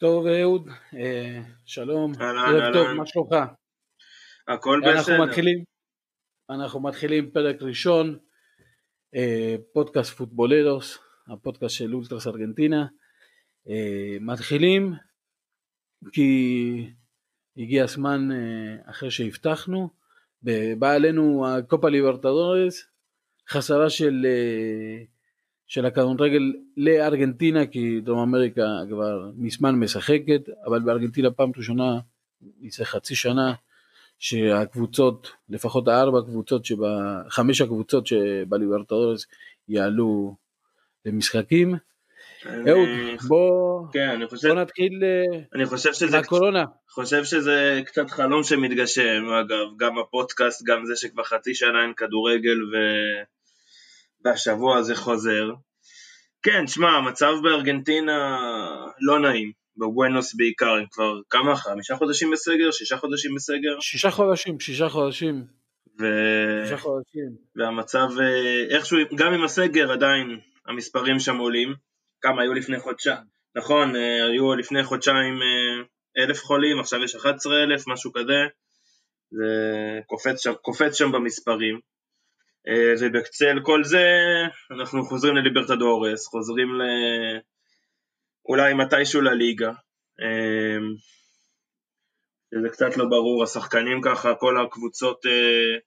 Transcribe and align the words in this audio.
טוב 0.00 0.26
אהוד, 0.26 0.68
אה, 0.94 1.42
שלום, 1.64 2.12
אהלן, 2.20 2.62
ערב 2.62 2.74
טוב. 2.74 2.92
מה 2.92 3.06
שלומך? 3.06 3.34
הכל 4.48 4.80
אנחנו 4.84 5.00
בסדר. 5.00 5.24
מתחילים, 5.24 5.64
אנחנו 6.50 6.82
מתחילים 6.82 7.30
פרק 7.30 7.62
ראשון, 7.62 8.18
אה, 9.14 9.54
פודקאסט 9.72 10.10
פוטבולרוס, 10.16 10.98
הפודקאסט 11.28 11.74
של 11.74 11.94
אולטרס 11.94 12.26
ארגנטינה. 12.26 12.86
אה, 13.68 14.16
מתחילים 14.20 14.92
כי 16.12 16.90
הגיע 17.56 17.84
הזמן 17.84 18.32
אה, 18.32 18.90
אחרי 18.90 19.10
שהבטחנו, 19.10 19.90
ב- 20.42 20.74
בא 20.78 20.92
עלינו 20.92 21.46
הקופה 21.48 21.88
ליברטדורס, 21.88 22.86
חזרה 23.48 23.90
של, 23.90 24.26
אה, 24.26 25.04
של 25.70 25.86
הכדורגל 25.86 26.52
לארגנטינה, 26.76 27.66
כי 27.66 28.00
דרום 28.00 28.18
אמריקה 28.18 28.62
כבר 28.88 29.30
מזמן 29.36 29.74
משחקת, 29.74 30.40
אבל 30.66 30.80
בארגנטינה 30.80 31.30
פעם 31.30 31.50
ראשונה, 31.56 31.98
לפני 32.62 32.84
חצי 32.84 33.14
שנה, 33.14 33.52
שהקבוצות, 34.18 35.32
לפחות 35.48 35.88
הארבע 35.88 36.20
קבוצות, 36.20 36.64
שבה, 36.64 37.22
חמש 37.28 37.60
הקבוצות 37.60 38.06
שבליברטדורס 38.06 39.26
יעלו 39.68 40.34
למשחקים. 41.06 41.74
אהוד, 42.46 42.88
בוא, 43.28 43.86
כן, 43.92 44.08
אני 44.08 44.26
חושב, 44.26 44.48
בוא 44.48 44.56
נתחיל 44.56 45.00
אה, 45.02 45.40
אני 45.54 45.66
חושב 45.66 45.92
שזה, 45.92 46.16
מהקורונה. 46.16 46.64
חושב 46.88 47.24
שזה 47.24 47.80
קצת 47.86 48.10
חלום 48.10 48.42
שמתגשם, 48.42 49.24
אגב, 49.40 49.76
גם 49.76 49.98
הפודקאסט, 49.98 50.62
גם 50.66 50.84
זה 50.84 50.96
שכבר 50.96 51.22
חצי 51.22 51.54
שנה 51.54 51.82
אין 51.82 51.92
כדורגל 51.96 52.62
ו... 52.62 52.76
והשבוע 54.24 54.78
הזה 54.78 54.96
חוזר. 54.96 55.50
כן, 56.42 56.66
שמע, 56.66 56.90
המצב 56.90 57.32
בארגנטינה 57.42 58.38
לא 59.00 59.18
נעים, 59.18 59.52
בבואנוס 59.76 60.34
בעיקר, 60.34 60.70
הם 60.70 60.86
כבר 60.90 61.20
כמה, 61.30 61.56
חמישה 61.56 61.96
חודשים 61.96 62.30
בסגר? 62.30 62.70
שישה 62.70 62.96
חודשים 62.96 63.34
בסגר? 63.34 63.80
שישה 63.80 64.10
חודשים, 64.10 64.60
שישה 64.60 64.88
חודשים, 64.88 65.44
ו... 66.00 66.04
שישה 66.64 66.76
חודשים. 66.76 67.36
והמצב 67.56 68.08
אה, 68.20 68.76
איכשהו, 68.76 68.98
גם 69.14 69.32
עם 69.32 69.44
הסגר 69.44 69.92
עדיין 69.92 70.40
המספרים 70.66 71.18
שם 71.18 71.36
עולים. 71.36 71.74
כמה 72.20 72.42
היו 72.42 72.54
לפני 72.54 72.80
חודשיים? 72.80 73.18
נכון, 73.56 73.96
אה, 73.96 74.26
היו 74.26 74.54
לפני 74.54 74.84
חודשיים 74.84 75.34
אה, 75.34 76.22
אלף 76.24 76.42
חולים, 76.42 76.80
עכשיו 76.80 77.02
יש 77.04 77.16
11 77.16 77.62
אלף, 77.62 77.88
משהו 77.88 78.12
כזה. 78.12 78.40
זה 79.30 79.46
קופץ 80.06 80.42
שם, 80.42 80.52
קופץ 80.62 80.98
שם 80.98 81.12
במספרים. 81.12 81.80
אה, 82.68 82.94
ובקצל 83.00 83.56
כל 83.62 83.84
זה, 83.84 84.06
אנחנו 84.70 85.04
חוזרים 85.04 85.36
לליברטדורס, 85.36 86.26
חוזרים 86.26 86.68
ל... 86.74 86.82
אולי 88.48 88.74
מתישהו 88.74 89.20
לליגה. 89.20 89.72
אה, 90.20 90.78
זה 92.62 92.68
קצת 92.68 92.96
לא 92.96 93.04
ברור, 93.04 93.42
השחקנים 93.42 94.00
ככה, 94.04 94.34
כל 94.34 94.66
הקבוצות 94.66 95.26
אה, 95.26 95.78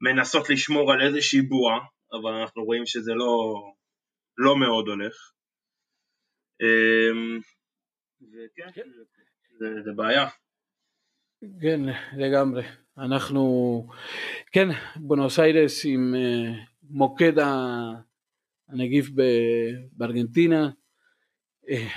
מנסות 0.00 0.50
לשמור 0.50 0.92
על 0.92 1.02
איזושהי 1.06 1.42
בועה, 1.42 1.78
אבל 2.12 2.32
אנחנו 2.40 2.64
רואים 2.64 2.86
שזה 2.86 3.12
לא, 3.14 3.54
לא 4.38 4.56
מאוד 4.56 4.88
הולך. 4.88 5.14
וכן, 8.20 8.90
זה, 9.58 9.66
זה 9.84 9.90
בעיה. 9.96 10.28
כן, 11.62 11.80
לגמרי. 12.16 12.62
אנחנו, 13.00 13.86
כן, 14.52 14.68
בונוס 14.96 15.38
איירס 15.38 15.82
עם 15.84 16.14
אה, 16.14 16.52
מוקד 16.90 17.32
הנגיף 18.68 19.10
בארגנטינה, 19.92 20.70
אה, 21.68 21.88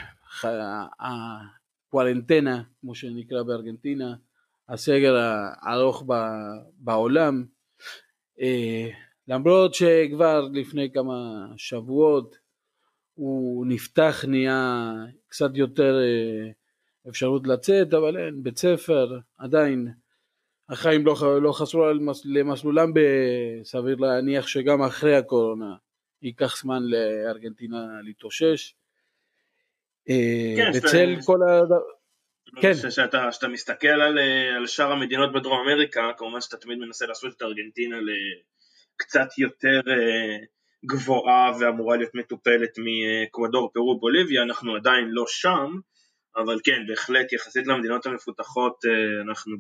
הקוורנטנה, 1.00 2.64
כמו 2.82 2.96
שנקרא 2.96 3.44
בארגנטינה, 3.44 4.16
הסגר 4.70 5.16
הארוך 5.16 6.04
בעולם, 6.78 7.46
אה, 8.42 8.90
למרות 9.28 9.74
שכבר 9.74 10.48
לפני 10.54 10.92
כמה 10.94 11.48
שבועות 11.58 12.36
הוא 13.14 13.66
נפתח, 13.66 14.26
נהיה 14.28 14.92
קצת 15.28 15.52
יותר 15.54 15.96
אפשרות 17.10 17.48
לצאת, 17.48 17.94
אבל 17.94 18.18
אין, 18.18 18.44
בית 18.44 18.58
ספר, 18.58 19.20
עדיין 19.38 19.94
החיים 20.70 21.06
לא, 21.06 21.16
לא 21.42 21.52
חזרו 21.52 21.86
למסלולם, 22.26 22.92
סביר 23.64 23.96
להניח 23.96 24.48
שגם 24.48 24.82
אחרי 24.82 25.16
הקורונה 25.16 25.76
ייקח 26.22 26.62
זמן 26.62 26.84
לארגנטינה 26.84 27.78
להתאושש. 28.04 28.76
אה, 30.10 30.54
כן, 30.58 30.72
בצל 30.76 31.16
כל 31.26 31.38
ה... 31.50 31.62
כן. 32.62 32.74
שאתה, 32.90 33.32
שאתה 33.32 33.48
מסתכל 33.48 33.88
על, 33.88 34.20
אה, 34.20 34.56
על 34.56 34.68
שאר 34.68 34.92
המדינות 34.92 35.34
בדרום 35.34 35.60
אמריקה, 35.68 36.12
כמובן 36.18 36.42
שאתה 36.42 36.58
תמיד 36.58 36.78
מנסה 36.78 37.06
לעשות 37.06 37.34
את 37.38 37.42
ארגנטינה 37.42 37.96
לקצת 38.02 39.38
יותר 39.38 39.82
אה, 39.88 40.38
גבוהה 40.86 41.52
ואמורה 41.60 41.98
להיות 41.98 42.16
מטופלת 42.16 42.72
מאקוודור, 42.78 43.72
פרו, 43.74 44.00
בוליביה, 44.00 44.44
אנחנו 44.44 44.76
עדיין 44.76 45.06
לא 45.10 45.24
שם, 45.28 45.72
אבל 46.36 46.60
כן, 46.64 46.88
בהחלט 46.88 47.34
יחסית 47.34 47.68
למדינות 47.68 48.06
המפותחות 48.06 48.80
אנחנו 49.30 49.56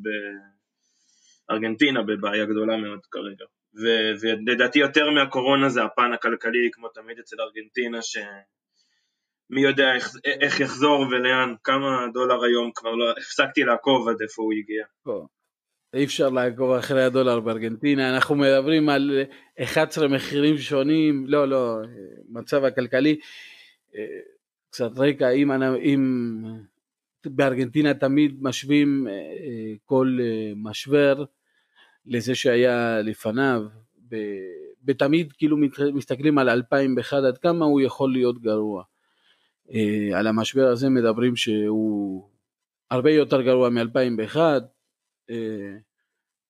בארגנטינה 1.50 2.02
בבעיה 2.02 2.46
גדולה 2.46 2.78
מאוד 2.78 3.00
כרגע. 3.12 3.46
ו- 3.76 4.12
ולדעתי 4.22 4.80
יותר 4.80 5.10
מהקורונה 5.10 5.70
זה 5.70 5.84
הפן 5.84 6.14
הכלכלי, 6.14 6.70
כמו 6.72 6.88
תמיד 6.88 7.20
אצל 7.20 7.36
ארגנטינה, 7.42 8.02
ש... 8.02 8.18
מי 9.50 9.62
יודע 9.62 9.96
איך, 9.96 10.12
איך 10.42 10.60
יחזור 10.60 11.00
ולאן, 11.00 11.54
כמה 11.64 12.08
דולר 12.14 12.44
היום 12.44 12.72
כבר 12.76 12.92
לא, 12.96 13.12
הפסקתי 13.12 13.64
לעקוב 13.64 14.10
עד 14.10 14.22
איפה 14.22 14.44
הוא 14.44 14.54
הגיע. 14.54 14.86
פה. 15.04 15.26
אי 15.94 16.06
אפשר 16.06 16.30
לעקוב 16.30 16.72
אחרי 16.72 17.04
הדולר 17.04 17.40
בארגנטינה, 17.40 18.16
אנחנו 18.16 18.36
מדברים 18.36 18.90
על 18.90 19.24
11 19.64 20.08
מחירים 20.08 20.58
שונים, 20.58 21.26
לא, 21.28 21.48
לא, 21.48 21.78
מצב 22.30 22.64
הכלכלי, 22.64 23.20
אה, 23.96 24.20
קצת 24.70 24.92
רקע, 24.98 25.30
אם, 25.30 25.52
אם 25.78 26.02
בארגנטינה 27.28 27.94
תמיד 27.94 28.38
משווים 28.42 29.08
אה, 29.08 29.14
אה, 29.14 29.74
כל 29.86 30.18
אה, 30.22 30.52
משבר 30.56 31.24
לזה 32.06 32.36
שהיה 32.36 33.02
לפניו, 33.02 33.64
בתמיד 34.84 35.34
כאילו 35.34 35.58
מסתכלים 35.94 36.38
על 36.38 36.50
2001 36.50 37.18
עד 37.18 37.38
כמה 37.38 37.66
הוא 37.66 37.82
יכול 37.82 38.12
להיות 38.12 38.42
גרוע. 38.42 38.84
על 40.16 40.28
המשבר 40.28 40.68
הזה 40.68 40.90
מדברים 40.90 41.36
שהוא 41.36 42.30
הרבה 42.92 43.12
יותר 43.12 43.42
גרוע 43.42 43.70
מ-2001, 43.70 44.38
אה, 45.30 45.36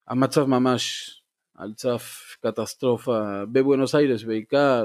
המצב 0.08 0.46
ממש 0.46 1.14
על 1.56 1.74
סף 1.78 2.36
קטסטרופה 2.42 3.46
בבואנוס 3.52 3.96
איירס 3.96 4.24
בעיקר, 4.24 4.84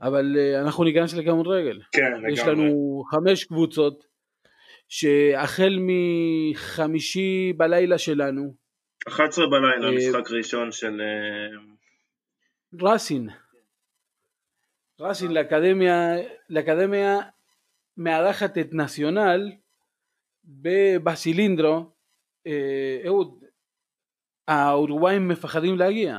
אבל 0.00 0.36
אנחנו 0.60 0.84
ניכנס 0.84 1.14
לכדורגל. 1.14 1.80
כן, 1.92 2.12
יש 2.32 2.40
לנו 2.40 3.02
חמש 3.10 3.44
קבוצות 3.44 4.11
שהחל 4.94 5.78
מחמישי 5.80 7.52
בלילה 7.56 7.98
שלנו, 7.98 8.54
11 9.08 9.46
בלילה, 9.46 9.88
אה, 9.88 9.96
משחק 9.96 10.30
ראשון 10.30 10.72
של... 10.72 11.00
אה, 11.00 11.58
רסין, 12.82 13.28
רסין 15.00 15.32
לאקדמיה, 15.32 16.14
לאקדמיה 16.48 17.18
מארחת 17.96 18.58
את 18.58 18.68
נציונל 18.72 19.52
בבסילינדרו, 20.44 21.90
אה, 22.46 23.02
אהוד, 23.06 23.44
האורוגוואים 24.48 25.28
מפחדים 25.28 25.78
להגיע. 25.78 26.18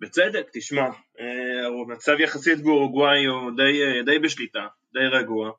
בצדק, 0.00 0.46
תשמע, 0.52 0.88
אה, 1.20 1.66
המצב 1.66 2.20
יחסית 2.20 2.62
באורוגוואי 2.62 3.24
הוא 3.24 3.50
די, 3.56 3.82
אה, 3.82 4.02
די 4.02 4.18
בשליטה, 4.18 4.66
די 4.92 5.06
רגוע. 5.12 5.52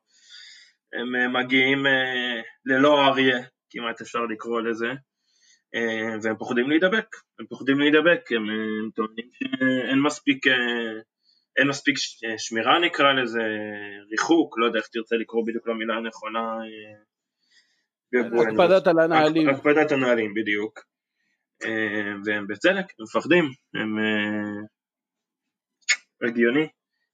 הם 0.92 1.16
אה, 1.16 1.28
מגיעים 1.28 1.86
אה, 1.86 2.40
ללא 2.64 3.06
אריה, 3.06 3.38
כמעט 3.70 4.00
אפשר 4.00 4.18
לקרוא 4.18 4.60
לזה, 4.60 4.88
אה, 5.74 6.16
והם 6.22 6.36
פוחדים 6.36 6.70
להידבק. 6.70 7.06
הם 7.38 7.46
פוחדים 7.46 7.80
להידבק, 7.80 8.32
הם, 8.32 8.50
הם 8.50 8.90
טוענים 8.94 9.30
שאין 9.32 9.98
מספיק, 10.02 10.46
אין 11.56 11.68
מספיק 11.68 11.96
שמירה 12.38 12.78
נקרא 12.78 13.12
לזה, 13.12 13.42
ריחוק, 14.10 14.58
לא 14.58 14.66
יודע 14.66 14.78
איך 14.78 14.88
תרצה 14.92 15.16
לקרוא 15.16 15.46
בדיוק 15.46 15.68
למילה 15.68 15.94
הנכונה. 15.94 16.56
הקפדת 18.48 18.86
על 18.86 18.98
הנהלים. 18.98 19.48
הקפדת 19.48 19.92
הנהלים, 19.92 20.34
בדיוק. 20.34 20.80
והם 22.24 22.46
בצדק, 22.46 22.86
הם 22.98 23.04
מפחדים, 23.04 23.44
הם 23.74 23.96
הגיוני. 26.28 26.68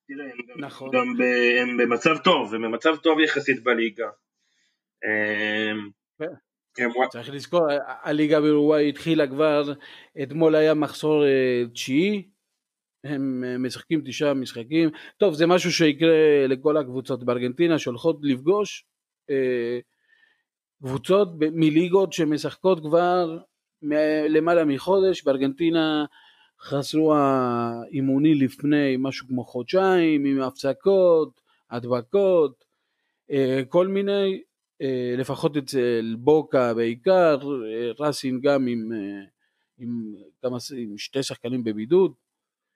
תראה, 0.06 0.24
הם 0.54 0.64
נכון. 0.64 0.90
גם 0.92 1.16
ב- 1.18 1.60
הם 1.60 1.76
במצב 1.76 2.16
טוב, 2.24 2.54
הם 2.54 2.62
במצב 2.62 2.96
טוב 2.96 3.20
יחסית 3.20 3.62
בליגה. 3.64 4.08
אה, 5.04 5.72
כן. 6.18 6.88
צריך 7.10 7.30
לזכור, 7.30 7.60
הליגה 8.02 8.40
באורוגוואי 8.40 8.88
התחילה 8.88 9.26
כבר, 9.26 9.72
אתמול 10.22 10.54
היה 10.54 10.74
מחסור 10.74 11.24
אה, 11.24 11.62
תשיעי, 11.72 12.28
הם 13.04 13.44
אה, 13.46 13.58
משחקים 13.58 14.02
תשעה 14.04 14.34
משחקים, 14.34 14.90
טוב 15.16 15.34
זה 15.34 15.46
משהו 15.46 15.72
שיקרה 15.72 16.46
לכל 16.48 16.76
הקבוצות 16.76 17.24
בארגנטינה 17.24 17.78
שהולכות 17.78 18.18
לפגוש 18.22 18.86
קבוצות 20.82 21.28
מליגות 21.38 22.12
שמשחקות 22.12 22.80
כבר 22.80 23.38
למעלה 24.28 24.64
מחודש, 24.64 25.24
בארגנטינה 25.24 26.04
חזרו 26.64 27.14
האימוני 27.14 28.34
לפני 28.34 28.96
משהו 28.98 29.28
כמו 29.28 29.44
חודשיים 29.44 30.24
עם 30.24 30.40
הפסקות, 30.40 31.40
הדבקות, 31.70 32.64
כל 33.68 33.88
מיני, 33.88 34.42
לפחות 35.18 35.56
אצל 35.56 36.16
בוקה 36.18 36.74
בעיקר, 36.74 37.38
רסים 38.00 38.40
גם 38.40 38.66
עם, 38.66 38.92
עם, 39.78 40.14
כמה, 40.42 40.56
עם 40.76 40.98
שתי 40.98 41.22
שחקנים 41.22 41.64
בבידוד, 41.64 42.12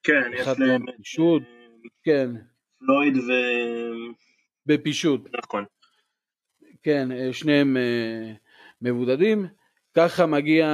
כן, 0.02 0.30
יש 0.34 0.46
להם 0.58 0.84
פישוט, 0.96 1.42
כן, 2.02 2.30
פלויד 2.78 3.16
ו... 3.16 3.30
בפישוט, 4.66 5.20
נכון. 5.38 5.64
כן, 6.82 7.32
שניהם 7.32 7.76
מבודדים, 8.82 9.46
ככה 9.94 10.26
מגיע 10.26 10.68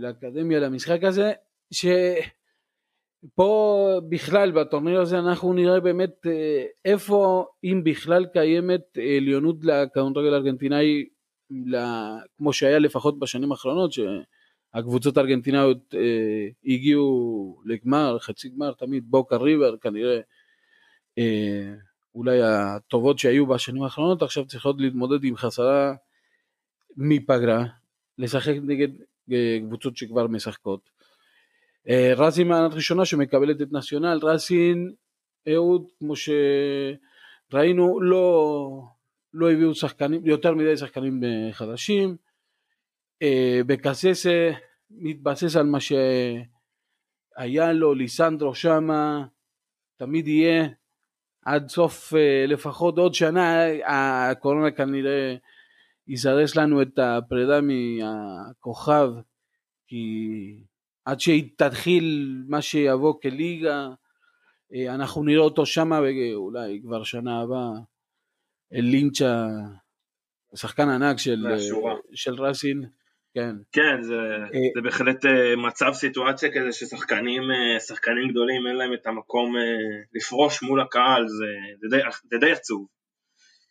לאקדמיה 0.00 0.60
למשחק 0.60 1.04
הזה, 1.04 1.32
שפה 1.72 3.50
בכלל 4.08 4.50
בטורניר 4.50 5.00
הזה 5.00 5.18
אנחנו 5.18 5.52
נראה 5.52 5.80
באמת 5.80 6.26
איפה 6.84 7.46
אם 7.64 7.80
בכלל 7.84 8.26
קיימת 8.26 8.98
עליונות 9.16 9.56
לכדורגל 9.64 10.34
הארגנטינאי 10.34 11.04
כמו 12.38 12.52
שהיה 12.52 12.78
לפחות 12.78 13.18
בשנים 13.18 13.52
האחרונות 13.52 13.92
שהקבוצות 13.92 15.16
הארגנטינאיות 15.16 15.94
הגיעו 16.64 17.60
לגמר, 17.64 18.18
חצי 18.18 18.48
גמר 18.48 18.72
תמיד, 18.72 19.04
בוקה 19.06 19.36
ריבר 19.36 19.76
כנראה 19.76 20.20
אולי 22.14 22.42
הטובות 22.42 23.18
שהיו 23.18 23.46
בשנים 23.46 23.82
האחרונות 23.82 24.22
עכשיו 24.22 24.46
צריכות 24.46 24.76
להתמודד 24.78 25.24
עם 25.24 25.36
חסרה 25.36 25.94
מפגרה, 26.96 27.64
לשחק 28.18 28.54
נגד 28.62 28.88
קבוצות 29.66 29.96
שכבר 29.96 30.26
משחקות. 30.26 30.91
רזין 32.16 32.48
מענת 32.48 32.74
ראשונה 32.74 33.04
שמקבלת 33.04 33.62
את 33.62 33.72
נציונל, 33.72 34.18
רזין 34.22 34.92
אהוד 35.52 35.88
כמו 35.98 36.14
שראינו 36.16 38.00
לא, 38.00 38.82
לא 39.34 39.52
הביאו 39.52 39.74
שחקנים, 39.74 40.26
יותר 40.26 40.54
מדי 40.54 40.76
שחקנים 40.76 41.20
חדשים, 41.52 42.16
בקססה 43.66 44.52
מתבסס 44.90 45.56
על 45.56 45.66
מה 45.66 45.78
שהיה 45.80 47.72
לו, 47.72 47.94
ליסנדרו 47.94 48.54
שמה, 48.54 49.24
תמיד 49.96 50.28
יהיה 50.28 50.68
עד 51.44 51.68
סוף 51.68 52.12
לפחות 52.48 52.98
עוד 52.98 53.14
שנה, 53.14 53.64
הקורונה 53.86 54.70
כנראה 54.70 55.36
יזרז 56.08 56.56
לנו 56.56 56.82
את 56.82 56.98
הפרידה 56.98 57.60
מהכוכב, 57.60 59.10
כי 59.86 60.64
עד 61.04 61.20
שהיא 61.20 61.50
תתחיל 61.56 62.36
מה 62.48 62.62
שיבוא 62.62 63.20
כליגה, 63.22 63.88
אנחנו 64.88 65.24
נראה 65.24 65.44
אותו 65.44 65.66
שמה 65.66 66.00
ואולי 66.00 66.80
כבר 66.84 67.04
שנה 67.04 67.40
הבאה, 67.40 67.70
לינצ'ה, 68.72 69.46
שחקן 70.54 70.88
ענק 70.88 71.18
של, 71.18 71.46
של 72.14 72.34
רסין, 72.34 72.84
כן. 73.34 73.56
כן, 73.72 74.02
זה, 74.02 74.18
זה 74.74 74.80
בהחלט 74.82 75.24
מצב 75.66 75.92
סיטואציה 75.92 76.50
כזה 76.54 76.72
ששחקנים 76.72 77.42
שחקנים 77.86 78.28
גדולים 78.30 78.66
אין 78.66 78.76
להם 78.76 78.94
את 78.94 79.06
המקום 79.06 79.54
לפרוש 80.14 80.62
מול 80.62 80.80
הקהל, 80.80 81.28
זה, 81.28 81.46
זה, 81.80 81.96
די, 81.96 82.02
זה 82.30 82.38
די 82.38 82.52
עצוב. 82.52 82.86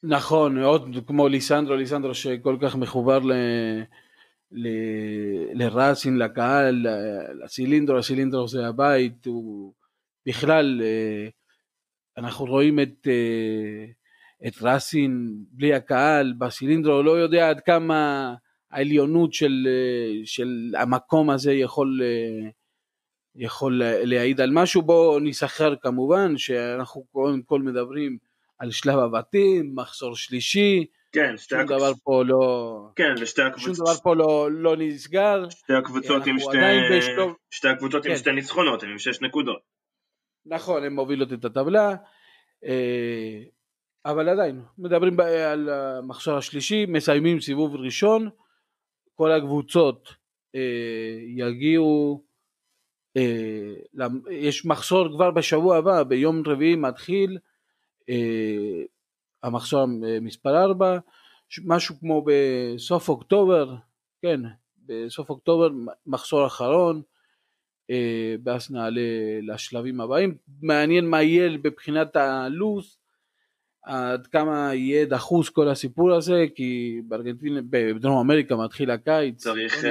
נכון, 0.04 0.57
עוד 0.57 0.98
כמו 1.07 1.28
ליסנדרו, 1.28 1.75
ליסנדרו 1.75 2.13
שכל 2.13 2.57
כך 2.62 2.75
מחובר 2.75 3.19
ל... 3.19 3.31
ל... 4.51 4.68
לראסין, 5.53 6.18
לקהל, 6.18 6.86
לסילינדרו, 7.44 7.98
הסילינדרו 7.98 8.48
זה 8.48 8.68
הבית, 8.68 9.25
הוא 9.25 9.74
בכלל, 10.25 10.81
אנחנו 12.18 12.45
רואים 12.45 12.80
את, 12.80 13.07
את 14.48 14.53
ראסין 14.62 15.36
בלי 15.51 15.74
הקהל, 15.74 16.33
בסילינדרו 16.38 17.03
לא 17.03 17.12
יודע 17.12 17.50
עד 17.50 17.59
כמה 17.59 18.33
העליונות 18.71 19.33
של, 19.33 19.68
של 20.25 20.74
המקום 20.77 21.30
הזה 21.30 21.54
יכול, 21.54 22.01
יכול 23.36 23.81
להעיד 23.86 24.42
על 24.42 24.51
משהו, 24.51 24.81
בואו 24.81 25.19
נסחר 25.19 25.75
כמובן, 25.75 26.38
שאנחנו 26.38 27.04
קודם 27.12 27.42
כל 27.42 27.62
מדברים 27.62 28.18
על 28.59 28.71
שלב 28.71 29.00
הבתים, 29.00 29.71
מחסור 29.75 30.15
שלישי, 30.15 30.86
כן, 31.12 31.38
שום 31.38 31.60
הקבוצ... 31.60 31.78
דבר 31.78 31.92
פה 32.04 32.24
לא... 32.25 32.88
כן, 32.96 33.13
ושתי 33.22 33.42
הקבוצות... 33.42 33.75
שום 33.75 33.86
דבר 33.86 33.94
פה 33.94 34.16
לא, 34.16 34.52
לא 34.52 34.75
נסגר. 34.78 35.50
שתי 35.50 35.74
הקבוצות 35.74 36.28
עם 36.28 36.40
שתי... 36.40 36.58
בשלוב... 36.98 37.36
שתי 37.50 37.68
הקבוצות 37.68 38.04
כן. 38.04 38.10
עם 38.10 38.16
שתי 38.16 38.31
ניצחונות, 38.31 38.84
עם 38.84 39.00
שש 39.00 39.22
נקודות. 39.22 39.62
נכון, 40.46 40.84
הן 40.84 40.94
מובילות 40.94 41.34
את 41.34 41.46
הטבלה, 41.46 41.96
אבל 44.06 44.30
עדיין, 44.30 44.62
מדברים 44.78 45.19
על 45.19 45.69
המחסור 45.69 46.38
השלישי, 46.38 46.86
מסיימים 46.86 47.40
סיבוב 47.40 47.75
ראשון, 47.75 48.30
כל 49.16 49.31
הקבוצות 49.31 50.16
יגיעו, 51.36 52.24
יש 54.30 54.66
מחסור 54.66 55.10
כבר 55.16 55.31
בשבוע 55.31 55.78
הבא, 55.78 56.04
ביום 56.04 56.44
רביעי 56.46 56.75
מתחיל, 56.75 57.38
המחסור 59.44 59.86
מספר 60.22 60.64
4, 60.64 60.98
משהו 61.66 61.96
כמו 62.00 62.26
בסוף 62.26 63.10
אוקטובר, 63.10 63.76
כן, 64.22 64.42
בסוף 64.86 65.30
אוקטובר 65.30 65.70
מחסור 66.06 66.46
אחרון, 66.48 67.02
ואז 68.44 68.72
נעלה 68.72 69.02
לשלבים 69.42 70.02
הבאים. 70.02 70.36
מעניין 70.62 71.06
מה 71.06 71.24
יהיה 71.24 71.50
מבחינת 71.64 72.16
הלו"ז, 72.16 72.98
עד 73.84 74.28
כמה 74.28 74.74
יהיה 74.74 75.06
דחוס 75.06 75.50
כל 75.50 75.70
הסיפור 75.70 76.14
הזה, 76.14 76.46
כי 76.56 77.02
בארגנטינה, 77.08 77.60
בדרום 77.70 78.18
אמריקה 78.20 78.56
מתחיל 78.56 78.92
הקיץ. 78.92 79.44
צריך... 79.44 79.84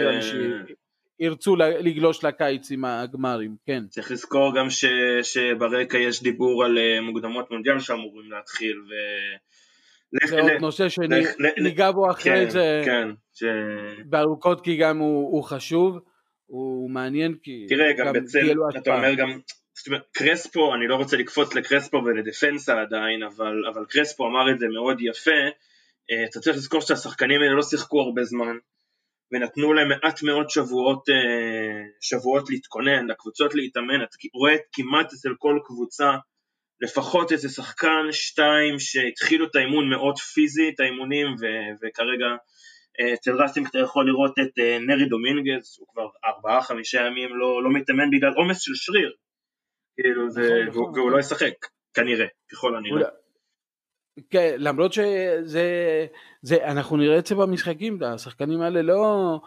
ירצו 1.21 1.57
לגלוש 1.57 2.25
לקיץ 2.25 2.71
עם 2.71 2.85
הגמרים, 2.85 3.57
כן. 3.67 3.83
צריך 3.89 4.11
לזכור 4.11 4.53
גם 4.57 4.71
ש, 4.71 4.85
שברקע 5.23 5.99
יש 5.99 6.23
דיבור 6.23 6.65
על 6.65 6.79
מוקדמות 7.01 7.51
מונדיאל 7.51 7.81
שאמורים 7.81 8.33
להתחיל 8.33 8.77
ו... 8.79 8.93
זה 10.27 10.41
עוד 10.41 10.51
נושא 10.61 10.89
שניגע 10.89 11.91
בו 11.91 12.11
אחרי 12.11 12.45
כן, 12.45 12.51
זה. 12.51 12.83
כן, 12.85 13.09
ש... 13.35 13.45
בארוכות 14.05 14.61
כי 14.61 14.77
גם 14.77 14.99
הוא, 14.99 15.33
הוא 15.33 15.45
חשוב, 15.45 15.99
הוא 16.47 16.91
מעניין 16.91 17.35
כי 17.43 17.67
תראה 17.69 17.93
גם, 17.93 18.07
גם 18.07 18.13
בצל, 18.13 18.53
אתה 18.79 18.95
אומר 18.95 19.15
גם, 19.15 19.39
קרספו, 20.13 20.75
אני 20.75 20.89
לא 20.89 20.97
רוצה 20.97 21.17
לקפוץ 21.17 21.55
לקרספו 21.55 21.97
ולדפנסה 21.97 22.81
עדיין, 22.81 23.23
אבל, 23.23 23.65
אבל 23.73 23.85
קרספו 23.89 24.27
אמר 24.27 24.51
את 24.55 24.59
זה 24.59 24.67
מאוד 24.69 25.01
יפה, 25.01 25.41
אתה 26.29 26.41
צריך 26.41 26.57
לזכור 26.57 26.81
שהשחקנים 26.81 27.43
האלה 27.43 27.55
לא 27.55 27.63
שיחקו 27.63 28.01
הרבה 28.01 28.25
זמן, 28.25 28.57
ונתנו 29.33 29.73
להם 29.73 29.89
מעט 29.89 30.23
מאוד 30.23 30.51
שבועות, 30.51 31.05
שבועות 32.01 32.51
להתכונן, 32.51 33.07
לקבוצות 33.07 33.55
להתאמן, 33.55 34.03
אתה 34.03 34.17
רואה 34.35 34.55
כמעט 34.73 35.13
אצל 35.13 35.35
כל 35.39 35.59
קבוצה 35.65 36.11
לפחות 36.81 37.33
איזה 37.33 37.49
שחקן, 37.49 38.07
שתיים, 38.13 38.79
שהתחילו 38.79 39.47
את 39.47 39.57
האימון 39.57 39.91
מאוד 39.91 40.19
פיזי, 40.19 40.69
את 40.69 40.81
האימונים, 40.81 41.27
ו- 41.27 41.73
וכרגע 41.83 42.27
אצל 43.15 43.43
ראסינג 43.43 43.67
אתה 43.67 43.79
יכול 43.79 44.07
לראות 44.07 44.35
את 44.43 44.59
נרי 44.87 45.05
דומינגז, 45.05 45.77
הוא 45.81 45.89
כבר 45.93 46.07
ארבעה, 46.25 46.63
חמישה 46.63 47.01
ימים 47.07 47.29
לא, 47.37 47.65
לא 47.65 47.71
מתאמן 47.73 48.11
בגלל 48.11 48.33
עומס 48.37 48.61
של 48.61 48.73
שריר, 48.75 49.13
כאילו 49.97 50.31
זה, 50.31 50.41
נכון, 50.41 50.69
והוא, 50.69 50.89
נכון. 50.89 50.99
והוא 50.99 51.11
לא 51.11 51.19
ישחק, 51.19 51.55
כנראה, 51.95 52.27
ככל 52.53 52.77
הנראה. 52.77 53.09
כן, 54.31 54.55
למרות 54.59 54.93
שזה, 54.93 56.07
זה, 56.43 56.67
אנחנו 56.67 56.97
נראה 56.97 57.19
את 57.19 57.27
זה 57.27 57.35
במשחקים, 57.35 58.03
השחקנים 58.03 58.61
האלה 58.61 58.83
לא, 58.83 59.41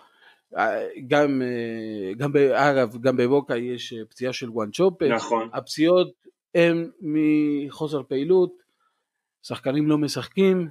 גם, 1.07 1.41
גם 2.17 2.31
אגב, 2.55 2.97
גם 3.01 3.17
בבוקה 3.17 3.57
יש 3.57 3.93
פציעה 4.09 4.33
של 4.33 4.49
וואנצ'ופה, 4.49 5.05
נכון, 5.07 5.49
הפציעות 5.53 6.13
הם 6.55 6.89
מחוסר 7.01 8.03
פעילות, 8.03 8.53
שחקנים 9.43 9.87
לא 9.87 9.97
משחקים, 9.97 10.67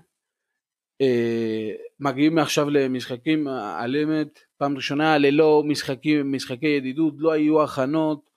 מגיעים 2.01 2.39
עכשיו 2.39 2.71
למשחקים 2.71 3.49
על 3.49 3.97
אמת, 3.97 4.39
פעם 4.57 4.77
ראשונה 4.77 5.19
ללא 5.19 5.63
משחקים, 5.67 6.33
משחקי 6.33 6.67
ידידות, 6.67 7.15
לא 7.19 7.33
היו 7.33 7.63
הכנות, 7.63 8.31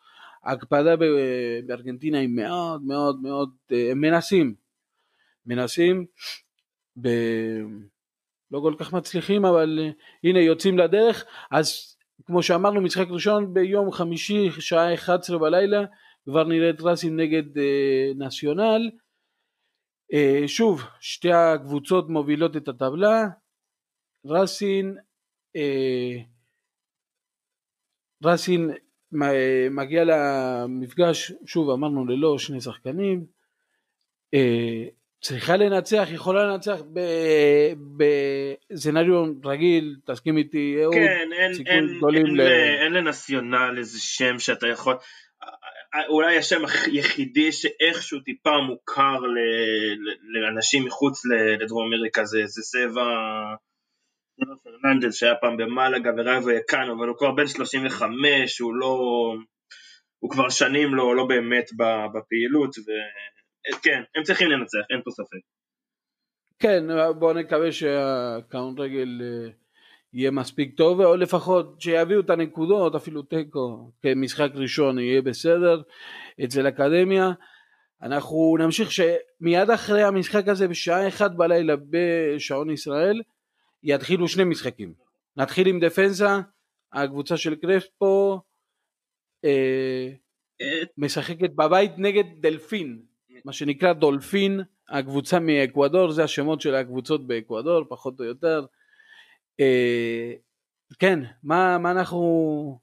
ההקפדה 0.44 0.96
בארגנטינה 1.68 2.20
היא 2.20 2.30
מאוד 2.30 2.82
מאוד 2.84 3.22
מאוד, 3.22 3.50
הם 3.92 4.02
מנסים, 4.02 4.56
מנסים, 5.46 6.06
ב... 7.02 7.10
לא 8.52 8.60
כל 8.60 8.76
כך 8.80 8.94
מצליחים, 8.94 9.46
אבל 9.46 9.80
הנה 10.24 10.40
יוצאים 10.40 10.78
לדרך, 10.78 11.26
אז 11.52 11.98
כמו 12.26 12.44
שאמרנו 12.44 12.82
משחק 12.82 13.08
ראשון 13.10 13.54
ביום 13.54 13.92
חמישי 13.92 14.52
שעה 14.60 14.94
11 14.94 15.40
בלילה, 15.40 15.86
כבר 16.26 16.44
נראית 16.44 16.82
ראסים 16.82 17.20
נגד 17.20 17.58
אה, 17.58 18.12
נציונל, 18.16 18.90
אה, 20.14 20.48
שוב, 20.48 20.82
שתי 21.00 21.32
הקבוצות 21.32 22.10
מובילות 22.10 22.58
את 22.58 22.68
הטבלה, 22.68 23.28
רסין, 24.26 24.98
אה, 25.56 26.22
רסין 28.24 28.72
מגיע 29.72 30.04
למפגש, 30.04 31.32
שוב 31.46 31.70
אמרנו 31.70 32.06
ללא 32.06 32.38
שני 32.38 32.62
שחקנים, 32.62 33.26
אה, 34.34 34.86
צריכה 35.28 35.58
לנצח, 35.58 36.08
יכולה 36.12 36.46
לנצח 36.46 36.80
בסצנריו 37.98 39.24
רגיל, 39.46 39.96
תסכים 40.06 40.38
איתי 40.38 40.78
אהוד, 40.84 40.96
כן, 40.96 41.30
אין, 41.32 41.52
אין, 41.66 41.88
אין, 42.16 42.36
ל... 42.36 42.42
אין 42.82 42.94
לנציונל 42.94 43.76
איזה 43.78 44.00
שם 44.02 44.40
שאתה 44.40 44.68
יכול, 44.68 44.96
אולי 46.10 46.38
השם 46.38 46.62
היחידי 46.66 47.52
שאיכשהו 47.52 48.20
טיפה 48.20 48.58
מוכר 48.68 49.20
ל, 49.20 49.38
לאנשים 50.34 50.86
מחוץ 50.86 51.22
לדרום 51.26 51.94
אמריקה 51.94 52.26
זה, 52.26 52.42
זה 52.46 52.62
סבע 52.62 53.06
פרננדס 54.64 55.16
שהיה 55.16 55.36
פעם 55.36 55.58
במלאגה 55.58 56.12
ורייבו 56.18 56.52
יקאנו, 56.52 56.94
אבל 56.98 57.08
הוא 57.08 57.18
כבר 57.18 57.32
בן 57.32 57.48
35, 57.48 58.60
הוא 58.60 58.76
לא... 58.76 58.98
הוא 60.20 60.32
כבר 60.32 60.50
שנים 60.50 60.96
לא, 60.96 61.16
לא 61.16 61.26
באמת 61.26 61.70
בפעילות, 62.14 62.76
וכן, 63.74 64.04
הם 64.16 64.24
צריכים 64.24 64.50
לנצח, 64.50 64.80
אין 64.90 65.02
פה 65.04 65.12
ספק. 65.12 65.40
כן, 66.60 66.84
בואו 67.20 67.34
נקווה 67.34 67.72
שהקאונט 67.72 68.80
רגל 68.80 69.22
אה, 69.24 69.50
יהיה 70.14 70.32
מספיק 70.32 70.78
טוב, 70.78 71.02
או 71.02 71.16
לפחות 71.16 71.82
שיביאו 71.82 72.20
את 72.20 72.30
הנקודות, 72.30 72.96
אפילו 72.96 73.22
תיקו, 73.22 73.92
כמשחק 74.02 74.50
ראשון 74.54 75.00
יהיה 75.00 75.22
בסדר 75.22 75.82
אצל 76.44 76.68
אקדמיה. 76.68 77.32
אנחנו 78.02 78.58
נמשיך 78.60 78.92
שמיד 78.92 79.70
אחרי 79.74 80.04
המשחק 80.04 80.48
הזה 80.48 80.68
בשעה 80.68 81.08
אחת 81.08 81.32
בלילה 81.32 81.74
בשעון 81.90 82.70
ישראל 82.70 83.22
יתחילו 83.84 84.28
שני 84.28 84.44
משחקים. 84.44 84.94
נתחיל 85.38 85.68
עם 85.68 85.80
דפנסה, 85.80 86.40
הקבוצה 86.94 87.38
של 87.38 87.56
קרספו 87.56 88.42
אה, 89.46 90.10
משחקת 90.98 91.50
בבית 91.56 91.92
נגד 91.98 92.24
דלפין, 92.42 93.02
מה 93.46 93.54
שנקרא 93.54 93.94
דולפין, 93.94 94.62
הקבוצה 94.90 95.40
מאקוודור, 95.40 96.12
זה 96.12 96.24
השמות 96.24 96.62
של 96.62 96.76
הקבוצות 96.76 97.28
באקוודור, 97.28 97.84
פחות 97.90 98.20
או 98.20 98.26
יותר. 98.26 98.66
אה, 99.60 100.34
כן, 101.00 101.20
מה, 101.44 101.78
מה 101.78 101.92
אנחנו... 101.92 102.80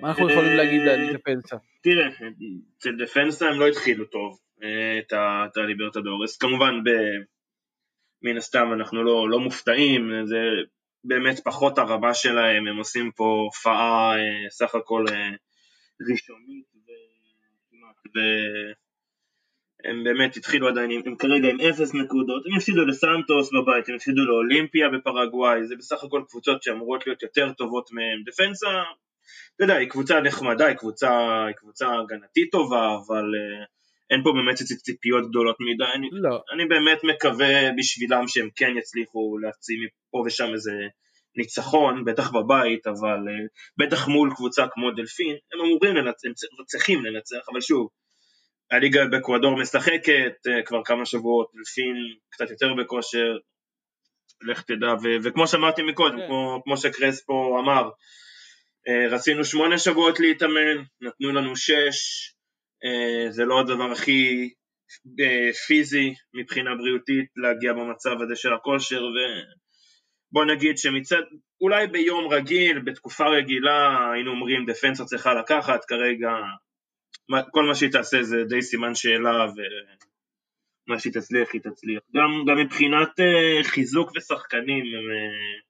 מה 0.00 0.08
אנחנו 0.08 0.30
יכולים 0.30 0.56
להגיד 0.56 0.80
על 0.88 1.14
דפנסה? 1.14 1.56
תראה, 1.82 2.08
אצל 2.78 2.90
דפנסה 3.04 3.48
הם 3.48 3.60
לא 3.60 3.68
התחילו 3.68 4.04
טוב 4.04 4.38
אה, 4.62 4.98
את 5.46 5.56
הליברטדורס, 5.56 6.36
כמובן 6.36 6.74
מן 8.22 8.36
הסתם 8.36 8.72
אנחנו 8.72 9.02
לא, 9.04 9.30
לא 9.30 9.40
מופתעים, 9.40 10.10
זה 10.24 10.36
באמת 11.04 11.40
פחות 11.44 11.78
הרמה 11.78 12.14
שלהם, 12.14 12.66
הם 12.66 12.76
עושים 12.76 13.10
פה 13.16 13.24
הופעה 13.44 14.18
אה, 14.18 14.50
סך 14.50 14.74
הכל 14.74 15.04
אה, 15.08 15.30
ראשונית 16.10 16.72
והם 19.84 20.04
באמת 20.04 20.36
התחילו 20.36 20.68
עדיין, 20.68 21.02
הם 21.06 21.16
כרגע 21.16 21.48
עם 21.48 21.60
אפס 21.60 21.94
נקודות, 21.94 22.42
הם 22.46 22.56
הפסידו 22.56 22.84
לסנטוס 22.84 23.50
בבית, 23.52 23.88
הם 23.88 23.94
הפסידו 23.94 24.24
לאולימפיה 24.24 24.88
בפרגוואי, 24.88 25.64
זה 25.64 25.76
בסך 25.76 26.04
הכל 26.04 26.22
קבוצות 26.28 26.62
שאמורות 26.62 27.06
להיות 27.06 27.22
יותר 27.22 27.52
טובות 27.52 27.92
מהם. 27.92 28.22
דפנסה, 28.26 28.82
אתה 29.56 29.64
יודע, 29.64 29.74
היא 29.74 29.88
קבוצה 29.88 30.20
נחמדה, 30.20 30.66
היא 30.66 30.76
קבוצה, 30.76 31.44
היא 31.46 31.54
קבוצה 31.54 31.86
הגנתית 31.98 32.48
טובה, 32.52 32.96
אבל 33.06 33.24
uh, 33.24 33.66
אין 34.10 34.22
פה 34.24 34.32
באמת 34.32 34.56
ציפיות 34.56 35.28
גדולות 35.28 35.56
מדי, 35.60 35.84
אני, 35.94 36.08
לא. 36.12 36.42
אני 36.54 36.64
באמת 36.64 36.98
מקווה 37.04 37.72
בשבילם 37.78 38.28
שהם 38.28 38.48
כן 38.56 38.72
יצליחו 38.78 39.38
להציע 39.38 39.76
מפה 39.84 40.22
ושם 40.26 40.52
איזה 40.54 40.72
ניצחון, 41.36 42.04
בטח 42.04 42.30
בבית, 42.30 42.86
אבל 42.86 43.18
uh, 43.18 43.48
בטח 43.76 44.08
מול 44.08 44.30
קבוצה 44.36 44.66
כמו 44.72 44.90
דלפין, 44.90 45.36
הם 45.52 45.60
אמורים 45.60 45.96
לנצח, 45.96 46.28
הם 46.58 46.64
צריכים 46.66 47.04
לנצח, 47.04 47.48
אבל 47.52 47.60
שוב, 47.60 47.88
הליגה 48.72 49.06
באקוודור 49.06 49.56
משחקת 49.56 50.32
uh, 50.48 50.66
כבר 50.66 50.84
כמה 50.84 51.06
שבועות, 51.06 51.50
דלפין 51.54 51.96
קצת 52.30 52.50
יותר 52.50 52.74
בכושר, 52.74 53.36
לך 54.42 54.62
תדע, 54.62 54.92
ו- 55.02 55.22
וכמו 55.22 55.46
שאמרתי 55.46 55.82
מקודם, 55.82 56.18
כן. 56.18 56.26
כמו, 56.26 56.60
כמו 56.64 56.76
שקרספו 56.76 57.58
אמר, 57.58 57.90
uh, 58.88 59.14
רצינו 59.14 59.44
שמונה 59.44 59.78
שבועות 59.78 60.20
להתאמן, 60.20 60.82
נתנו 61.00 61.32
לנו 61.32 61.56
שש, 61.56 62.32
אה, 62.84 63.30
זה 63.30 63.44
לא 63.44 63.60
הדבר 63.60 63.92
הכי 63.92 64.50
אה, 65.20 65.52
פיזי 65.66 66.14
מבחינה 66.34 66.70
בריאותית 66.74 67.26
להגיע 67.36 67.72
במצב 67.72 68.22
הזה 68.22 68.36
של 68.36 68.52
הכושר 68.52 69.02
ובוא 69.04 70.44
נגיד 70.44 70.78
שמצד, 70.78 71.22
אולי 71.60 71.86
ביום 71.86 72.32
רגיל, 72.32 72.78
בתקופה 72.78 73.24
רגילה 73.28 74.10
היינו 74.12 74.30
אומרים 74.30 74.66
דפנסה 74.66 75.04
צריכה 75.04 75.34
לקחת, 75.34 75.84
כרגע 75.84 76.30
כל 77.50 77.64
מה 77.64 77.74
שהיא 77.74 77.90
תעשה 77.90 78.22
זה 78.22 78.44
די 78.48 78.62
סימן 78.62 78.94
שאלה 78.94 79.46
ומה 80.88 80.98
שהיא 80.98 81.12
תצליח 81.12 81.48
היא 81.52 81.60
תצליח. 81.60 82.02
גם, 82.16 82.30
גם 82.48 82.56
מבחינת 82.64 83.08
uh, 83.20 83.64
חיזוק 83.64 84.10
ושחקנים 84.16 84.84
הם 84.84 85.06
uh, 85.10 85.62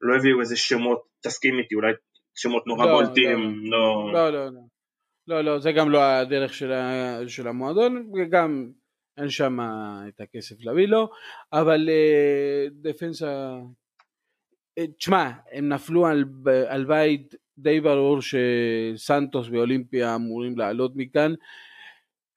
לא 0.00 0.16
הביאו 0.16 0.40
איזה 0.40 0.56
שמות, 0.56 1.02
תסכים 1.20 1.58
איתי, 1.58 1.74
אולי 1.74 1.92
שמות 2.34 2.66
נורא 2.66 2.86
לא, 2.86 2.92
בולטים, 2.92 3.62
לא... 3.64 4.10
לא, 4.12 4.30
לא, 4.30 4.46
לא. 4.46 4.60
לא, 5.26 5.40
לא, 5.40 5.58
זה 5.58 5.72
גם 5.72 5.90
לא 5.90 6.02
הדרך 6.02 6.54
של, 6.54 6.72
ה, 6.72 7.18
של 7.28 7.48
המועדון, 7.48 8.10
וגם 8.14 8.70
אין 9.18 9.28
שם 9.28 9.58
את 10.08 10.20
הכסף 10.20 10.56
להביא 10.60 10.86
לו, 10.86 11.08
אבל 11.52 11.88
אה, 11.88 12.66
דפנסה, 12.70 13.52
אה, 14.78 14.86
תשמע, 14.98 15.30
הם 15.52 15.68
נפלו 15.68 16.06
על, 16.06 16.24
על 16.68 16.84
בית 16.84 17.34
די 17.62 17.80
ברור 17.80 18.18
שסנטוס 18.20 19.48
ואולימפיה 19.50 20.14
אמורים 20.14 20.58
לעלות 20.58 20.92
מכאן. 20.94 21.34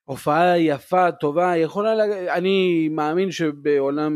הופעה 0.06 0.60
יפה, 0.60 1.12
טובה, 1.12 1.58
יכולה, 1.58 1.96
לה... 1.96 2.36
אני 2.36 2.90
מאמין 2.92 3.32
שבעולם 3.32 4.14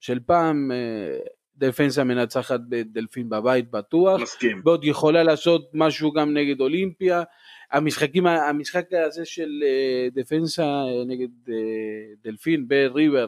של 0.00 0.20
פעם 0.26 0.70
אה, 0.72 1.18
דפנסה 1.56 2.04
מנצחת 2.04 2.60
בדלפין 2.68 3.28
בבית 3.28 3.70
בטוח. 3.70 4.20
מסכים. 4.20 4.62
ועוד 4.64 4.84
יכולה 4.84 5.22
לעשות 5.22 5.70
משהו 5.74 6.12
גם 6.12 6.34
נגד 6.34 6.60
אולימפיה. 6.60 7.22
המשחקים, 7.72 8.26
המשחק 8.26 8.86
הזה 8.92 9.24
של 9.24 9.62
אה, 9.64 10.08
דפנסה 10.14 10.62
אה, 10.62 11.04
נגד 11.06 11.28
דלפין 12.24 12.68
בריבר 12.68 13.26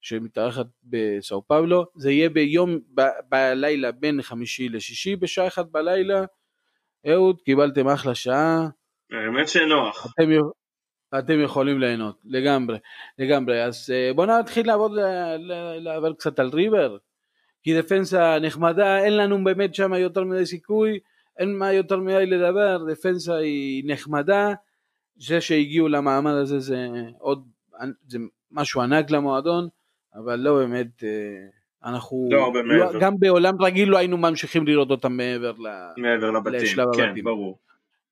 שמתארחת 0.00 0.66
בסאו 0.84 1.46
פאבלו, 1.46 1.84
זה 1.94 2.10
יהיה 2.10 2.28
ביום, 2.28 2.78
ב, 2.94 3.02
בלילה 3.28 3.92
בין 3.92 4.22
חמישי 4.22 4.68
לשישי 4.68 5.16
בשעה 5.16 5.46
אחת 5.46 5.66
בלילה. 5.66 6.24
אהוד, 7.08 7.40
קיבלתם 7.40 7.88
אחלה 7.88 8.14
שעה. 8.14 8.68
האמת 9.12 9.48
שנוח. 9.48 10.06
אתם, 10.06 10.30
אתם 11.18 11.40
יכולים 11.40 11.80
ליהנות, 11.80 12.20
לגמרי, 12.24 12.78
לגמרי. 13.18 13.64
אז 13.64 13.92
בואו 14.14 14.40
נתחיל 14.40 14.66
לעבוד, 14.66 14.92
לעבוד 15.78 16.16
קצת 16.16 16.38
על 16.38 16.50
ריבר, 16.52 16.96
כי 17.62 17.78
דפנסה 17.78 18.38
נחמדה, 18.38 18.98
אין 18.98 19.16
לנו 19.16 19.44
באמת 19.44 19.74
שם 19.74 19.94
יותר 19.94 20.24
מדי 20.24 20.46
סיכוי. 20.46 20.98
אין 21.38 21.58
מה 21.58 21.72
יותר 21.72 21.96
מדי 21.96 22.26
לדבר, 22.26 22.84
דפנסה 22.90 23.36
היא 23.36 23.82
נחמדה, 23.86 24.52
זה 25.16 25.40
שהגיעו 25.40 25.88
למעמד 25.88 26.32
הזה 26.32 26.58
זה 26.58 26.88
עוד, 27.18 27.48
זה 28.06 28.18
משהו 28.50 28.80
ענק 28.80 29.10
למועדון, 29.10 29.68
אבל 30.14 30.36
לא 30.36 30.54
באמת, 30.54 31.04
אה, 31.04 31.88
אנחנו, 31.90 32.28
לא, 32.32 32.50
באמת. 32.50 33.00
גם 33.00 33.18
בעולם 33.18 33.62
רגיל 33.62 33.88
לא 33.88 33.98
היינו 33.98 34.16
ממשיכים 34.16 34.66
לראות 34.66 34.90
אותם 34.90 35.12
מעבר, 35.12 35.52
מעבר 35.96 36.30
לבתים, 36.30 36.76
כן, 36.96 37.08
הבתים. 37.08 37.24
ברור. 37.24 37.58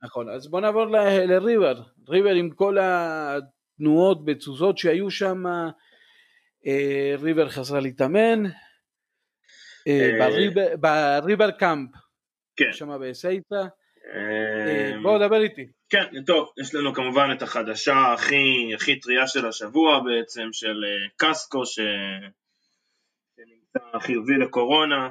נכון, 0.02 0.28
אז 0.28 0.50
בוא 0.50 0.60
נעבור 0.60 0.84
לריבר, 1.26 1.82
ריבר 2.08 2.34
עם 2.34 2.50
כל 2.50 2.78
התנועות 2.80 4.24
בתזוזות 4.24 4.78
שהיו 4.78 5.10
שם, 5.10 5.46
אה, 6.66 7.14
ריבר 7.18 7.48
חזרה 7.48 7.80
להתאמן, 7.80 8.42
אה, 9.88 10.28
בריבר 11.20 11.50
קאמפ, 11.50 11.90
כן. 12.56 12.72
שם 12.72 12.98
בסייטה. 13.00 13.66
אה, 14.14 14.94
אמ, 14.94 15.02
בוא 15.02 15.18
דבר 15.18 15.42
איתי. 15.42 15.66
כן, 15.90 16.24
טוב, 16.26 16.48
יש 16.60 16.74
לנו 16.74 16.94
כמובן 16.94 17.28
את 17.36 17.42
החדשה 17.42 18.12
הכי, 18.12 18.74
הכי 18.74 19.00
טריה 19.00 19.26
של 19.26 19.46
השבוע 19.46 20.00
בעצם, 20.00 20.48
של 20.52 20.84
אה, 20.84 21.08
קסקו, 21.16 21.66
ש... 21.66 21.78
שנמצא 23.36 23.98
חיובי 23.98 24.34
לקורונה. 24.34 25.08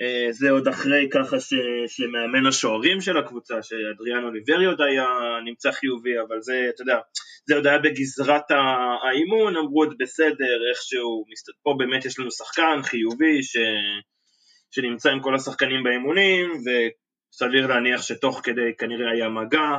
אה, 0.00 0.26
זה 0.30 0.50
עוד 0.50 0.68
אחרי 0.68 1.08
ככה 1.12 1.40
ש... 1.40 1.54
שמאמן 1.86 2.46
השוערים 2.46 3.00
של 3.00 3.18
הקבוצה, 3.18 3.62
שאדריאן 3.62 4.24
אוליברי 4.24 4.66
עוד 4.66 4.80
היה 4.80 5.06
נמצא 5.44 5.70
חיובי, 5.72 6.20
אבל 6.20 6.40
זה, 6.40 6.66
אתה 6.74 6.82
יודע, 6.82 6.98
זה 7.46 7.54
עוד 7.54 7.66
היה 7.66 7.78
בגזרת 7.78 8.50
האימון, 8.50 9.56
אמרו 9.56 9.82
עוד 9.82 9.94
בסדר, 9.98 10.58
איכשהו, 10.70 11.24
פה 11.62 11.74
באמת 11.78 12.04
יש 12.04 12.18
לנו 12.18 12.30
שחקן 12.30 12.82
חיובי, 12.82 13.42
ש... 13.42 13.56
שנמצא 14.70 15.10
עם 15.10 15.20
כל 15.20 15.34
השחקנים 15.34 15.82
באימונים, 15.82 16.50
וסביר 17.32 17.66
להניח 17.66 18.02
שתוך 18.02 18.40
כדי 18.44 18.76
כנראה 18.78 19.10
היה 19.12 19.28
מגע. 19.28 19.78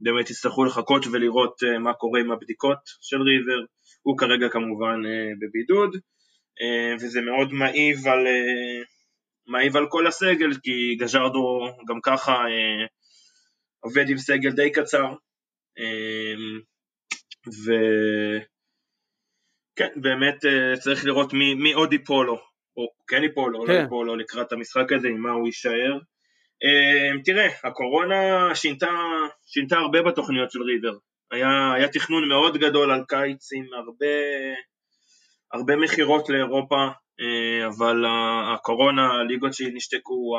באמת 0.00 0.30
יצטרכו 0.30 0.64
לחכות 0.64 1.06
ולראות 1.12 1.54
מה 1.80 1.94
קורה 1.94 2.20
עם 2.20 2.30
הבדיקות 2.32 2.78
של 3.00 3.16
ריבר, 3.22 3.64
הוא 4.02 4.18
כרגע 4.18 4.48
כמובן 4.48 5.00
בבידוד, 5.40 5.96
וזה 7.00 7.20
מאוד 7.20 7.52
מעיב 7.52 8.08
על, 8.08 8.26
מעיב 9.46 9.76
על 9.76 9.86
כל 9.88 10.06
הסגל, 10.06 10.50
כי 10.62 10.96
גז'רדו 11.00 11.60
גם 11.88 12.00
ככה 12.02 12.44
עובד 13.80 14.08
עם 14.08 14.18
סגל 14.18 14.50
די 14.50 14.72
קצר, 14.72 15.12
וכן, 19.76 20.00
באמת 20.00 20.36
צריך 20.80 21.04
לראות 21.04 21.32
מי, 21.32 21.54
מי 21.54 21.72
עוד 21.72 21.92
ייפול 21.92 22.26
לו, 22.26 22.45
או 22.76 22.86
כן 23.06 23.22
ייפול 23.22 23.56
או 23.56 23.62
לא 23.62 23.66
כן. 23.66 23.72
לא 23.72 23.78
ייפול 23.78 24.06
לו 24.06 24.16
לקראת 24.16 24.52
המשחק 24.52 24.92
הזה, 24.92 25.08
עם 25.08 25.20
מה 25.20 25.30
הוא 25.30 25.46
יישאר. 25.46 25.98
תראה, 27.24 27.48
הקורונה 27.64 28.54
שינתה, 28.54 28.90
שינתה 29.46 29.76
הרבה 29.76 30.02
בתוכניות 30.02 30.50
של 30.50 30.62
ריבר. 30.62 30.92
היה, 31.30 31.72
היה 31.76 31.88
תכנון 31.88 32.28
מאוד 32.28 32.56
גדול 32.56 32.90
על 32.90 33.04
קיץ 33.08 33.52
עם 33.52 33.64
הרבה, 33.74 34.06
הרבה 35.52 35.76
מכירות 35.76 36.28
לאירופה, 36.28 36.86
אבל 37.66 38.04
הקורונה, 38.54 39.12
הליגות 39.12 39.54
שנשתקו, 39.54 40.36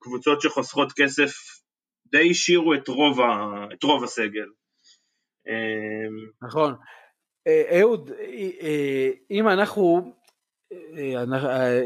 הקבוצות 0.00 0.40
שחוסכות 0.40 0.92
כסף 0.96 1.32
די 2.06 2.30
השאירו 2.30 2.74
את 2.74 2.88
רוב, 2.88 3.20
ה, 3.20 3.64
את 3.72 3.82
רוב 3.82 4.04
הסגל. 4.04 4.48
נכון. 6.42 6.74
אהוד, 7.78 8.10
אם 9.30 9.48
אנחנו, 9.48 10.12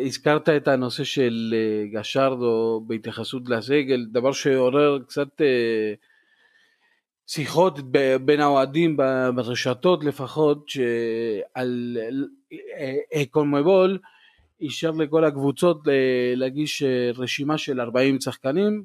הזכרת 0.07 0.49
את 0.49 0.69
הנושא 0.69 1.05
של 1.05 1.55
גשרדו 1.93 2.85
בהתייחסות 2.87 3.49
לסגל, 3.49 4.05
דבר 4.13 4.33
שעורר 4.33 4.99
קצת 5.09 5.29
שיחות 7.27 7.79
בין 8.25 8.41
האוהדים 8.41 8.97
ברשתות 9.37 10.05
לפחות, 10.05 10.69
שעל 10.69 11.99
קונמבול 13.31 13.99
אישר 14.61 14.91
לכל 14.91 15.25
הקבוצות 15.25 15.83
להגיש 16.37 16.83
רשימה 17.17 17.59
של 17.59 17.81
40 17.81 18.21
שחקנים. 18.21 18.85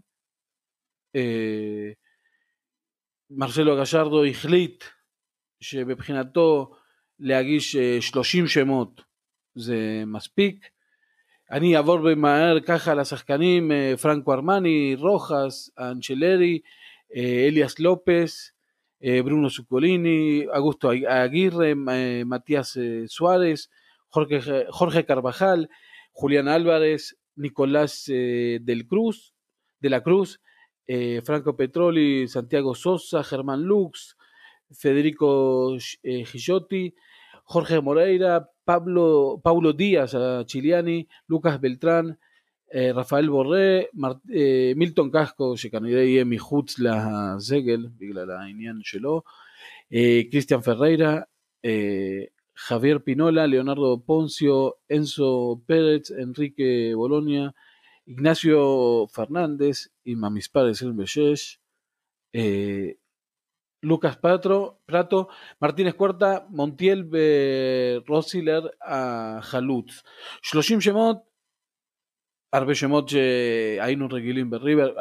מרסלו 3.32 3.78
גשרדו 3.82 4.26
החליט 4.26 4.84
שמבחינתו 5.62 6.72
להגיש 7.20 7.76
30 8.00 8.48
שמות 8.48 9.11
זה 9.55 10.03
מספיק. 10.07 10.69
אני 11.51 11.77
אעבור 11.77 11.99
במהר 11.99 12.61
ככה 12.61 12.95
לשחקנים, 12.95 13.71
פרנקו 14.03 14.33
ארמני, 14.33 14.97
רוחס, 14.99 15.71
אנצ'לרי, 15.79 16.59
אליאס 17.49 17.79
לופס, 17.79 18.53
ברונו 19.25 19.51
סוקוליני, 19.51 20.47
אגוסטו 20.51 20.91
אגירה, 21.07 21.73
מתיאס 22.25 22.77
סוארס, 23.07 23.69
חורכה 24.71 25.03
קרבחל, 25.03 25.65
חוליאן 26.15 26.49
אלוורס, 26.49 27.15
ניקולס 27.37 28.11
דל 28.61 28.83
קרוס, 28.83 29.33
דלה 29.83 30.01
קרוס, 30.01 30.37
eh, 30.89 31.21
Franco 31.25 31.53
Petroli, 31.57 32.29
Santiago 32.29 32.75
Sosa, 32.75 33.23
Germán 33.23 33.61
Lux, 33.63 34.17
Federico 34.71 35.77
eh, 36.03 36.25
Gisotti, 36.25 36.95
Jorge 37.45 37.81
Moreira, 37.81 38.49
Pablo, 38.71 39.39
Paulo 39.43 39.73
Díaz, 39.73 40.13
Chiliani, 40.49 41.07
Lucas 41.31 41.57
Beltrán, 41.63 42.07
אה, 42.75 42.91
רפאל 42.95 43.29
בורא, 43.29 43.59
מר, 43.95 44.13
אה, 44.35 44.73
מילטון 44.77 45.11
קסקו 45.13 45.57
שכנראה 45.57 46.03
יהיה 46.03 46.25
מחוץ 46.25 46.79
לזגל 46.79 47.87
בגלל 47.99 48.31
העניין 48.31 48.79
שלו, 48.83 49.23
אה, 49.93 50.21
קריסטיאן 50.31 50.61
פריירה, 50.61 51.21
חביר 52.57 52.99
פינולה, 53.05 53.47
ליאונרדו 53.47 54.03
פונסיו, 54.07 54.69
אנסו 54.93 55.61
פרץ, 55.67 56.11
אנריקה 56.11 56.63
בולוניה, 56.95 57.49
איגנסיו 58.09 59.07
פרננדס 59.15 59.89
עם 60.05 60.25
המספר 60.25 60.67
26, 60.67 61.59
אה, 62.35 62.87
לוקאס 63.84 64.16
פטרו, 64.16 64.74
פרטו, 64.86 65.28
מרטינס 65.62 65.94
קורטה, 65.94 66.38
מונטיאל 66.50 67.04
ורוסילר 68.08 68.68
החלוץ. 68.82 70.04
30 70.42 70.82
שמות, 70.82 71.18
הרבה 72.54 72.76
שמות 72.76 73.10
שהיינו 73.10 74.08
רגילים 74.12 74.50
בריבר, 74.50 74.94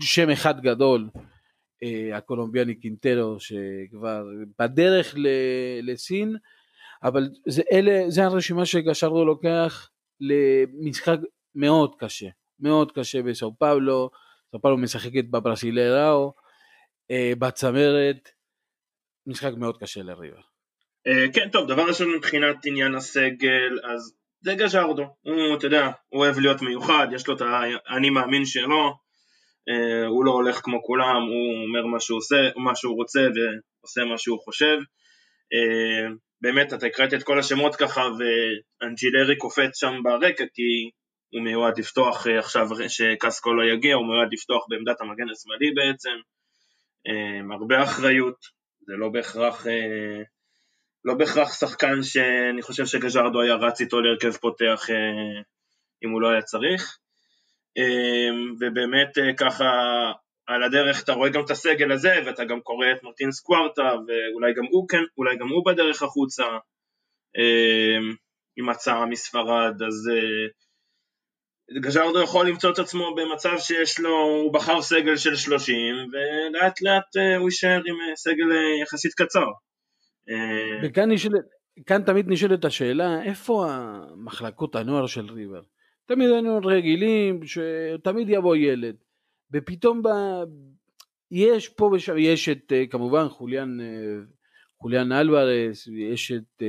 שם 0.00 0.30
אחד 0.30 0.60
גדול, 0.60 1.08
הקולומביאני 2.14 2.74
קינטרו 2.74 3.36
שכבר 3.40 4.24
בדרך 4.58 5.14
לסין, 5.82 6.36
אבל 7.02 7.28
זה, 7.46 7.62
אלה, 7.72 8.04
זה 8.08 8.24
הרשימה 8.24 8.66
שגשרדו 8.66 9.24
לוקח 9.24 9.90
למשחק 10.20 11.16
מאוד 11.54 11.94
קשה, 11.98 12.28
מאוד 12.60 12.92
קשה 12.92 13.22
בסאו 13.22 13.54
פאולו, 13.58 14.10
סאו 14.52 14.60
פאולו 14.60 14.76
משחקת 14.76 15.24
בברסילראו, 15.30 16.32
בצמרת, 17.38 18.28
משחק 19.26 19.52
מאוד 19.56 19.76
קשה 19.80 20.02
לריבר. 20.02 20.40
אה, 21.06 21.26
כן, 21.34 21.48
טוב, 21.48 21.68
דבר 21.68 21.82
ראשון 21.88 22.14
מבחינת 22.16 22.56
עניין 22.66 22.94
הסגל, 22.94 23.78
אז 23.84 24.14
זה 24.40 24.54
גז'רדו, 24.54 25.02
הוא, 25.22 25.56
אתה 25.58 25.66
יודע, 25.66 25.90
הוא 26.08 26.24
אוהב 26.24 26.38
להיות 26.38 26.62
מיוחד, 26.62 27.06
יש 27.12 27.28
לו 27.28 27.36
את 27.36 27.42
האני 27.86 28.10
מאמין 28.10 28.44
שלו, 28.44 28.92
אה, 29.68 30.06
הוא 30.06 30.24
לא 30.24 30.30
הולך 30.30 30.60
כמו 30.62 30.82
כולם, 30.82 31.22
הוא 31.22 31.66
אומר 31.66 31.86
מה 31.86 32.00
שהוא 32.00 32.18
עושה, 32.18 32.36
מה 32.56 32.74
שהוא 32.74 32.96
רוצה 32.96 33.20
ועושה 33.20 34.04
מה 34.04 34.18
שהוא 34.18 34.38
חושב. 34.44 34.78
באמת, 36.40 36.72
אתה 36.72 36.86
הקראת 36.86 37.14
את 37.14 37.22
כל 37.22 37.38
השמות 37.38 37.76
ככה, 37.76 38.02
ואנג'ילרי 38.18 39.36
קופץ 39.36 39.80
שם 39.80 39.94
ברקע, 40.02 40.44
כי 40.54 40.90
הוא 41.34 41.42
מיועד 41.42 41.78
לפתוח 41.78 42.26
אה, 42.26 42.38
עכשיו 42.38 42.68
שקסקו 42.88 43.54
לא 43.54 43.62
יגיע, 43.72 43.94
הוא 43.94 44.06
מיועד 44.06 44.28
לפתוח 44.32 44.66
בעמדת 44.68 45.00
המגן 45.00 45.28
השמאלי 45.32 45.70
בעצם, 45.74 46.10
אה, 46.10 46.16
הרבה 47.52 47.82
אחריות, 47.82 48.36
זה 48.86 48.92
לא 48.96 49.08
בהכרח, 49.08 49.66
אה, 49.66 50.22
לא 51.04 51.14
בהכרח 51.14 51.60
שחקן 51.60 52.02
שאני 52.02 52.62
חושב 52.62 52.86
שגז'רדו 52.86 53.40
היה 53.40 53.54
רץ 53.54 53.80
איתו 53.80 54.00
להרכב 54.00 54.32
פותח 54.32 54.86
אם 56.04 56.10
הוא 56.10 56.22
לא 56.22 56.30
היה 56.30 56.42
צריך, 56.42 56.98
ובאמת 58.60 59.18
ככה 59.36 59.64
על 60.46 60.62
הדרך 60.62 61.04
אתה 61.04 61.12
רואה 61.12 61.28
גם 61.28 61.44
את 61.44 61.50
הסגל 61.50 61.92
הזה 61.92 62.14
ואתה 62.26 62.44
גם 62.44 62.60
קורא 62.60 62.86
את 62.92 63.02
מרטין 63.02 63.32
סקווארטה 63.32 63.82
ואולי 63.82 64.54
גם 64.54 64.64
הוא 64.70 64.88
כן, 64.88 65.02
אולי 65.18 65.36
גם 65.36 65.48
הוא 65.48 65.66
בדרך 65.66 66.02
החוצה 66.02 66.44
עם 68.56 68.68
הצעה 68.68 69.06
מספרד 69.06 69.82
אז 69.82 70.10
גז'רדו 71.72 72.22
יכול 72.22 72.48
למצוא 72.48 72.70
את 72.72 72.78
עצמו 72.78 73.14
במצב 73.14 73.58
שיש 73.58 74.00
לו, 74.00 74.10
הוא 74.10 74.52
בחר 74.52 74.82
סגל 74.82 75.16
של 75.16 75.36
30 75.36 75.76
ולאט 76.12 76.82
לאט 76.82 77.16
אה, 77.16 77.36
הוא 77.36 77.48
יישאר 77.48 77.80
עם 77.86 77.94
אה, 77.94 78.16
סגל 78.16 78.52
אה, 78.52 78.82
יחסית 78.82 79.14
קצר. 79.14 79.46
וכאן 80.84 81.10
נשאל, 81.10 81.30
כאן 81.86 82.02
תמיד 82.02 82.26
נשאלת 82.28 82.64
השאלה 82.64 83.22
איפה 83.22 83.66
המחלקות 83.68 84.76
הנוער 84.76 85.06
של 85.06 85.26
ריבר. 85.30 85.60
תמיד 86.06 86.30
היינו 86.30 86.60
רגילים 86.64 87.40
שתמיד 87.46 88.28
יבוא 88.28 88.56
ילד 88.56 88.96
ופתאום 89.52 90.02
ב... 90.02 90.08
יש 91.30 91.68
פה 91.68 91.90
ושם, 91.94 92.14
יש 92.18 92.48
את 92.48 92.72
כמובן 92.90 93.28
חוליאן, 93.28 93.78
חוליאן 94.80 95.12
אלוורס, 95.12 95.88
יש 96.10 96.32
את 96.32 96.62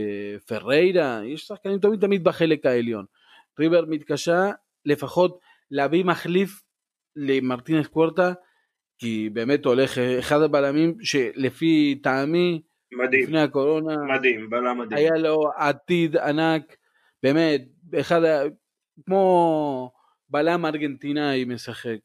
פריירה, 0.48 1.22
יש 1.26 1.42
שחקנים 1.42 1.80
תמיד 1.80 2.00
תמיד 2.00 2.24
בחלק 2.24 2.66
העליון. 2.66 3.06
ריבר 3.60 3.86
מתקשה 3.86 4.52
לפחות 4.86 5.39
להביא 5.71 6.06
מחליף 6.06 6.62
למרטינס 7.15 7.88
קוורטה, 7.88 8.34
כי 8.98 9.30
באמת 9.34 9.65
הולך 9.65 9.98
אחד 9.98 10.41
הבלמים 10.41 10.95
שלפי 11.02 12.00
טעמי, 12.04 12.62
מדהים, 12.91 13.24
לפני 13.24 13.41
הקורונה, 13.41 13.98
מדהים, 14.17 14.50
בלם 14.50 14.80
מדהים, 14.80 14.98
היה 14.98 15.17
לו 15.17 15.52
עתיד 15.58 16.17
ענק, 16.17 16.76
באמת, 17.24 17.62
אחד, 18.00 18.21
כמו 19.06 19.91
בלם 20.30 20.65
ארגנטינאי 20.65 21.45
משחק. 21.45 22.00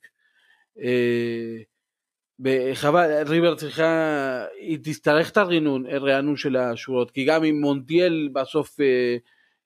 וחבל, 2.44 3.10
אה, 3.10 3.22
ריבר 3.22 3.54
צריכה, 3.54 4.44
היא 4.60 4.78
תצטרך 4.82 5.30
את 5.30 5.36
הרענון, 5.36 5.86
הרענון 5.86 6.36
של 6.36 6.56
השורות, 6.56 7.10
כי 7.10 7.24
גם 7.24 7.44
אם 7.44 7.60
מונטיאל 7.60 8.28
בסוף 8.32 8.80
אה, 8.80 9.16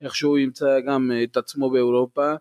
איכשהו 0.01 0.39
ימצא 0.39 0.81
גם 0.81 1.11
את 1.25 1.37
עצמו 1.37 1.71
באירופה, 1.71 2.31
אה, 2.31 2.37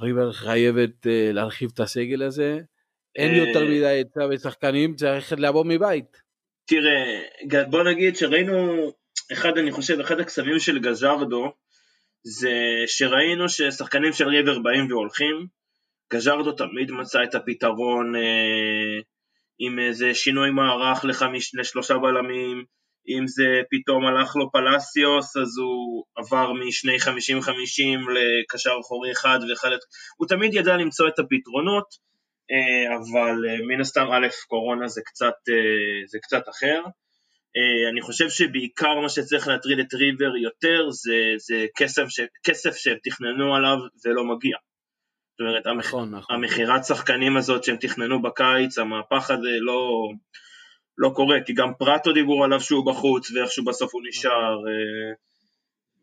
ריבר 0.00 0.32
חייבת 0.32 1.06
אה, 1.06 1.30
להרחיב 1.32 1.70
את 1.74 1.80
הסגל 1.80 2.22
הזה, 2.22 2.58
אין 3.16 3.34
יותר 3.34 3.62
אה, 3.62 3.68
מדי 3.68 3.86
היצע 3.86 4.20
ושחקנים, 4.30 4.94
צריך 4.94 5.32
לבוא 5.32 5.64
מבית. 5.64 6.22
תראה, 6.66 7.64
בוא 7.70 7.82
נגיד 7.82 8.16
שראינו, 8.16 8.92
אחד 9.32 9.58
אני 9.58 9.72
חושב, 9.72 10.00
אחד 10.00 10.20
הקסמים 10.20 10.58
של 10.58 10.78
גז'רדו, 10.78 11.52
זה 12.22 12.84
שראינו 12.86 13.48
ששחקנים 13.48 14.12
של 14.12 14.28
ריבר 14.28 14.58
באים 14.58 14.86
והולכים, 14.90 15.46
גז'רדו 16.12 16.52
תמיד 16.52 16.90
מצא 16.90 17.18
את 17.24 17.34
הפתרון 17.34 18.16
אה, 18.16 19.00
עם 19.58 19.78
איזה 19.78 20.14
שינוי 20.14 20.50
מערך 20.50 21.04
לחמיש, 21.04 21.54
לשלושה 21.54 21.94
בלמים, 21.98 22.64
אם 23.08 23.26
זה 23.26 23.44
פתאום 23.70 24.06
הלך 24.06 24.36
לו 24.36 24.50
פלסיוס 24.52 25.36
אז 25.36 25.58
הוא 25.58 26.04
עבר 26.16 26.52
משני 26.52 27.00
חמישים 27.00 27.40
חמישים 27.40 28.00
לקשר 28.10 28.74
אחורי 28.80 29.12
אחד 29.12 29.38
ואחד, 29.50 29.70
הוא 30.16 30.28
תמיד 30.28 30.54
ידע 30.54 30.76
למצוא 30.76 31.08
את 31.08 31.18
הפתרונות, 31.18 32.08
אה, 32.50 32.96
אבל 32.96 33.48
אה, 33.48 33.66
מן 33.66 33.80
הסתם 33.80 34.06
א', 34.12 34.26
קורונה 34.48 34.88
זה 34.88 35.00
קצת, 35.04 35.34
אה, 35.48 36.06
זה 36.06 36.18
קצת 36.22 36.48
אחר. 36.48 36.82
אני 37.90 38.00
חושב 38.00 38.28
שבעיקר 38.28 39.00
מה 39.00 39.08
שצריך 39.08 39.48
להטריד 39.48 39.78
את 39.78 39.94
ריבר 39.94 40.36
יותר 40.36 40.90
זה, 40.90 41.34
זה 41.36 41.66
כסף, 41.76 42.08
ש, 42.08 42.20
כסף 42.44 42.76
שהם 42.76 42.96
תכננו 43.04 43.54
עליו 43.54 43.76
ולא 44.04 44.24
מגיע. 44.24 44.56
זאת 45.32 45.40
אומרת, 45.40 45.78
נכון, 45.78 46.14
נכון. 46.14 46.36
המכירת 46.36 46.84
שחקנים 46.84 47.36
הזאת 47.36 47.64
שהם 47.64 47.76
תכננו 47.76 48.22
בקיץ, 48.22 48.78
המהפך 48.78 49.30
הזה 49.30 49.48
לא, 49.60 50.08
לא 50.98 51.10
קורה, 51.14 51.36
כי 51.46 51.52
גם 51.52 51.72
פרטו 51.78 52.12
דיברו 52.12 52.44
עליו 52.44 52.60
שהוא 52.60 52.86
בחוץ 52.86 53.30
ואיכשהו 53.30 53.64
בסוף 53.64 53.94
הוא 53.94 54.02
נשאר. 54.08 54.58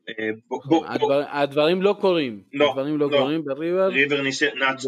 אה, 0.10 0.30
נכון, 0.52 1.24
הדברים 1.30 1.82
לא 1.82 1.96
קוראים, 2.02 2.44
לא, 2.54 2.70
הדברים 2.70 2.98
לא, 2.98 3.12
לא 3.12 3.18
קורים 3.18 3.46
בריבר. 3.46 3.88
ריבר 3.88 4.22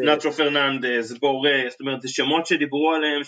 נאצ'ו 0.03 0.31
פרננדס, 0.31 1.11
בורה, 1.11 1.63
זאת 1.69 1.81
אומרת 1.81 2.01
זה 2.01 2.09
שמות 2.09 2.45
שדיברו 2.45 2.93
עליהם, 2.93 3.21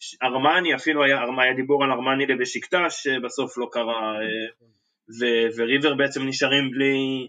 שארמני 0.00 0.74
אפילו 0.74 1.04
היה, 1.04 1.20
דיבור 1.56 1.84
על 1.84 1.92
ארמני 1.92 2.26
לבשיקטש, 2.26 3.02
שבסוף 3.02 3.58
לא 3.58 3.68
קרה, 3.72 4.16
אה, 4.20 5.48
וריבר 5.56 5.94
בעצם 5.94 6.26
נשארים 6.26 6.70
בלי, 6.70 7.28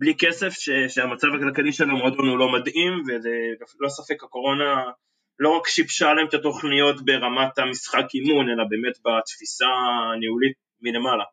בלי 0.00 0.14
כסף, 0.18 0.48
שהמצב 0.88 1.28
הכלכלי 1.36 1.72
של 1.72 1.90
המועדון 1.90 2.28
הוא 2.28 2.38
לא 2.38 2.52
מדהים, 2.52 2.92
וללא 3.06 3.88
ספק 3.88 4.24
הקורונה 4.24 4.84
לא 5.40 5.56
רק 5.56 5.68
שיבשה 5.68 6.14
להם 6.14 6.26
את 6.28 6.34
התוכניות 6.34 7.04
ברמת 7.04 7.58
המשחק 7.58 8.04
אימון, 8.14 8.48
אלא 8.48 8.64
באמת 8.70 8.96
בתפיסה 9.04 9.66
הניהולית 10.14 10.52
מלמעלה. 10.80 11.24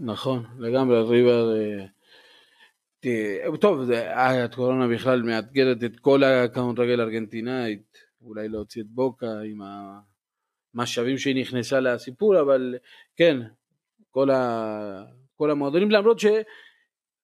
נכון, 0.00 0.44
לגמרי, 0.58 1.02
ריבר... 1.02 1.56
אה, 3.04 3.56
טוב, 3.60 3.90
הקורונה 4.44 4.88
בכלל 4.88 5.22
מאתגרת 5.22 5.84
את 5.84 6.00
כל 6.00 6.20
רגל 6.78 7.00
הארגנטינאית, 7.00 7.98
אולי 8.20 8.48
להוציא 8.48 8.82
את 8.82 8.86
בוקה 8.88 9.26
עם 9.26 9.58
המשאבים 10.74 11.18
שהיא 11.18 11.40
נכנסה 11.40 11.80
לסיפור, 11.80 12.40
אבל 12.40 12.74
כן, 13.16 13.36
כל, 14.10 14.30
ה, 14.30 15.04
כל 15.36 15.50
המועדונים, 15.50 15.90
למרות 15.90 16.18
שאם 16.18 16.42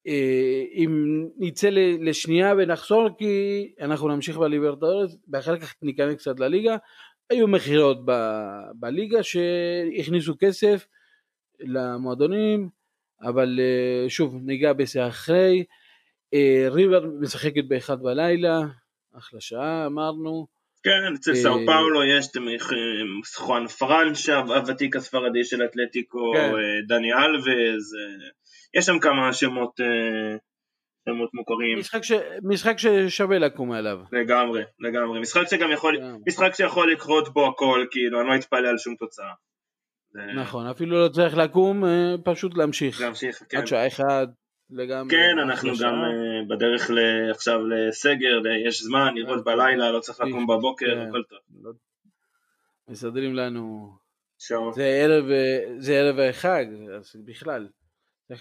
אה, 0.08 0.84
נצא 1.38 1.68
לשנייה 2.00 2.54
ונחזור, 2.58 3.08
כי 3.18 3.72
אנחנו 3.80 4.08
נמשיך 4.08 4.36
בליברטורס, 4.36 5.16
ואחר 5.32 5.58
כך 5.58 5.74
ניכנס 5.82 6.14
קצת 6.14 6.40
לליגה, 6.40 6.76
היו 7.30 7.48
מכירות 7.48 7.98
בליגה 8.74 9.22
שהכניסו 9.22 10.34
כסף, 10.40 10.86
למועדונים, 11.60 12.68
אבל 13.22 13.60
אה, 13.60 14.10
שוב 14.10 14.36
ניגע 14.42 14.72
בזה 14.72 15.08
אחרי. 15.08 15.64
אה, 16.34 16.66
ריבר 16.70 17.06
משחקת 17.20 17.64
באחד 17.68 18.02
בלילה, 18.02 18.60
אחלה 19.18 19.40
שעה 19.40 19.86
אמרנו. 19.86 20.46
כן, 20.82 21.14
אצל 21.14 21.34
סאו 21.34 21.66
פאולו 21.66 22.04
יש 22.04 22.26
את 22.26 22.36
חואן 23.36 23.66
פרנש, 23.66 24.28
הוותיק 24.28 24.96
הספרדי 24.96 25.44
של 25.44 25.64
אתלטיקו, 25.64 26.32
כן. 26.34 26.52
דני 26.88 27.12
אלווז, 27.12 27.94
יש 28.74 28.86
שם 28.86 28.98
כמה 28.98 29.32
שמות, 29.32 29.80
שמות 31.08 31.34
מוכרים. 31.34 31.78
משחק, 31.78 32.02
ש... 32.02 32.12
משחק 32.42 32.74
ששווה 32.78 33.38
לקום 33.38 33.72
עליו. 33.72 33.98
לגמרי, 34.12 34.62
לגמרי. 34.80 35.20
משחק 35.20 35.42
שגם 35.50 35.72
יכול, 35.72 35.96
משחק 36.26 36.54
שיכול 36.54 36.92
לקרות 36.92 37.32
בו 37.32 37.46
הכל, 37.46 37.84
כאילו, 37.90 38.20
אני 38.20 38.28
לא 38.28 38.34
אתפלא 38.34 38.68
על 38.68 38.78
שום 38.78 38.94
תוצאה. 38.94 39.32
נכון, 40.14 40.66
אפילו 40.66 41.02
לא 41.04 41.08
צריך 41.08 41.36
לקום, 41.36 41.84
אה, 41.84 42.14
פשוט 42.24 42.56
להמשיך. 42.56 43.00
להמשיך, 43.00 43.42
כן. 43.48 43.58
עד 43.58 43.66
שעה 43.66 43.86
אחד 43.86 44.26
לגמרי. 44.70 45.10
כן, 45.10 45.38
אנחנו 45.42 45.70
גם 45.82 45.94
אה, 45.94 46.56
בדרך 46.56 46.90
עכשיו 47.30 47.60
לסגר, 47.66 48.40
יש 48.68 48.82
זמן, 48.82 49.14
לראות 49.14 49.38
אה, 49.38 49.42
בלילה, 49.42 49.92
לא 49.92 50.00
צריך 50.00 50.20
לקום 50.20 50.46
בבוקר, 50.46 50.94
כן. 50.94 51.08
הכל 51.08 51.22
טוב. 51.22 51.38
לא- 51.62 51.72
מסדרים 52.88 53.34
לנו. 53.34 53.92
זה 54.74 54.84
ערב, 54.84 55.24
זה 55.78 55.92
ערב 55.92 56.18
החג, 56.18 56.66
אז 56.96 57.16
בכלל. 57.24 57.68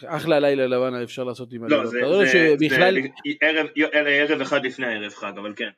אחלה 0.05 0.39
לילה 0.39 0.67
לבן 0.67 1.01
אפשר 1.03 1.23
לעשות 1.23 1.53
עם 1.53 1.63
הלילות. 1.63 1.93
לא, 1.93 2.25
זה, 2.25 2.25
זה, 2.25 2.31
שבכלל... 2.31 2.93
זה 3.01 3.07
ערב, 3.41 3.67
ערב 3.91 4.41
אחד 4.41 4.65
לפני 4.65 4.85
הערב 4.85 5.11
חג, 5.11 5.33
אבל 5.37 5.53
כן. 5.55 5.69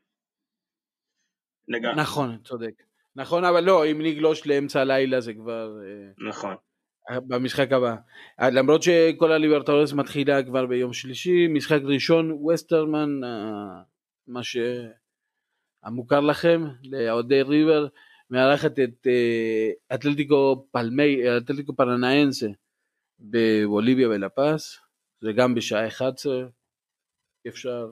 לגמרי. 1.68 2.02
נכון, 2.02 2.38
צודק. 2.44 2.84
נכון, 3.16 3.44
אבל 3.44 3.64
לא, 3.64 3.92
אם 3.92 4.02
נגלוש 4.02 4.48
לאמצע 4.48 4.82
הלילה 4.82 5.22
זה 5.22 5.34
כבר... 5.34 5.80
אה, 5.84 6.28
נכון. 6.30 6.56
במשחק 7.28 7.72
הבא. 7.72 7.96
אה, 8.40 8.50
למרות 8.50 8.84
שכל 8.84 9.32
הליברטורס 9.32 9.94
מתחילה 9.94 10.44
כבר 10.44 10.66
ביום 10.66 10.94
שלישי, 10.94 11.48
משחק 11.48 11.80
ראשון, 11.84 12.32
ווסטרמן, 12.32 13.24
אה, 13.24 13.82
מה 14.28 14.42
שהמוכר 15.84 16.20
לכם, 16.20 16.64
לאוהדי 16.84 17.42
ריבר, 17.42 17.88
מארחת 18.30 18.80
את 18.80 19.08
אתלטיקו 19.94 20.68
פלמי, 20.72 21.38
אתלטיקו 21.38 21.76
פרנאנסה 21.76 22.48
בבוליביה 23.20 24.10
ולפס, 24.10 24.80
זה 25.22 25.32
גם 25.32 25.56
בשעה 25.56 25.88
11, 25.88 26.34
אפשר 27.48 27.88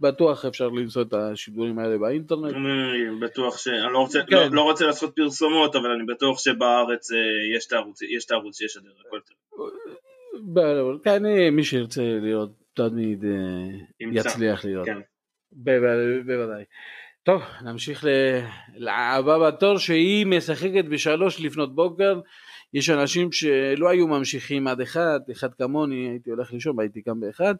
בטוח 0.00 0.44
אפשר 0.44 0.68
למצוא 0.68 1.02
את 1.02 1.14
השידורים 1.14 1.78
האלה 1.78 1.98
באינטרנט. 1.98 2.54
אני 2.54 3.20
בטוח 3.20 3.58
ש... 3.58 3.68
אני 3.68 3.92
לא 3.92 3.98
רוצה, 3.98 4.20
כן. 4.22 4.36
לא, 4.36 4.48
לא 4.52 4.62
רוצה 4.62 4.86
לעשות 4.86 5.12
פרסומות, 5.16 5.76
אבל 5.76 5.90
אני 5.90 6.04
בטוח 6.14 6.38
שבארץ 6.38 7.12
אה, 7.12 7.18
יש 7.56 7.66
את 7.66 7.72
הערוץ, 7.72 8.02
יש 8.02 8.24
את 8.24 8.30
הערוץ 8.30 8.58
שישדר, 8.58 8.90
הכל 9.06 9.20
טוב. 9.20 9.36
כן, 11.04 11.22
מי 11.52 11.64
שירצה 11.64 12.02
לראות 12.02 12.50
תמיד 12.74 13.24
אה, 13.24 14.10
יצליח 14.12 14.64
לראות. 14.64 14.86
כן. 14.86 14.98
בוודאי. 15.52 16.64
טוב, 17.22 17.42
נמשיך 17.64 18.04
לבא 18.76 19.48
בתור 19.48 19.78
שהיא 19.78 20.26
משחקת 20.26 20.84
בשלוש 20.84 21.40
לפנות 21.40 21.74
בוקר. 21.74 22.20
יש 22.74 22.90
אנשים 22.90 23.32
שלא 23.32 23.88
היו 23.88 24.06
ממשיכים 24.06 24.68
עד 24.68 24.80
אחד, 24.80 25.20
אחד 25.32 25.54
כמוני, 25.54 26.08
הייתי 26.08 26.30
הולך 26.30 26.52
לישון 26.52 26.78
והייתי 26.78 27.02
קם 27.02 27.20
באחד. 27.20 27.54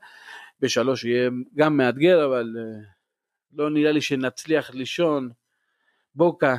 בשלוש 0.60 1.04
יהיה 1.04 1.30
גם 1.54 1.76
מאתגר, 1.76 2.26
אבל 2.26 2.54
אה, 2.58 2.84
לא 3.52 3.70
נראה 3.70 3.92
לי 3.92 4.00
שנצליח 4.00 4.74
לישון. 4.74 5.30
בוקה, 6.14 6.56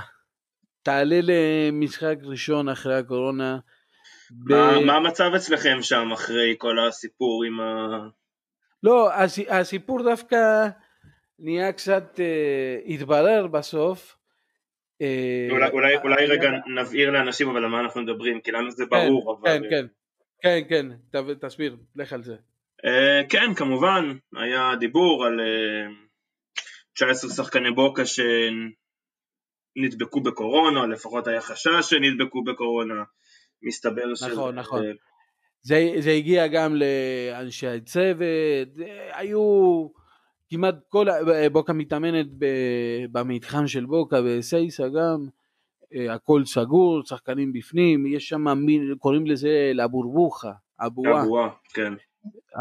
תעלה 0.84 1.20
למשחק 1.24 2.16
ראשון 2.24 2.70
אחרי 2.70 2.96
הקורונה. 2.96 3.58
מה, 4.32 4.80
ב... 4.80 4.86
מה 4.86 4.96
המצב 4.96 5.32
אצלכם 5.36 5.78
שם 5.82 6.12
אחרי 6.12 6.56
כל 6.58 6.88
הסיפור 6.88 7.44
עם 7.44 7.60
ה... 7.60 7.88
לא, 8.84 9.10
הסיפור 9.50 10.04
דווקא 10.04 10.68
נהיה 11.39 11.72
קצת, 11.72 12.20
uh, 12.20 12.94
התברר 12.94 13.48
בסוף. 13.48 14.18
Uh, 15.01 15.51
אולי, 15.51 15.69
אולי, 15.69 15.97
אולי 15.97 16.25
רגע 16.25 16.49
נבהיר 16.67 17.12
לאנשים 17.12 17.49
אבל 17.49 17.63
על 17.63 17.69
מה 17.69 17.79
אנחנו 17.79 18.01
מדברים, 18.01 18.41
כי 18.41 18.51
לנו 18.51 18.71
זה 18.71 18.84
כן, 18.86 18.89
ברור. 18.89 19.39
כן, 19.45 19.51
אבל... 19.51 19.69
כן, 19.69 19.86
כן, 20.41 20.60
כן, 20.69 20.88
כן, 21.12 21.36
תסביר, 21.41 21.77
לך 21.95 22.13
על 22.13 22.23
זה. 22.23 22.36
אה, 22.86 23.21
כן, 23.29 23.53
כמובן, 23.53 24.17
היה 24.36 24.71
דיבור 24.79 25.25
על 25.25 25.39
19 26.93 27.29
אה, 27.29 27.36
שחקני 27.36 27.71
בוקה 27.71 28.03
שנדבקו 29.75 30.21
בקורונה, 30.21 30.88
לפחות 30.88 31.27
היה 31.27 31.41
חשש 31.41 31.89
שנדבקו 31.89 32.43
בקורונה, 32.43 33.03
מסתבר 33.62 34.15
ש... 34.15 34.23
נכון, 34.23 34.56
נכון. 34.56 34.84
זה, 35.62 35.91
זה 35.99 36.12
הגיע 36.12 36.47
גם 36.47 36.75
לאנשי 36.75 37.67
הצוות, 37.67 38.67
היו 39.12 39.88
כמעט 40.49 40.75
כל, 40.89 41.08
בוקה 41.51 41.73
מתאמנת 41.73 42.27
במתחם 43.12 43.67
של 43.67 43.86
בוקה 43.86 44.21
בסייסה 44.21 44.84
גם, 44.89 45.27
אה, 45.95 46.13
הכל 46.13 46.45
סגור, 46.45 47.01
שחקנים 47.06 47.53
בפנים, 47.53 48.06
יש 48.06 48.29
שם, 48.29 48.45
קוראים 48.99 49.27
לזה 49.27 49.71
לבורבוכה, 49.73 50.51
אבואה. 50.79 51.23
אבואה, 51.23 51.49
כן. 51.73 51.93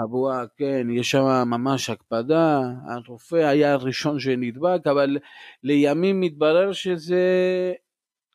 אבואה, 0.04 0.44
כן, 0.56 0.86
יש 0.90 1.10
שם 1.10 1.24
ממש 1.46 1.90
הקפדה, 1.90 2.60
הרופא 2.88 3.36
היה 3.36 3.72
הראשון 3.72 4.20
שנדבק, 4.20 4.86
אבל 4.86 5.18
לימים 5.62 6.20
מתברר 6.20 6.72
שזה 6.72 7.22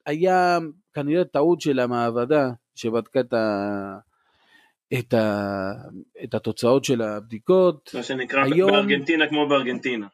היה 0.06 0.58
כנראה 0.94 1.26
טעות 1.26 1.62
של 1.62 1.80
המעבדה 1.80 2.50
שבדקה 2.76 3.20
את, 3.20 3.34
ה... 3.34 3.98
את, 4.94 5.14
ה... 5.14 5.72
את 6.24 6.34
התוצאות 6.34 6.86
של 6.86 7.02
הבדיקות. 7.02 7.92
מה 7.94 8.04
שנקרא 8.04 8.44
היום... 8.44 8.72
בארגנטינה 8.72 9.30
כמו 9.30 9.48
בארגנטינה. 9.50 10.08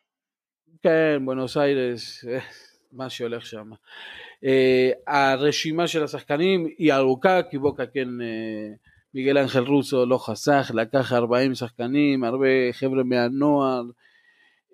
כן, 0.84 1.26
בונוס 1.26 1.58
איירס, 1.58 2.26
מה 2.98 3.10
שהולך 3.10 3.46
שם. 3.46 3.72
Uh, 3.72 4.96
הרשימה 5.08 5.88
של 5.88 6.04
השחקנים 6.04 6.68
היא 6.78 6.94
ארוכה, 6.94 7.44
כי 7.50 7.58
בוקה 7.58 7.86
כן 7.86 8.08
uh, 8.08 8.78
מיגל 9.14 9.38
אנחל 9.38 9.64
רוסו 9.64 10.06
לא 10.06 10.18
חסך, 10.18 10.72
לקח 10.74 11.14
40 11.14 11.56
שחקנים, 11.56 12.24
הרבה 12.24 12.48
חבר'ה 12.72 13.04
מהנוער, 13.04 13.84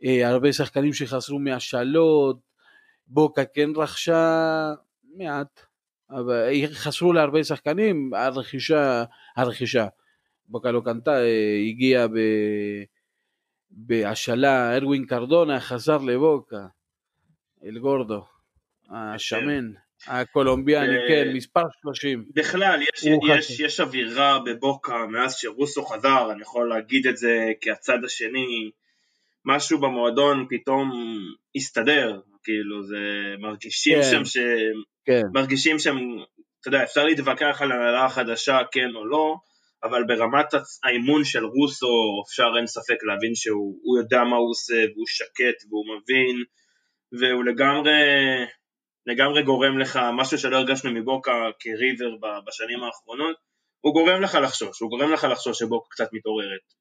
אה, 0.06 0.30
הרבה 0.30 0.54
שחקנים 0.54 0.94
שחזרו 0.94 1.40
מהשאלות, 1.40 2.40
בוקה 3.08 3.46
כן 3.46 3.70
רכשה 3.76 4.74
מעט, 5.18 5.62
חסרו 6.74 7.14
להרבה 7.14 7.44
שחקנים, 7.44 8.14
הרכישה, 8.14 9.04
הרכישה, 9.38 9.88
בוקה 10.48 10.72
לא 10.72 10.82
קנתה, 10.86 11.18
הגיעה 11.70 12.08
ב... 12.08 12.14
בהשאלה, 13.72 14.76
ארווין 14.78 15.06
קרדונה 15.06 15.60
חזר 15.60 15.98
לבוקה, 15.98 16.66
אל 17.66 17.80
גורדו, 17.80 18.26
השמן, 18.90 19.72
הקולומביאני, 20.08 20.96
כן, 21.08 21.32
מספר 21.34 21.64
30. 21.82 22.26
בכלל, 22.36 22.80
יש, 22.82 23.04
יש, 23.30 23.60
יש 23.60 23.80
אווירה 23.80 24.40
בבוקה 24.46 25.06
מאז 25.06 25.36
שרוסו 25.36 25.86
חזר, 25.86 26.32
אני 26.32 26.42
יכול 26.42 26.70
להגיד 26.70 27.08
את 27.08 27.18
זה 27.18 27.52
כהצד 27.62 28.04
השני, 28.06 28.72
משהו 29.46 29.80
במועדון 29.80 30.46
פתאום 30.50 30.92
הסתדר, 31.56 32.20
כאילו 32.44 32.84
זה 32.84 32.98
מרגישים 33.40 33.98
כן, 34.02 34.12
שם 34.12 34.26
ש... 34.26 34.38
כן. 35.10 35.22
מרגישים 35.34 35.80
שם, 35.80 35.98
אתה 36.62 36.68
יודע, 36.68 36.84
אפשר 36.84 37.06
להתווכח 37.06 37.62
על 37.62 37.72
הנהלה 37.72 38.06
החדשה 38.06 38.60
כן 38.72 38.96
או 38.96 39.06
לא, 39.06 39.36
אבל 39.84 40.04
ברמת 40.04 40.54
האימון 40.84 41.24
של 41.24 41.46
רוסו 41.46 42.24
אפשר 42.28 42.48
אין 42.58 42.68
ספק 42.68 43.04
להבין 43.04 43.36
שהוא 43.36 44.00
יודע 44.00 44.24
מה 44.24 44.36
הוא 44.36 44.50
עושה 44.50 44.86
והוא 44.94 45.08
שקט 45.08 45.66
והוא 45.70 45.86
מבין 45.86 46.44
והוא 47.20 47.44
לגמרי, 47.44 47.92
לגמרי 49.06 49.44
גורם 49.44 49.80
לך 49.80 50.00
משהו 50.14 50.38
שלא 50.38 50.58
הרגשנו 50.58 50.92
מבוקה 50.92 51.32
כריבר 51.60 52.16
בשנים 52.48 52.84
האחרונות 52.84 53.36
הוא 53.82 53.94
גורם 53.94 54.22
לך 54.22 54.38
לחשוש, 54.44 54.80
הוא 54.80 54.90
גורם 54.90 55.12
לך 55.12 55.24
לחשוש 55.24 55.60
שבוקה 55.60 55.88
קצת 55.90 56.14
מתעוררת. 56.14 56.74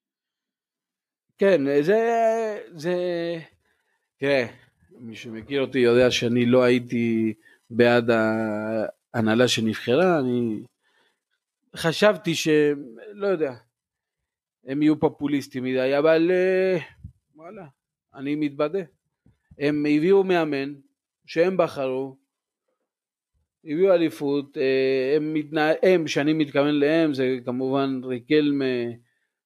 כן, 1.38 1.82
זה, 1.82 1.98
זה, 2.74 2.94
תראה, 4.18 4.46
מי 4.90 5.16
שמכיר 5.16 5.60
אותי 5.60 5.78
יודע 5.78 6.10
שאני 6.10 6.46
לא 6.46 6.62
הייתי 6.62 7.34
בעד 7.70 8.10
ההנהלה 9.14 9.48
שנבחרה, 9.48 10.18
אני 10.18 10.60
חשבתי 11.76 12.34
שהם, 12.34 12.84
לא 13.12 13.26
יודע, 13.26 13.54
הם 14.66 14.82
יהיו 14.82 15.00
פופוליסטים 15.00 15.64
מדי, 15.64 15.98
אבל 15.98 16.30
אה, 16.30 16.78
וואלה, 17.36 17.66
אני 18.14 18.34
מתבדה. 18.34 18.82
הם 19.58 19.86
הביאו 19.86 20.24
מאמן 20.24 20.74
שהם 21.26 21.56
בחרו, 21.56 22.16
הביאו 23.64 23.94
אליפות, 23.94 24.58
אה, 24.58 25.16
הם, 25.16 25.34
מתנה... 25.34 25.70
הם, 25.82 26.06
שאני 26.06 26.32
מתכוון 26.32 26.74
להם, 26.74 27.14
זה 27.14 27.38
כמובן 27.44 28.00
ריקלמה 28.04 28.64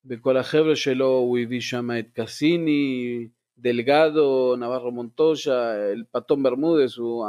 וכל 0.06 0.36
החבר'ה 0.36 0.76
שלו, 0.76 1.06
הוא 1.06 1.38
הביא 1.38 1.60
שם 1.60 1.90
את 1.98 2.06
קסיני, 2.12 3.28
דלגדו, 3.58 4.56
נברו 4.56 4.90
מונטושה, 4.90 5.90
אל 5.92 6.02
פתום 6.12 6.42
ברמודס, 6.42 6.96
הוא 6.96 7.26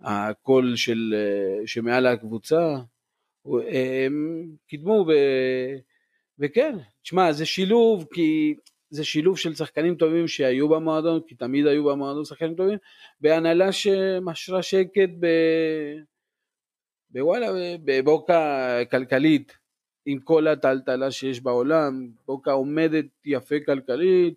הקול 0.00 0.76
של, 0.76 1.14
אה, 1.16 1.66
שמעל 1.66 2.06
הקבוצה. 2.06 2.76
הם 3.72 4.46
קידמו 4.66 5.06
ו... 5.08 5.12
וכן, 6.38 6.76
תשמע 7.02 7.32
זה 7.32 7.46
שילוב 7.46 8.06
כי 8.14 8.54
זה 8.90 9.04
שילוב 9.04 9.38
של 9.38 9.54
שחקנים 9.54 9.94
טובים 9.94 10.28
שהיו 10.28 10.68
במועדון, 10.68 11.20
כי 11.28 11.34
תמיד 11.34 11.66
היו 11.66 11.84
במועדון 11.84 12.24
שחקנים 12.24 12.54
טובים, 12.54 12.78
בהנהלה 13.20 13.72
שמשרה 13.72 14.62
שקט 14.62 15.08
ב... 15.20 15.26
בוואלה, 17.10 17.46
בבוקה 17.84 18.78
כלכלית, 18.90 19.52
עם 20.06 20.18
כל 20.18 20.46
הטלטלה 20.46 21.10
שיש 21.10 21.40
בעולם, 21.40 22.08
בוקה 22.26 22.52
עומדת 22.52 23.04
יפה 23.24 23.56
כלכלית, 23.66 24.34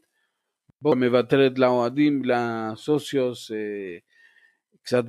בוקה 0.82 1.00
מוותרת 1.00 1.60
לאוהדים, 1.60 2.22
לסוציוס, 2.26 3.52
אה, 3.52 3.58
קצת 4.90 5.04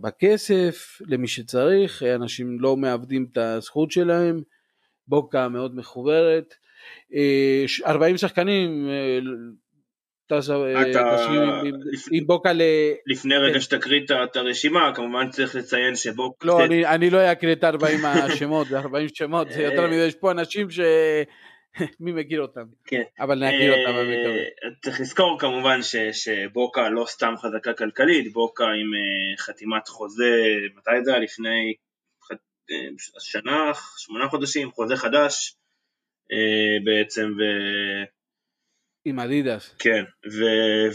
בכסף 0.00 0.98
למי 1.06 1.28
שצריך, 1.28 2.02
אנשים 2.02 2.60
לא 2.60 2.76
מאבדים 2.76 3.26
את 3.32 3.38
הזכות 3.38 3.90
שלהם, 3.90 4.42
בוקה 5.08 5.48
מאוד 5.48 5.76
מחוברת, 5.76 6.54
40 7.86 8.12
אה, 8.14 8.18
שחקנים, 8.18 8.88
אה, 8.88 9.18
טסה 10.26 10.54
אה, 10.54 11.62
עם 12.12 12.26
בוקה 12.26 12.52
ל... 12.52 12.62
לפני 13.06 13.36
רגע 13.36 13.54
כן. 13.54 13.60
שתקריא 13.60 14.00
את 14.24 14.36
הרשימה, 14.36 14.92
כמובן 14.94 15.30
צריך 15.30 15.54
לציין 15.54 15.96
שבוקה... 15.96 16.46
לא, 16.46 16.64
אני 16.64 17.10
לא 17.10 17.32
אקריא 17.32 17.52
את 17.52 17.64
40 17.64 18.04
השמות, 18.04 18.66
זה 18.68 18.78
40 18.78 19.08
שמות, 19.14 19.50
זה 19.50 19.62
יותר 19.62 19.86
מדי, 19.86 19.94
יש 19.94 20.14
פה 20.14 20.30
אנשים 20.30 20.70
ש... 20.70 20.80
מי 22.00 22.12
מכיר 22.12 22.40
אותם? 22.40 22.64
כן. 22.84 23.02
אבל 23.20 23.46
נגיד 23.46 23.70
אותם 23.70 23.98
במקרה. 23.98 24.36
אה, 24.36 24.70
צריך 24.82 25.00
לזכור 25.00 25.38
כמובן 25.40 25.82
ש, 25.82 25.96
שבוקה 25.96 26.88
לא 26.88 27.04
סתם 27.06 27.34
חזקה 27.36 27.74
כלכלית, 27.74 28.32
בוקה 28.32 28.64
עם 28.64 28.70
uh, 28.94 29.40
חתימת 29.40 29.88
חוזה, 29.88 30.42
מתי 30.76 31.04
זה 31.04 31.10
היה? 31.10 31.20
לפני 31.20 31.74
uh, 32.32 33.20
שנה, 33.20 33.72
שמונה 33.96 34.28
חודשים, 34.28 34.70
חוזה 34.70 34.96
חדש 34.96 35.54
בעצם, 36.84 37.32
ו... 37.38 37.42
עם 39.04 39.20
אדידס. 39.20 39.74
כן, 39.78 40.04
ו... 40.26 40.44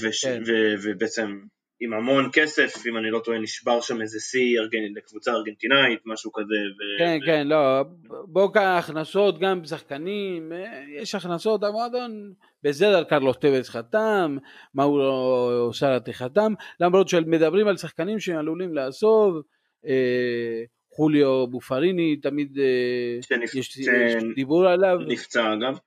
ו... 0.02 0.08
כן. 0.22 0.42
ו... 0.48 0.52
ובעצם 0.84 1.40
עם 1.80 1.94
המון 1.94 2.30
כסף, 2.34 2.88
אם 2.88 2.98
אני 2.98 3.12
לא 3.12 3.20
טועה 3.20 3.40
נשבר 3.40 3.82
שם 3.82 4.02
איזה 4.02 4.20
שיא. 4.20 4.60
לקבוצה 4.96 5.32
ארגנטינאית, 5.32 6.00
משהו 6.06 6.32
כזה. 6.34 6.46
ו... 6.46 7.00
כן, 7.00 7.20
ו... 7.22 7.26
כן, 7.26 7.48
לא, 7.48 7.84
בוקה 8.28 8.78
הכנסות 8.78 9.40
גם 9.40 9.62
בשחקנים, 9.62 10.54
אה, 10.54 10.84
יש 11.02 11.16
הכנסות, 11.16 11.64
המועדון 11.64 12.34
בסדר, 12.64 13.04
קרלוס 13.04 13.38
טבס 13.38 13.70
חתם, 13.70 14.38
מאורו 14.76 15.74
סרטי 15.74 16.14
חתם, 16.14 16.54
למרות 16.80 17.10
שמדברים 17.10 17.68
על 17.68 17.78
שחקנים 17.78 18.20
שעלולים 18.20 18.74
לעזוב, 18.74 19.42
אה, 19.88 20.64
חוליו 20.96 21.48
בופריני, 21.48 22.16
תמיד 22.16 22.58
אה, 22.60 23.22
שנפ... 23.22 23.56
יש, 23.56 23.68
ש... 23.68 23.78
יש 23.78 24.24
דיבור 24.36 24.68
עליו. 24.68 24.98
נפצע 25.08 25.54
אגב. 25.54 25.80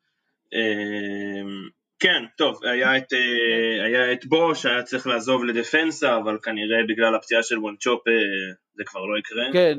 אה, 0.54 1.42
כן, 2.00 2.24
טוב, 2.36 2.64
היה 2.64 2.96
את, 2.96 3.12
אה, 3.12 3.84
היה 3.84 4.12
את 4.12 4.26
בוש, 4.26 4.66
היה 4.66 4.82
צריך 4.82 5.06
לעזוב 5.06 5.44
לדפנסה, 5.44 6.16
אבל 6.16 6.38
כנראה 6.42 6.78
בגלל 6.88 7.14
הפציעה 7.14 7.42
של 7.42 7.58
וונצ'ופ 7.58 8.08
אה, 8.08 8.12
זה 8.74 8.84
כבר 8.86 9.06
לא 9.06 9.18
יקרה. 9.18 9.52
כן, 9.52 9.78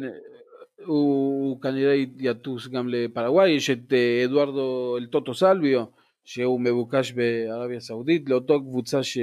הוא 0.86 1.62
כנראה 1.62 1.96
יטוס 2.20 2.68
גם 2.68 2.90
לפרגוואי, 2.90 3.50
יש 3.50 3.70
את 3.70 3.94
אה, 3.94 4.26
אדוארדו 4.26 4.98
אלטוטו 4.98 5.34
סלביו, 5.34 5.84
שהוא 6.26 6.62
מבוקש 6.62 7.12
בערביה 7.12 7.80
סעודית, 7.80 8.30
לאותו 8.30 8.60
קבוצה 8.62 9.04
ש... 9.04 9.18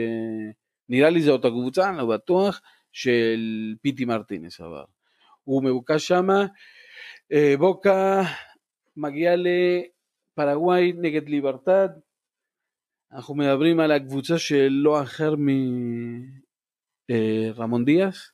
נראה 0.89 1.11
לי 1.11 1.23
זה 1.23 1.31
אותה 1.31 1.49
קבוצה, 1.49 1.89
אני 1.89 1.99
לא 1.99 2.07
בטוח, 2.07 2.61
של 2.93 3.41
פיטי 3.83 4.05
מרטינס 4.05 4.61
עבר. 4.61 4.85
הוא 5.45 5.65
מבוקש 5.65 6.09
שמה, 6.09 6.47
בוקה 7.59 8.23
מגיע 8.97 9.35
לפרגוואי 9.37 10.93
נגד 10.93 11.29
ליברטד, 11.29 11.89
אנחנו 13.17 13.35
מדברים 13.35 13.81
על 13.81 13.93
הקבוצה 13.93 14.39
של 14.39 14.69
לא 14.71 15.03
אחר 15.03 15.35
מרמון 17.09 17.81
אה, 17.81 17.85
דיאס. 17.85 18.33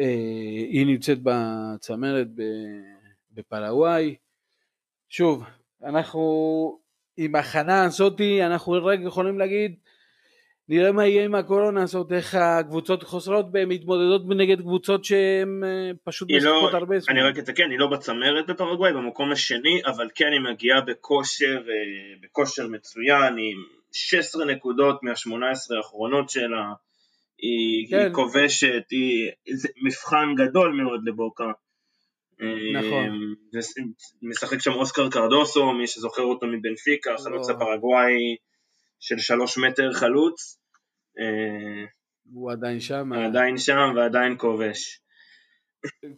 אה, 0.00 0.04
היא 0.70 0.86
נמצאת 0.86 1.18
בצמרת 1.22 2.26
בפרגוואי. 3.30 4.16
שוב, 5.08 5.44
אנחנו 5.82 6.22
עם 7.16 7.36
הכנה 7.36 7.84
הזאתי, 7.84 8.44
אנחנו 8.44 8.72
רק 8.84 8.98
יכולים 9.02 9.38
להגיד 9.38 9.76
נראה 10.68 10.92
מה 10.92 11.06
יהיה 11.06 11.24
עם 11.24 11.34
הקורונה 11.34 11.82
הזאת, 11.82 12.12
איך 12.12 12.34
הקבוצות 12.34 13.02
חוזרות 13.02 13.46
והן 13.52 13.68
מתמודדות 13.68 14.22
נגד 14.36 14.60
קבוצות 14.60 15.04
שהן 15.04 15.64
אה, 15.64 15.90
פשוט 16.04 16.28
משחקות 16.30 16.72
לא, 16.72 16.78
הרבה 16.78 16.98
זמן. 16.98 17.16
אני 17.16 17.22
רק 17.24 17.38
אתקן, 17.38 17.70
היא 17.70 17.78
לא 17.78 17.86
בצמרת 17.86 18.46
בפרגוואי, 18.46 18.92
במקום 18.92 19.32
השני, 19.32 19.82
אבל 19.86 20.08
כן 20.14 20.32
היא 20.32 20.40
מגיעה 20.52 20.80
בכושר, 20.80 21.62
אה, 21.68 22.14
בכושר 22.22 22.68
מצוין, 22.68 23.38
עם 23.38 23.64
16 23.92 24.44
נקודות 24.44 25.02
מה-18 25.02 25.76
האחרונות 25.76 26.30
שלה, 26.30 26.72
היא, 27.38 27.88
כן. 27.90 27.98
היא 27.98 28.12
כובשת, 28.12 28.82
היא, 28.90 29.30
זה 29.54 29.68
מבחן 29.84 30.34
גדול 30.36 30.72
מאוד 30.72 31.00
לבוקה. 31.08 31.50
נכון. 32.74 33.08
אה, 33.54 33.82
משחק 34.22 34.58
שם 34.60 34.72
אוסקר 34.72 35.10
קרדוסו, 35.10 35.72
מי 35.72 35.86
שזוכר 35.86 36.22
אותו 36.22 36.46
מבנפיקה, 36.46 37.10
חלוץ 37.24 37.48
לא. 37.48 37.54
של 39.06 39.18
שלוש 39.18 39.58
מטר 39.58 39.92
חלוץ. 39.92 40.58
אה, 41.18 41.84
הוא 42.32 42.52
עדיין 42.52 42.80
שם. 42.80 43.12
עדיין 43.12 43.58
שם 43.58 43.92
ועדיין 43.96 44.38
כובש. 44.38 45.00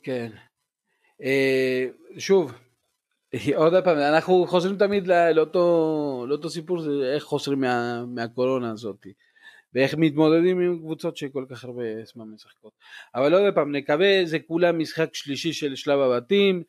כן. 0.03 0.31
אה, 1.22 1.87
שוב, 2.18 2.53
עוד 3.55 3.75
פעם, 3.85 3.99
אנחנו 3.99 4.46
חוזרים 4.46 4.77
תמיד 4.77 5.07
לאותו, 5.35 6.27
לאותו 6.29 6.51
סיפור, 6.51 6.81
זה 6.81 6.90
איך 7.14 7.22
חוזרים 7.22 7.61
מה, 7.61 8.05
מהקורונה 8.07 8.70
הזאת, 8.70 9.07
ואיך 9.75 9.94
מתמודדים 9.99 10.61
עם 10.61 10.79
קבוצות 10.79 11.16
שכל 11.16 11.44
כך 11.51 11.64
הרבה 11.64 12.05
זמן 12.05 12.25
משחקות. 12.35 12.72
אבל 13.14 13.35
עוד 13.35 13.55
פעם, 13.55 13.77
נקווה, 13.77 14.25
זה 14.25 14.38
כולה 14.38 14.72
משחק 14.72 15.14
שלישי 15.14 15.53
של 15.53 15.77
שלב 15.77 16.01
הבתים, 16.01 16.62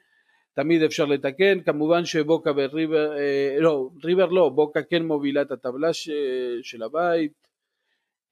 תמיד 0.58 0.84
אפשר 0.84 1.06
לתקן, 1.06 1.62
כמובן 1.64 2.06
שבוקה 2.06 2.52
וריבר, 2.56 3.18
אה, 3.18 3.58
לא, 3.60 3.90
ריבר 4.04 4.26
לא, 4.26 4.50
בוקה 4.50 4.84
כן 4.84 5.04
מובילה 5.04 5.42
את 5.42 5.52
הטבלה 5.52 5.94
ש, 5.94 6.10
של 6.62 6.84
הבית, 6.84 7.48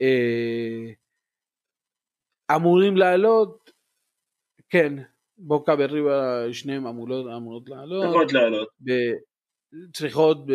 אה, 0.02 0.92
אמורים 2.56 2.98
לעלות, 2.98 3.72
כן, 4.70 4.94
בוקה 5.38 5.76
וריבר 5.80 6.52
שניהם 6.52 6.88
אמורות, 6.88 7.26
אמורות 7.38 7.70
לעלות, 7.70 8.04
צריכות 8.04 8.34
לעלות, 8.34 8.70
ב, 8.82 8.92
צריכות, 9.94 10.46
ב, 10.46 10.52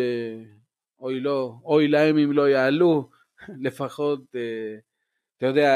אוי 1.01 1.21
לא, 1.21 1.53
אוי 1.65 1.89
להם 1.89 2.19
אם 2.19 2.33
לא 2.33 2.49
יעלו, 2.49 3.11
לפחות, 3.65 4.21
אה, 4.35 4.77
אתה 5.37 5.47
יודע, 5.47 5.73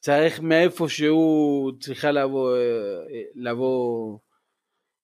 צריך 0.00 0.40
מאיפה 0.40 0.88
שהוא 0.88 1.72
צריכה 1.80 2.10
לבוא, 2.10 2.56
אה, 2.56 3.22
לבוא 3.34 4.18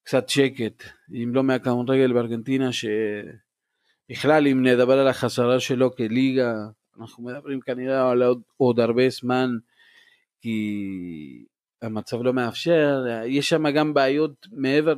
קצת 0.04 0.28
שקט, 0.28 0.82
אם 1.12 1.30
לא 1.34 1.42
מהכדורגל 1.42 2.12
בארגנטינה, 2.12 2.70
שבכלל 2.72 4.46
אם 4.46 4.66
נדבר 4.66 4.98
על 4.98 5.08
החזרה 5.08 5.60
שלו 5.60 5.96
כליגה, 5.96 6.54
אנחנו 7.00 7.24
מדברים 7.24 7.60
כנראה 7.60 8.10
על 8.10 8.22
עוד, 8.22 8.42
עוד 8.56 8.80
הרבה 8.80 9.08
זמן, 9.08 9.50
כי 10.40 11.44
המצב 11.82 12.22
לא 12.22 12.32
מאפשר, 12.32 13.04
יש 13.26 13.48
שם 13.48 13.70
גם 13.70 13.94
בעיות 13.94 14.46
מעבר 14.52 14.94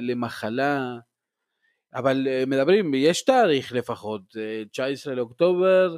למחלה, 0.00 0.98
אבל 1.94 2.28
אה, 2.28 2.44
מדברים, 2.46 2.94
יש 2.94 3.24
תאריך 3.24 3.72
לפחות, 3.72 4.22
19 4.70 5.12
אה, 5.12 5.16
לאוקטובר, 5.16 5.96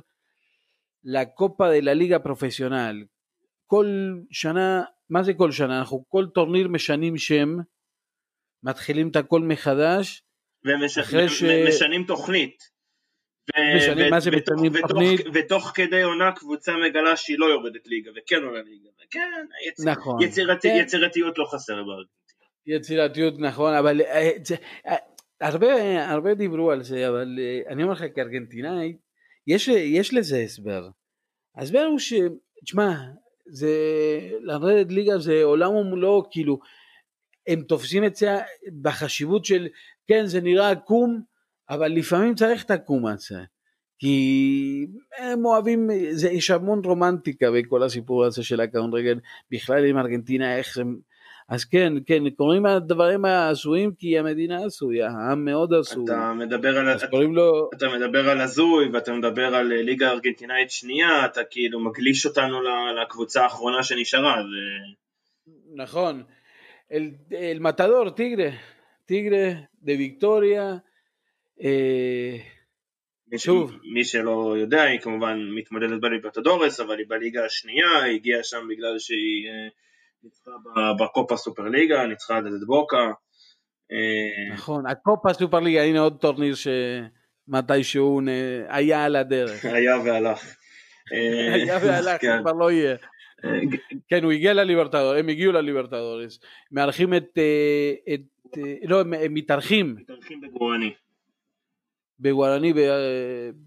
לקופה 1.05 1.69
דה 1.69 1.81
לליגה 1.81 2.19
פרופסיונל. 2.19 3.05
כל 3.67 4.15
שנה, 4.31 4.83
מה 5.11 5.23
זה 5.23 5.35
כל 5.35 5.53
שנה? 5.53 5.79
אנחנו 5.79 6.05
כל 6.09 6.27
טורניר 6.35 6.69
משנים 6.69 7.17
שם, 7.17 7.57
מתחילים 8.63 9.09
את 9.09 9.17
הכל 9.17 9.41
מחדש. 9.41 10.23
ומשנים. 10.65 12.05
תוכנית. 12.07 12.79
משנים, 13.77 14.11
מה 14.11 14.21
זה 14.21 14.31
משנים 14.31 14.73
תוכנית? 14.81 15.21
ותוך 15.35 15.73
כדי 15.75 16.03
עונה 16.03 16.33
קבוצה 16.33 16.73
מגלה 16.77 17.17
שהיא 17.17 17.39
לא 17.39 17.47
יורדת 17.47 17.87
ליגה, 17.87 18.11
וכן 18.17 18.43
עולה 18.43 18.63
ליגה. 18.63 18.89
כן, 19.11 19.31
יצ... 19.69 19.87
נכון. 19.87 20.23
יצירתי, 20.23 20.69
כן. 20.69 20.79
יצירתיות 20.81 21.39
לא 21.39 21.45
חסר 21.45 21.75
בארגנטינה. 21.75 22.09
יצירתיות 22.67 23.35
נכון, 23.39 23.75
אבל 23.75 24.01
אה, 24.01 24.31
אה, 24.87 24.97
הרבה, 25.41 26.05
הרבה 26.13 26.35
דיברו 26.35 26.71
על 26.71 26.83
זה, 26.83 27.09
אבל 27.09 27.39
אה, 27.39 27.73
אני 27.73 27.83
אומר 27.83 27.95
לך 27.95 28.05
כארגנטינאי, 28.15 28.97
יש, 29.47 29.69
יש 29.69 30.15
לזה 30.15 30.39
הסבר. 30.39 30.89
ההסבר 31.57 31.85
הוא 31.91 31.99
ש... 31.99 32.13
תשמע, 32.65 32.95
זה... 33.51 33.71
לרדת 34.41 34.93
ליגה 34.93 35.19
זה 35.19 35.45
עולם 35.45 35.75
ומלואו, 35.75 36.31
כאילו, 36.31 36.59
הם 37.49 37.63
תופסים 37.63 38.05
את 38.05 38.17
זה 38.17 38.37
בחשיבות 38.83 39.45
של, 39.45 39.69
כן, 40.09 40.27
זה 40.27 40.41
נראה 40.41 40.71
עקום, 40.71 41.21
אבל 41.71 41.93
לפעמים 41.93 42.35
צריך 42.35 42.65
את 42.65 42.71
העקום 42.71 43.07
הזה. 43.07 43.41
כי 43.99 44.87
הם 45.19 45.45
אוהבים, 45.45 45.89
זה, 46.11 46.31
יש 46.31 46.51
המון 46.51 46.81
רומנטיקה 46.85 47.47
בכל 47.51 47.83
הסיפור 47.83 48.25
הזה 48.25 48.43
של 48.43 48.61
הכדורגל, 48.61 49.19
בכלל 49.51 49.85
עם 49.85 49.99
ארגנטינה, 49.99 50.57
איך 50.57 50.79
הם 50.79 50.99
אז 51.49 51.65
כן, 51.65 51.93
כן, 52.07 52.31
קוראים 52.31 52.67
הדברים 52.67 53.25
ההזויים 53.25 53.91
כי 53.99 54.19
המדינה 54.19 54.65
עשויה, 54.65 55.11
העם 55.11 55.45
מאוד 55.45 55.75
עשוי. 55.75 56.05
אתה 56.05 56.33
מדבר 56.35 56.79
על, 56.79 56.97
אתה, 56.97 57.07
לו... 57.33 57.71
אתה 57.75 57.87
מדבר 57.89 58.31
על 58.31 58.41
הזוי 58.41 58.89
ואתה 58.93 59.13
מדבר 59.13 59.55
על 59.55 59.67
ליגה 59.67 60.11
ארגנטינאית 60.11 60.71
שנייה, 60.71 61.25
אתה 61.25 61.41
כאילו 61.51 61.81
מגליש 61.81 62.27
אותנו 62.27 62.57
לקבוצה 63.03 63.43
האחרונה 63.43 63.83
שנשארה. 63.83 64.35
ו... 64.35 64.55
נכון. 65.75 66.23
אל, 66.93 67.11
אל 67.33 67.59
מתדור, 67.61 68.11
טיגרה, 68.11 68.51
טיגרה, 69.07 69.49
דה 69.83 69.93
ויקטוריה. 69.93 70.77
אה, 71.63 72.37
מי, 73.29 73.39
שוב. 73.39 73.73
מי 73.95 74.05
שלא 74.05 74.55
יודע, 74.59 74.83
היא 74.83 75.01
כמובן 75.01 75.39
מתמודדת 75.55 76.01
בליברטדורס, 76.01 76.81
אבל 76.81 76.99
היא 76.99 77.07
בליגה 77.09 77.45
השנייה, 77.45 78.03
היא 78.03 78.15
הגיעה 78.15 78.43
שם 78.43 78.67
בגלל 78.69 78.99
שהיא... 78.99 79.49
אה, 79.49 79.69
ניצחה 80.23 80.51
בקופה 81.01 81.37
סופר 81.37 81.63
ליגה, 81.63 82.07
ניצחה 82.07 82.39
את 82.39 82.45
בוקה. 82.67 83.13
אה, 83.93 84.55
נכון, 84.55 84.87
הקופה 84.87 85.33
סופר 85.33 85.61
ליגה, 85.61 85.83
הנה 85.83 86.01
עוד 86.01 86.17
טורניר 86.21 86.55
שמתישהו 86.55 88.21
היה 88.69 89.05
על 89.05 89.17
הדרך. 89.17 89.65
היה 89.65 89.97
והלך. 90.05 90.57
היה 91.55 91.79
והלך, 91.83 92.21
כן. 92.21 92.41
כבר 92.43 92.53
לא 92.53 92.71
יהיה. 92.71 92.97
אה, 93.45 93.51
כן, 94.09 94.25
הוא 94.25 94.33
הגיע 94.33 94.55
לליברטדור, 94.55 95.13
הם 95.13 95.29
הגיעו 95.29 95.53
לליברטדורס, 95.53 96.41
מארחים 96.73 97.15
את, 97.15 97.39
אה, 97.39 98.15
את, 98.15 98.21
לא, 98.83 99.01
הם 99.01 99.35
מתארחים. 99.35 99.97
מתארחים 99.99 100.41
בגוארני. 100.41 100.93
בגוארני 102.21 102.73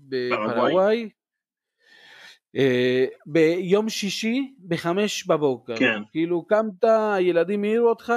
בפרגוואי. 0.10 1.10
אה, 2.58 3.06
ביום 3.26 3.90
שישי 3.90 4.54
בחמש 4.68 5.28
בבוקר. 5.28 5.76
כן. 5.76 6.02
כאילו 6.12 6.46
קמת, 6.48 6.84
הילדים 6.84 7.64
העירו 7.64 7.90
אותך, 7.90 8.14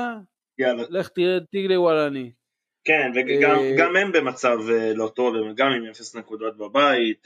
יאללה. 0.59 0.83
לך 0.90 1.09
תראה 1.09 1.40
טיגלי 1.51 1.77
וואלני. 1.77 2.31
כן, 2.85 3.12
וגם 3.17 3.97
אה, 3.97 4.03
הם 4.03 4.12
במצב 4.12 4.59
אה, 4.71 4.95
לא 4.95 5.12
טוב, 5.14 5.35
גם 5.57 5.73
עם 5.73 5.85
אפס 5.90 6.17
נקודות 6.17 6.57
בבית. 6.57 7.23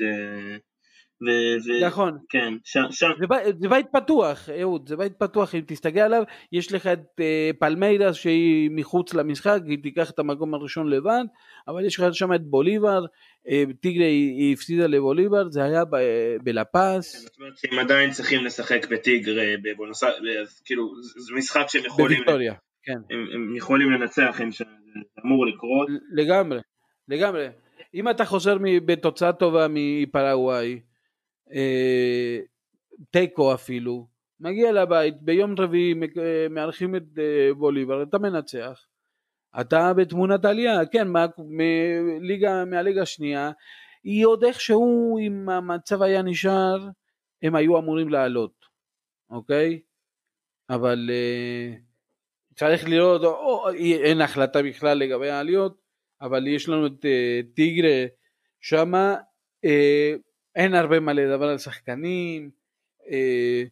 ו- 1.22 1.87
נכון. 1.87 2.18
כן, 2.28 2.54
שם, 2.64 2.83
שם. 2.90 3.11
זה, 3.20 3.26
בית, 3.26 3.61
זה 3.61 3.68
בית 3.68 3.87
פתוח, 3.92 4.48
אהוד, 4.61 4.88
זה 4.88 4.96
בית 4.96 5.12
פתוח, 5.18 5.54
אם 5.54 5.61
תסתכל 5.66 6.00
עליו, 6.00 6.22
יש 6.52 6.72
לך 6.72 6.87
את 6.87 7.20
uh, 7.20 7.57
פלמיידס 7.59 8.14
שהיא 8.14 8.70
מחוץ 8.72 9.14
למשחק, 9.14 9.61
היא 9.66 9.78
תיקח 9.83 10.11
את 10.11 10.18
המקום 10.18 10.54
הראשון 10.54 10.90
לבד, 10.90 11.24
אבל 11.68 11.85
יש 11.85 12.00
לך 12.00 12.14
שם 12.14 12.33
את 12.35 12.42
בוליבר, 12.42 13.04
uh, 13.46 13.50
טיגרי 13.81 14.04
היא 14.04 14.52
הפסידה 14.54 14.87
לבוליבר, 14.87 15.50
זה 15.50 15.64
היה 15.64 15.85
ב- 15.85 16.37
בלפס. 16.42 17.12
כן, 17.12 17.18
זאת 17.18 17.38
אומרת 17.38 17.59
שהם 17.59 17.78
עדיין 17.78 18.11
צריכים 18.11 18.44
לשחק 18.44 18.87
בטיגרי, 18.90 19.57
בבונוס, 19.57 20.04
כאילו, 20.64 20.92
זה 21.02 21.35
משחק 21.35 21.64
שהם 21.68 21.85
יכולים... 21.85 22.09
בוויקטוריה, 22.09 22.54
כן. 22.83 22.98
הם, 23.11 23.26
הם 23.35 23.57
יכולים 23.57 23.90
לנצח, 23.90 24.37
הם, 24.40 24.50
זה 24.50 24.64
אמור 25.24 25.46
לקרות. 25.46 25.88
לגמרי, 26.12 26.59
לגמרי. 27.09 27.48
אם 27.94 28.09
אתה 28.09 28.24
חוזר 28.24 28.57
בתוצאה 28.85 29.33
טובה 29.33 29.66
מפרגוואי, 29.70 30.81
אה, 31.53 32.39
תיקו 33.11 33.55
אפילו, 33.55 34.07
מגיע 34.41 34.73
לבית, 34.73 35.23
ביום 35.23 35.55
רביעי 35.59 35.95
אה, 36.19 36.47
מארחים 36.51 36.97
את 36.97 37.03
אה, 37.19 37.55
בוליבר, 37.55 38.03
אתה 38.03 38.19
מנצח, 38.19 38.87
אתה 39.61 39.93
בתמונת 39.95 40.45
עלייה, 40.45 40.87
כן, 40.87 41.09
מה, 41.09 41.27
מליגה, 41.39 42.65
מהליגה 42.65 43.03
השנייה, 43.03 43.51
היא 44.05 44.27
עוד 44.27 44.45
איכשהו, 44.45 45.19
אם 45.19 45.49
המצב 45.49 46.03
היה 46.03 46.23
נשאר, 46.23 46.89
הם 47.43 47.55
היו 47.55 47.79
אמורים 47.79 48.09
לעלות, 48.09 48.55
אוקיי? 49.31 49.81
אבל 50.71 51.11
צריך 52.55 52.89
לראות, 52.89 53.25
או, 53.25 53.31
או, 53.31 53.71
אין 53.75 54.21
החלטה 54.21 54.63
בכלל 54.63 54.99
לגבי 54.99 55.31
העליות, 55.31 55.81
אבל 56.21 56.47
יש 56.47 56.69
לנו 56.69 56.87
את 56.87 57.05
טיגרה 57.55 58.05
שמה, 58.61 59.17
אין 60.59 60.75
הרבה 60.75 61.01
מה 61.01 61.12
לדבר 61.12 61.49
על 61.49 61.59
שחקנים, 61.59 62.51
אה, 63.11 63.62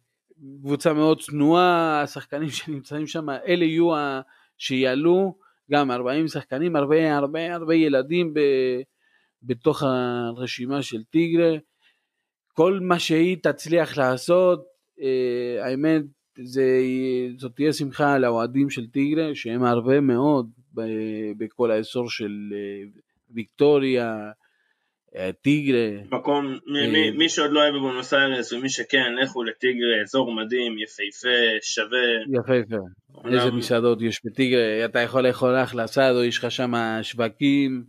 קבוצה 0.61 0.93
מאוד 0.93 1.21
צנועה, 1.21 2.01
השחקנים 2.01 2.49
שנמצאים 2.57 3.07
שם, 3.07 3.29
אלה 3.29 3.65
יהיו 3.65 3.95
ה... 3.95 4.21
שיעלו, 4.57 5.35
גם 5.71 5.91
40 5.91 6.27
שחקנים, 6.27 6.75
הרבה 6.75 7.17
הרבה 7.17 7.53
הרבה 7.53 7.75
ילדים 7.75 8.33
ב... 8.33 8.39
בתוך 9.43 9.83
הרשימה 9.83 10.81
של 10.81 11.03
טיגרה, 11.03 11.55
כל 12.53 12.79
מה 12.81 12.99
שהיא 12.99 13.37
תצליח 13.43 13.97
לעשות, 13.97 14.65
אה, 15.01 15.65
האמת, 15.65 16.01
זה, 16.43 16.81
זאת 17.37 17.51
תהיה 17.55 17.73
שמחה 17.73 18.17
לאוהדים 18.17 18.69
של 18.69 18.87
טיגרה, 18.87 19.35
שהם 19.35 19.63
הרבה 19.63 20.01
מאוד. 20.01 20.49
בכל 21.37 21.71
האזור 21.71 22.09
של 22.09 22.53
אה, 22.53 22.89
ויקטוריה, 23.31 24.31
טיגרה. 25.41 25.89
מקום, 26.11 26.57
מי, 26.67 27.11
מי 27.11 27.29
שעוד 27.29 27.51
לא 27.51 27.61
היה 27.61 27.71
בבונוס 27.71 28.13
איירס 28.13 28.53
ומי 28.53 28.69
שכן, 28.69 29.13
לכו 29.21 29.43
לטיגרה, 29.43 30.01
אזור 30.01 30.35
מדהים, 30.35 30.77
יפהפה, 30.79 31.37
שווה. 31.61 31.99
יפהפה. 32.39 32.83
איזה 33.25 33.51
מסעדות 33.51 34.01
יש 34.01 34.21
בטיגרה, 34.25 34.85
אתה 34.85 34.99
יכול 34.99 35.27
לאכול 35.27 35.55
אחלה 35.55 35.87
סעדו, 35.87 36.23
יש 36.23 36.37
לך 36.37 36.51
שם 36.51 36.73
שווקים. 37.01 37.83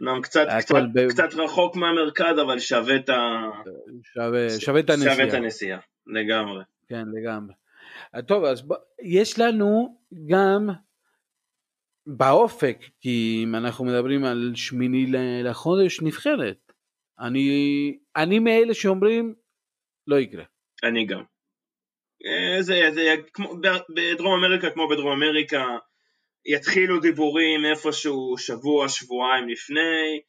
אומנם 0.00 0.22
קצת, 0.22 0.46
קצת, 0.58 0.82
ב... 0.94 1.08
קצת 1.08 1.34
רחוק 1.34 1.76
מהמרכז, 1.76 2.38
אבל 2.42 2.58
שווה 2.58 2.96
את 2.96 3.08
ה... 3.08 3.20
שווה, 4.14 4.50
שווה 4.60 4.80
את 4.80 4.90
הנסיעה. 4.90 5.14
שווה 5.14 5.28
את 5.28 5.34
הנסיעה, 5.34 5.78
לגמרי. 6.06 6.62
כן, 6.88 7.04
לגמרי. 7.12 7.54
טוב, 8.26 8.44
אז 8.44 8.62
ב... 8.62 8.72
יש 9.02 9.38
לנו 9.38 9.96
גם 10.26 10.68
באופק, 12.06 12.78
כי 13.00 13.40
אם 13.44 13.54
אנחנו 13.54 13.84
מדברים 13.84 14.24
על 14.24 14.52
שמיני 14.54 15.06
לחודש, 15.44 16.00
נבחרת. 16.00 16.61
אני, 17.22 17.98
אני 18.16 18.38
מאלה 18.38 18.74
שאומרים, 18.74 19.34
לא 20.06 20.16
יקרה. 20.16 20.44
אני 20.84 21.06
גם. 21.06 21.22
אה, 22.26 22.62
זה, 22.62 22.80
זה 22.94 23.14
כמו, 23.32 23.54
בדרום 23.96 24.44
אמריקה 24.44 24.70
כמו 24.70 24.88
בדרום 24.88 25.22
אמריקה, 25.22 25.64
יתחילו 26.46 27.00
דיבורים 27.00 27.64
איפשהו 27.64 28.34
שבוע, 28.38 28.88
שבועיים 28.88 29.48
לפני, 29.48 30.20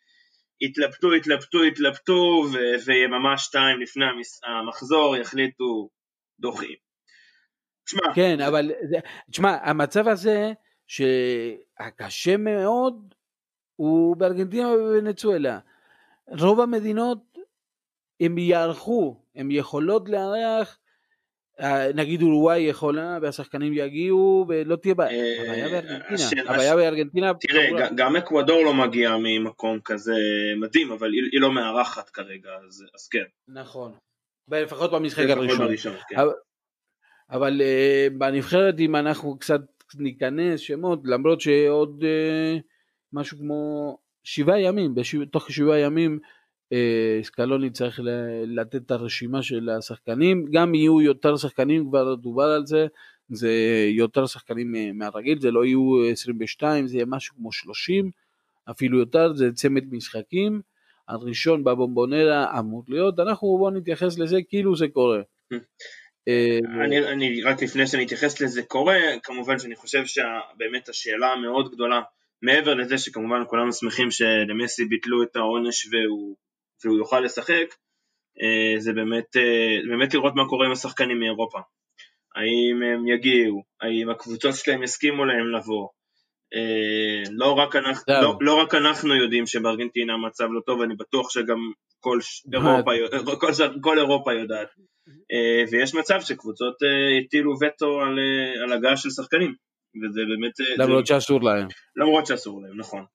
יתלבטו, 0.62 1.16
יתלבטו, 1.16 1.66
יתלבטו, 1.66 2.44
ויממה 2.86 3.38
שתיים 3.38 3.82
לפני 3.82 4.06
המחזור 4.46 5.18
יחליטו 5.18 5.90
דוחים. 6.40 6.76
תשמע, 7.86 8.14
כן, 8.16 8.42
אבל, 8.42 8.72
תשמע, 9.32 9.58
המצב 9.62 10.08
הזה, 10.08 10.52
שהקשה 10.88 12.38
מאוד, 12.38 13.14
הוא 13.76 14.18
בארגנטינה 14.18 14.68
ובוונצואלה. 14.68 15.60
רוב 16.28 16.60
המדינות, 16.60 17.38
הם 18.20 18.38
יערכו, 18.38 19.24
הם 19.36 19.52
יכולות 19.52 20.10
לארח 20.10 20.80
אה, 21.60 21.94
נגיד 21.94 22.22
אורוגוואי 22.22 22.62
יכולה 22.62 23.18
והשחקנים 23.22 23.74
יגיעו 23.74 24.46
ולא 24.50 24.76
תהיה 24.76 24.96
בעיה, 24.96 25.24
אה, 25.24 25.44
הבעיה 25.44 25.70
בארגנטינה, 25.70 26.44
הבעיה 26.48 26.76
בארגנטינה, 26.76 27.32
תראה 27.34 27.90
גם 27.96 28.16
אקוודור 28.16 28.64
לא 28.66 28.74
מגיע 28.74 29.18
ממקום 29.18 29.80
כזה 29.86 30.14
מדהים 30.62 30.92
אבל 30.92 31.14
היא 31.14 31.42
לא 31.42 31.52
מארחת 31.52 32.10
כרגע 32.10 32.50
אז 32.96 33.08
כן. 33.12 33.24
נכון, 33.48 33.92
לפחות 34.48 34.92
במשחק 34.92 35.30
הראשון, 35.30 35.96
כן. 36.10 36.16
אבל 37.30 37.62
אה, 37.62 38.08
בנבחרת 38.18 38.80
אם 38.80 38.96
אנחנו 38.96 39.40
קצת 39.40 39.62
ניכנס 39.96 40.60
שמות 40.60 41.00
למרות 41.06 41.42
שעוד 41.42 42.04
משהו 43.14 43.38
כמו 43.38 43.98
שבעה 44.24 44.62
ימים, 44.62 44.96
תוך 45.32 45.52
שבעה 45.52 45.80
ימים 45.80 46.20
אה, 46.74 47.20
סקלוני 47.24 47.70
צריך 47.70 48.00
לתת 48.48 48.76
את 48.76 48.92
הרשימה 48.92 49.44
של 49.44 49.70
השחקנים, 49.70 50.46
גם 50.52 50.76
יהיו 50.76 51.02
יותר 51.02 51.38
שחקנים, 51.38 51.90
כבר 51.90 52.16
דובר 52.16 52.44
על 52.44 52.66
זה, 52.66 52.88
זה 53.30 53.52
יותר 53.90 54.26
שחקנים 54.26 54.98
מהרגיל, 54.98 55.40
זה 55.40 55.52
לא 55.52 55.66
יהיו 55.66 56.12
22, 56.12 56.88
זה 56.88 56.96
יהיה 56.98 57.06
משהו 57.06 57.36
כמו 57.36 57.52
30, 57.52 58.12
אפילו 58.72 59.00
יותר, 59.00 59.34
זה 59.34 59.52
צמד 59.52 59.84
משחקים, 59.92 60.62
הראשון 61.08 61.64
בבומבונרה 61.64 62.60
אמור 62.60 62.84
להיות, 62.88 63.20
אנחנו 63.20 63.58
בואו 63.58 63.70
נתייחס 63.70 64.18
לזה 64.18 64.38
כאילו 64.50 64.76
זה 64.76 64.88
קורה. 64.88 65.22
אה, 66.28 66.60
אני, 66.86 67.08
אני 67.08 67.44
רק 67.44 67.64
לפני 67.64 67.88
שאני 67.88 68.06
אתייחס 68.06 68.42
לזה 68.42 68.64
קורה, 68.64 68.98
כמובן 69.24 69.60
שאני 69.60 69.76
חושב 69.76 70.06
שבאמת 70.06 70.90
השאלה 70.90 71.28
המאוד 71.28 71.72
גדולה, 71.72 72.02
מעבר 72.44 72.74
לזה 72.74 72.98
שכמובן 72.98 73.42
כולנו 73.48 73.74
שמחים 73.74 74.12
שלמסי 74.12 74.86
ביטלו 74.86 75.24
את 75.24 75.36
העונש 75.36 75.88
והוא 75.92 76.36
והוא 76.86 76.98
יוכל 76.98 77.20
לשחק, 77.20 77.68
אה, 78.42 78.80
זה 78.80 78.94
באמת, 78.94 79.38
אה, 79.38 79.78
באמת 79.90 80.14
לראות 80.14 80.34
מה 80.36 80.48
קורה 80.50 80.66
עם 80.66 80.72
השחקנים 80.72 81.20
מאירופה. 81.20 81.60
האם 82.36 82.84
הם 82.84 83.08
יגיעו, 83.08 83.64
האם 83.82 84.10
הקבוצות 84.10 84.56
שלהם 84.56 84.84
יסכימו 84.84 85.26
להם 85.26 85.50
לבוא. 85.56 85.88
אה, 86.56 87.24
לא 87.32 87.52
רק, 87.52 87.76
אנחנו, 87.76 88.14
לא, 88.22 88.38
לא 88.42 88.56
רק 88.56 88.76
אנחנו 88.76 89.16
יודעים 89.16 89.48
שבארגנטינה 89.48 90.14
המצב 90.14 90.46
לא 90.52 90.62
טוב, 90.66 90.82
אני 90.82 90.96
בטוח 90.96 91.30
שגם 91.30 91.72
כל 92.00 92.20
אירופה, 92.54 92.92
כל, 93.40 93.52
כל 93.82 94.00
אירופה 94.00 94.34
יודעת. 94.34 94.68
ויש 95.72 95.96
מצב 95.96 96.20
שקבוצות 96.22 96.76
הטילו 97.26 97.54
וטו 97.62 98.02
על, 98.02 98.20
על 98.64 98.74
הגעה 98.74 98.98
של 98.98 99.10
שחקנים. 99.10 99.54
וזה 99.96 100.22
באמת... 100.30 100.52
למרות 100.78 101.06
זה... 101.06 101.14
שאסור 101.14 101.44
להם. 101.44 101.68
למרות 101.96 102.26
שאסור 102.26 102.62
להם, 102.62 102.80
נכון. 102.80 103.06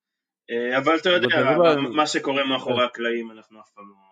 אה, 0.50 0.78
אבל 0.78 0.96
אתה 0.96 1.10
יודע, 1.10 1.56
מה 1.94 2.06
שקורה 2.06 2.44
מאחורי 2.44 2.84
הקלעים 2.84 3.30
אנחנו 3.30 3.60
אף 3.60 3.70
פעם 3.74 3.84
לא... 3.88 4.08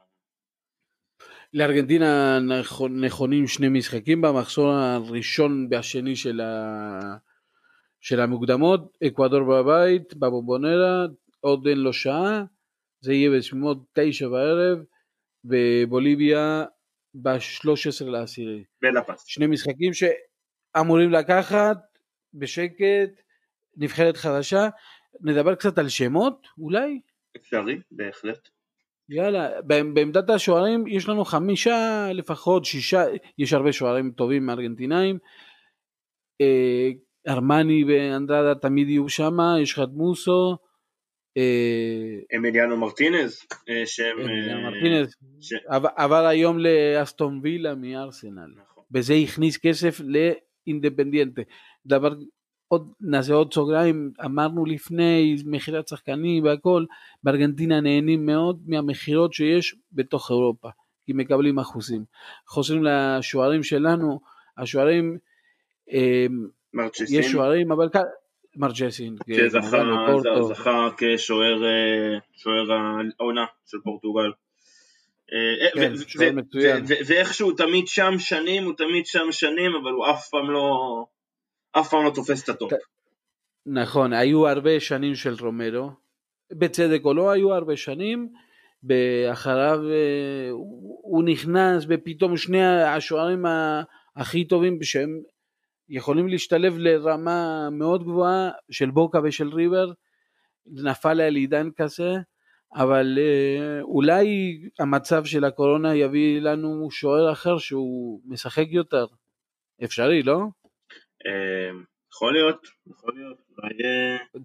לארגנטינה 1.53 2.39
נכונים 2.91 3.47
שני 3.47 3.69
משחקים 3.69 4.21
במחסור 4.21 4.73
הראשון 4.73 5.69
והשני 5.71 6.17
של, 6.17 6.41
ה... 6.41 7.17
של 8.01 8.21
המוקדמות, 8.21 8.99
אקוודור 9.07 9.41
בבית, 9.45 10.15
בבומבונרה, 10.15 11.07
עוד 11.41 11.67
אין 11.67 11.79
לו 11.79 11.93
שעה, 11.93 12.45
זה 13.01 13.13
יהיה 13.13 13.31
בסביבות 13.31 13.79
תשע 13.93 14.29
בערב, 14.29 14.79
ובוליביה 15.45 16.65
ב-13 17.15 18.05
לעשירי. 18.05 18.65
בלפס. 18.83 19.25
שני 19.27 19.47
משחקים 19.47 19.93
שאמורים 19.93 21.11
לקחת 21.11 21.79
בשקט, 22.35 23.23
נבחרת 23.77 24.17
חדשה, 24.17 24.69
נדבר 25.21 25.55
קצת 25.55 25.79
על 25.79 25.89
שמות 25.89 26.47
אולי? 26.59 27.01
אפשרי, 27.37 27.79
בהחלט. 27.91 28.49
יאללה, 29.09 29.63
בעמדת 29.95 30.31
השוערים 30.31 30.87
יש 30.87 31.09
לנו 31.09 31.25
חמישה 31.25 32.09
לפחות, 32.15 32.65
שישה, 32.65 33.05
יש 33.39 33.53
הרבה 33.53 33.73
שוערים 33.73 34.11
טובים 34.11 34.51
ארגנטינאים. 34.51 35.19
אה, 36.41 36.89
ארמני 37.29 37.85
ואנדרדה 37.85 38.55
תמיד 38.61 38.89
יהיו 38.89 39.09
שם, 39.09 39.37
יש 39.63 39.73
לך 39.73 39.79
את 39.79 39.89
מוסו. 39.93 40.57
אה, 41.37 42.37
אמיליאנו 42.37 42.77
מרטינז, 42.77 43.41
אה. 43.69 43.85
אמיליאנו 44.25 44.63
מרטינז, 44.63 45.17
ש... 45.41 45.53
עבר 45.97 46.27
היום 46.27 46.59
לאסטון 46.59 47.41
וילה 47.43 47.75
מארסנל. 47.75 48.51
נכון. 48.57 48.85
בזה 48.91 49.15
הכניס 49.15 49.57
כסף 49.57 50.01
לאינדפנדיאנטה. 50.67 51.43
דבר 51.87 52.15
עוד 52.69 52.93
נעשה 53.01 53.35
עוד 53.35 53.55
סוגריים, 53.55 54.13
אמרנו 54.25 54.65
לפני 54.65 55.37
מכירת 55.47 55.89
שחקנים 55.89 56.45
והכל, 56.45 56.85
בארגנטינה 57.23 57.81
נהנים 57.81 58.27
מאוד 58.27 58.63
מהמכירות 58.67 59.33
שיש 59.33 59.75
בתוך 59.93 60.31
אירופה, 60.31 60.69
כי 61.07 61.13
מקבלים 61.13 61.59
אחוזים. 61.59 62.05
חוזרים 62.47 62.85
לשוערים 62.85 63.63
שלנו, 63.63 64.21
השוערים, 64.59 65.19
אה, 65.93 66.27
יש 67.11 67.27
שוערים, 67.27 67.73
אבל 67.73 67.89
כאן, 67.89 68.03
מרצ'סין, 68.57 69.17
כן, 69.27 69.49
שזכה 69.51 70.89
כשוער 70.97 71.65
אה, 71.65 72.19
העונה 73.19 73.45
של 73.67 73.79
פורטוגל. 73.85 74.31
אה, 75.33 75.83
כן, 76.61 76.83
ואיכשהו 77.07 77.53
תמיד 77.53 77.89
שם 77.89 78.15
שנים, 78.19 78.65
הוא 78.65 78.75
תמיד 78.77 79.07
שם 79.07 79.27
שנים, 79.31 79.73
אבל 79.83 79.91
הוא 79.91 80.07
אף 80.11 80.29
פעם 80.29 80.51
לא... 80.51 81.05
אף 81.73 81.91
פעם 81.91 82.05
לא 82.05 82.11
תופס 82.11 82.45
את 82.45 82.49
הטופ. 82.49 82.73
נכון, 83.67 84.13
היו 84.13 84.49
הרבה 84.49 84.81
שנים 84.81 85.15
של 85.15 85.35
רומרו, 85.41 85.91
בצדק 86.53 87.05
או 87.05 87.15
לא 87.15 87.31
היו 87.31 87.55
הרבה 87.55 87.77
שנים, 87.77 88.29
ואחריו 88.85 89.81
אה, 89.91 90.51
הוא 91.03 91.25
נכנס 91.25 91.85
ופתאום 91.89 92.37
שני 92.37 92.67
השוערים 92.67 93.45
הכי 94.17 94.45
טובים 94.45 94.83
שהם 94.83 95.21
יכולים 95.89 96.29
להשתלב 96.29 96.79
לרמה 96.79 97.69
מאוד 97.71 98.05
גבוהה 98.05 98.51
של 98.71 98.91
בוקה 98.91 99.19
ושל 99.25 99.49
ריבר, 99.49 99.93
נפל 100.67 101.21
על 101.21 101.37
עידן 101.37 101.69
כזה, 101.77 102.13
אבל 102.77 103.19
אה, 103.19 103.83
אולי 103.83 104.27
המצב 104.79 105.25
של 105.25 105.45
הקורונה 105.45 105.95
יביא 105.95 106.41
לנו 106.41 106.91
שוער 106.91 107.33
אחר 107.33 107.59
שהוא 107.59 108.21
משחק 108.25 108.67
יותר. 108.71 109.07
אפשרי, 109.85 110.23
לא? 110.23 110.37
אמ, 111.27 111.85
יכול 112.13 112.33
להיות, 112.33 112.67
יכול 112.91 113.15
להיות. 113.17 113.37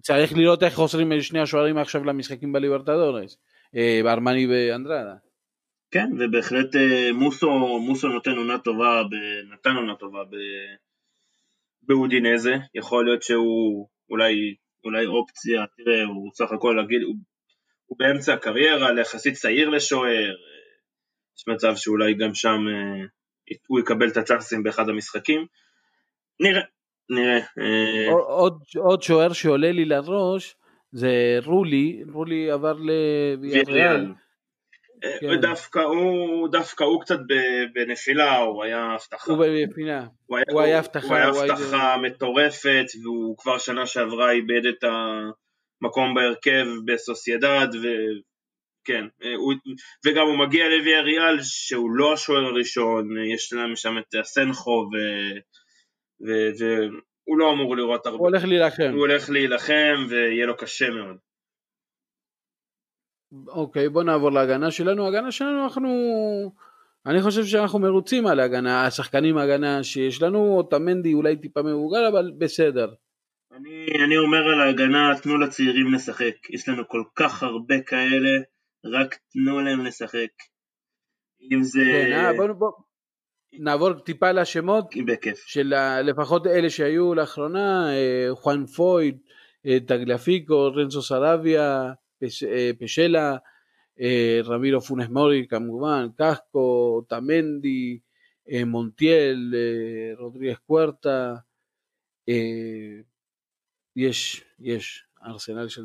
צריך 0.02 0.32
לראות 0.36 0.62
איך 0.62 0.74
חוזרים 0.74 1.20
שני 1.20 1.40
השוערים 1.40 1.78
עכשיו 1.78 2.04
למשחקים 2.04 2.52
בליברטדורס, 2.52 3.38
אה, 3.76 4.12
ארמני 4.12 4.46
ואנדרדה. 4.46 5.14
כן, 5.90 6.10
ובהחלט 6.18 6.76
אה, 6.76 7.12
מוסו, 7.14 7.50
מוסו 7.86 8.08
נותן 8.08 8.30
עונה 8.30 8.58
טובה, 8.58 9.02
נתן 9.52 9.76
עונה 9.76 9.94
טובה 9.96 10.18
באודינזה, 11.82 12.54
יכול 12.74 13.04
להיות 13.04 13.22
שהוא 13.22 13.88
אולי, 14.10 14.54
אולי 14.84 15.06
אופציה, 15.06 15.64
תראה, 15.76 16.04
הוא 16.04 16.30
סך 16.34 16.52
הכל 16.52 16.78
הגיל, 16.78 17.02
הוא, 17.92 17.98
באמצע 17.98 18.34
הקריירה, 18.34 19.00
יחסית 19.00 19.34
צעיר 19.34 19.68
לשוער, 19.68 20.34
יש 21.38 21.48
מצב 21.48 21.76
שאולי 21.76 22.14
גם 22.14 22.34
שם 22.34 22.58
אה, 22.68 23.04
הוא 23.66 23.80
יקבל 23.80 24.08
את 24.08 24.16
הצ'אנסים 24.16 24.62
באחד 24.62 24.88
המשחקים. 24.88 25.46
נראה, 26.40 26.62
נראה. 27.10 27.38
אה, 27.38 28.12
עוד, 28.12 28.62
עוד 28.76 29.02
שוער 29.02 29.32
שעולה 29.32 29.72
לי 29.72 29.84
לראש 29.84 30.56
זה 30.92 31.38
רולי, 31.44 32.02
רולי 32.12 32.50
עבר 32.50 32.72
לוויאריאל. 32.72 34.06
כן. 35.20 35.40
דווקא 35.40 35.78
הוא, 35.78 36.48
דווקא 36.48 36.84
הוא 36.84 37.00
קצת 37.00 37.18
בנפילה, 37.74 38.36
הוא 38.38 38.64
היה 38.64 38.84
הבטחה. 38.94 39.32
הוא 39.32 39.46
בנפילה, 39.46 40.06
הוא 40.26 40.60
היה, 40.60 40.78
הבטחה. 40.78 41.06
הוא 41.06 41.16
היה 41.16 41.28
הבטחה. 41.28 41.96
מטורפת, 41.96 42.84
והוא 43.02 43.36
כבר 43.38 43.58
שנה 43.58 43.86
שעברה 43.86 44.30
איבד 44.30 44.66
את 44.66 44.84
המקום 45.82 46.14
בהרכב 46.14 46.66
בסוסיידד, 46.84 47.68
וכן, 47.74 49.04
אה, 49.24 49.34
הוא... 49.34 49.54
וגם 50.06 50.26
הוא 50.26 50.38
מגיע 50.46 50.68
לוויאריאל 50.68 51.38
שהוא 51.42 51.90
לא 51.90 52.12
השוער 52.12 52.44
הראשון, 52.44 53.08
יש 53.34 53.52
להם 53.52 53.76
שם 53.76 53.98
את 53.98 54.14
הסנחו 54.20 54.70
ו... 54.70 54.96
והוא 56.58 57.38
לא 57.38 57.52
אמור 57.52 57.76
לראות 57.76 58.06
הרבה. 58.06 58.18
הוא 58.18 58.28
הולך 58.28 58.44
להילחם. 58.44 58.90
הוא 58.92 59.00
הולך 59.00 59.30
להילחם 59.30 60.06
ויהיה 60.08 60.46
לו 60.46 60.56
קשה 60.56 60.90
מאוד. 60.90 61.16
אוקיי, 63.48 63.88
בוא 63.88 64.02
נעבור 64.02 64.32
להגנה 64.32 64.70
שלנו. 64.70 65.08
הגנה 65.08 65.32
שלנו, 65.32 65.64
אנחנו... 65.64 65.88
אני 67.06 67.22
חושב 67.22 67.44
שאנחנו 67.44 67.78
מרוצים 67.78 68.26
על 68.26 68.40
ההגנה, 68.40 68.86
השחקנים 68.86 69.38
ההגנה 69.38 69.84
שיש 69.84 70.22
לנו, 70.22 70.56
אותה 70.56 70.78
מנדי 70.78 71.14
אולי 71.14 71.36
טיפה 71.36 71.62
מבוגר, 71.62 72.08
אבל 72.08 72.32
בסדר. 72.38 72.94
אני, 73.56 73.86
אני 74.04 74.18
אומר 74.18 74.48
על 74.48 74.60
ההגנה, 74.60 75.12
תנו 75.22 75.38
לצעירים 75.38 75.94
לשחק. 75.94 76.50
יש 76.50 76.68
לנו 76.68 76.88
כל 76.88 77.02
כך 77.14 77.42
הרבה 77.42 77.80
כאלה, 77.80 78.40
רק 78.84 79.18
תנו 79.32 79.60
להם 79.60 79.84
לשחק. 79.84 80.28
אם 81.52 81.62
זה... 81.62 81.80
כן, 81.80 82.12
אה, 82.12 82.32
בוא, 82.36 82.52
בוא, 82.52 82.72
נעבור 83.52 83.92
טיפה 83.92 84.32
לשמות. 84.32 84.94
בכיף. 85.06 85.38
של 85.46 85.74
לפחות 86.04 86.46
אלה 86.46 86.70
שהיו 86.70 87.14
לאחרונה, 87.14 87.92
אה, 87.94 88.28
חואן 88.34 88.66
פויד, 88.66 89.18
אה, 89.66 89.78
טגלפיקו, 89.86 90.72
רנצו 90.74 91.02
סרביה, 91.02 91.92
פש, 92.20 92.44
פשלה, 92.80 93.36
רמירו 94.44 94.80
פונס 94.80 95.08
מורי 95.08 95.46
כמובן, 95.48 96.06
קחקו, 96.18 97.02
טמנדי, 97.08 97.98
מונטיאל, 98.66 99.54
רודריאס 100.18 100.58
קוורטה, 100.66 101.34
יש, 103.96 104.44
יש 104.60 105.04
ארסנל 105.26 105.68
של, 105.68 105.82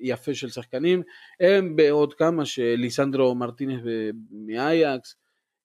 יפה 0.00 0.34
של 0.34 0.48
שחקנים, 0.48 1.02
הם 1.40 1.76
בעוד 1.76 2.14
כמה 2.14 2.46
שליסנדרו 2.46 3.34
מרטינס 3.34 3.80
מאייקס, 4.30 5.16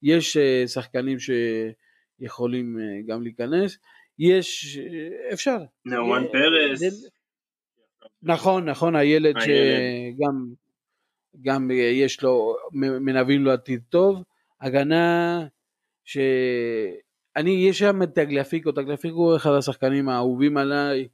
יש 0.04 0.38
אה, 0.38 0.68
שחקנים 0.68 1.18
שיכולים 1.20 2.80
אה, 2.80 3.02
גם 3.08 3.24
להיכנס, 3.24 3.78
יש, 4.20 4.78
אה, 4.78 5.34
אפשר. 5.34 5.58
נאומן 5.86 6.24
פרס. 6.32 7.10
נכון, 8.22 8.70
נכון, 8.70 8.96
הילד 8.96 9.36
שגם 9.40 10.54
גם 11.42 11.72
יש 11.72 12.24
לו, 12.24 12.56
מנבאים 12.74 13.42
לו 13.42 13.52
עתיד 13.52 13.82
טוב, 13.90 14.24
הגנה 14.62 15.46
שאני, 16.06 17.52
יש 17.70 17.80
שם 17.80 18.02
את 18.04 18.10
טגליאפיקו, 18.16 18.72
טגליאפיקו 18.72 19.16
הוא 19.16 19.36
אחד 19.36 19.52
השחקנים 19.52 20.10
האהובים 20.10 20.58
עליי, 20.58 21.08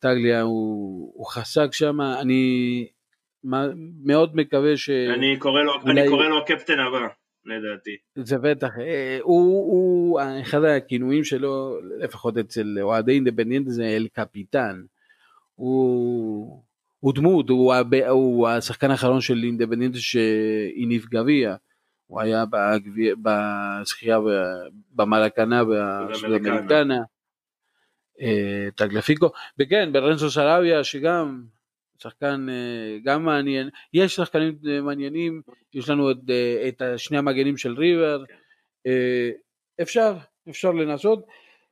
טגליה 0.00 0.42
הוא, 0.42 1.12
הוא 1.14 1.26
חסק 1.26 1.72
שם, 1.72 2.00
אני 2.00 2.86
מאוד 4.04 4.36
מקווה 4.36 4.76
ש... 4.76 4.90
אני 4.90 5.36
קורא 5.38 5.62
לו, 5.62 5.72
אולי... 5.82 6.00
אני 6.00 6.10
קורא 6.10 6.28
לו 6.28 6.38
הקפטן 6.38 6.78
הבא. 6.78 7.06
לדעתי. 7.46 7.96
זה 8.14 8.38
בטח, 8.38 8.68
אה, 8.78 9.18
הוא, 9.22 9.72
הוא 9.72 10.20
אחד 10.40 10.64
הכינויים 10.64 11.24
שלו, 11.24 11.78
לפחות 11.98 12.38
אצל 12.38 12.78
אוהדי 12.82 13.12
אינדפנדנט 13.12 13.68
זה 13.68 13.84
אל 13.84 14.06
קפיטן. 14.12 14.82
הוא, 15.54 16.62
הוא 17.00 17.14
דמות, 17.14 17.48
הוא, 17.48 17.74
הוא 18.08 18.48
השחקן 18.48 18.90
האחרון 18.90 19.20
של 19.20 19.42
אינדפנדנט 19.44 19.94
שהניף 19.94 21.06
גביע. 21.06 21.54
הוא 22.06 22.20
היה 22.20 22.44
בזכייה 23.22 24.18
במרקנה 24.94 25.62
ובאמריקנה. 25.62 27.02
טגלפיקו, 28.74 29.30
וכן 29.58 29.92
ברנסו 29.92 30.30
סרביה 30.30 30.84
שגם 30.84 31.42
שחקן 31.98 32.46
אה, 32.48 32.98
גם 33.04 33.24
מעניין, 33.24 33.70
יש 33.92 34.16
שחקנים 34.16 34.58
אה, 34.68 34.80
מעניינים, 34.80 35.42
יש 35.74 35.88
לנו 35.88 36.10
את, 36.10 36.16
אה, 36.30 36.68
את 36.68 36.82
שני 36.98 37.18
המגנים 37.18 37.56
של 37.56 37.74
ריבר, 37.74 38.24
כן. 38.28 38.34
אפשר, 39.82 40.16
אפשר 40.48 40.70
לנסות, 40.70 41.26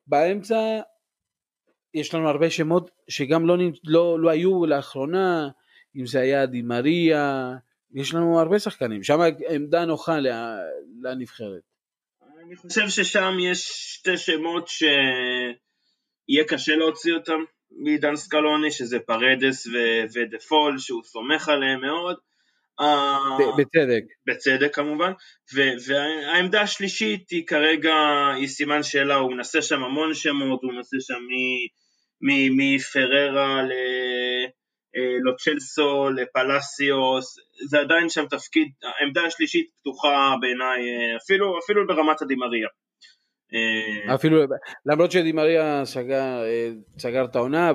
באמצע 0.06 0.80
יש 1.94 2.14
לנו 2.14 2.28
הרבה 2.28 2.50
שמות 2.50 2.90
שגם 3.08 3.46
לא, 3.46 3.56
לא, 3.84 4.20
לא 4.20 4.30
היו 4.30 4.66
לאחרונה, 4.66 5.48
אם 5.96 6.06
זה 6.06 6.20
היה 6.20 6.46
דימריה, 6.46 7.52
יש 7.94 8.14
לנו 8.14 8.40
הרבה 8.40 8.58
שחקנים, 8.58 9.02
שם 9.02 9.20
עמדה 9.50 9.84
נוחה 9.84 10.18
לנבחרת. 11.02 11.62
אני 12.46 12.56
חושב 12.56 12.88
ששם 12.88 13.36
יש 13.40 13.68
שתי 13.94 14.16
שמות 14.16 14.68
שיהיה 16.26 16.44
קשה 16.44 16.76
להוציא 16.76 17.14
אותם, 17.14 17.40
מעידן 17.70 18.16
סקלוני, 18.16 18.70
שזה 18.70 18.98
פרדס 19.00 19.66
ו- 19.66 20.04
ודה 20.14 20.38
פול, 20.38 20.78
שהוא 20.78 21.02
סומך 21.02 21.48
עליהם 21.48 21.80
מאוד. 21.80 22.16
בצדק. 23.58 24.04
בצדק 24.26 24.74
כמובן, 24.74 25.12
ו- 25.54 25.74
והעמדה 25.86 26.60
השלישית 26.60 27.30
היא 27.30 27.46
כרגע, 27.46 27.94
היא 28.36 28.48
סימן 28.48 28.82
שאלה, 28.82 29.14
הוא 29.14 29.32
מנסה 29.32 29.62
שם 29.62 29.82
המון 29.82 30.14
שמות, 30.14 30.62
הוא 30.62 30.72
מנסה 30.72 30.96
שם 31.00 31.22
מפררה 32.20 33.62
ל... 33.62 33.72
אה, 34.96 35.16
לו 35.22 35.47
סלסו, 35.47 36.10
לפלסיוס, 36.10 37.38
זה 37.68 37.80
עדיין 37.80 38.08
שם 38.08 38.26
תפקיד, 38.26 38.68
העמדה 38.82 39.22
השלישית 39.26 39.70
פתוחה 39.80 40.34
בעיניי, 40.40 40.80
אה, 40.80 41.16
אפילו, 41.16 41.58
אפילו 41.58 41.86
ברמת 41.86 42.22
הדי 42.22 42.39
מריה. 42.39 42.68
אה, 43.54 44.14
אפילו 44.14 44.42
למרות 44.86 45.10
שדימריה 45.10 45.80
אה, 45.80 45.84
סגר 46.98 47.24
את 47.24 47.36
העונה 47.36 47.72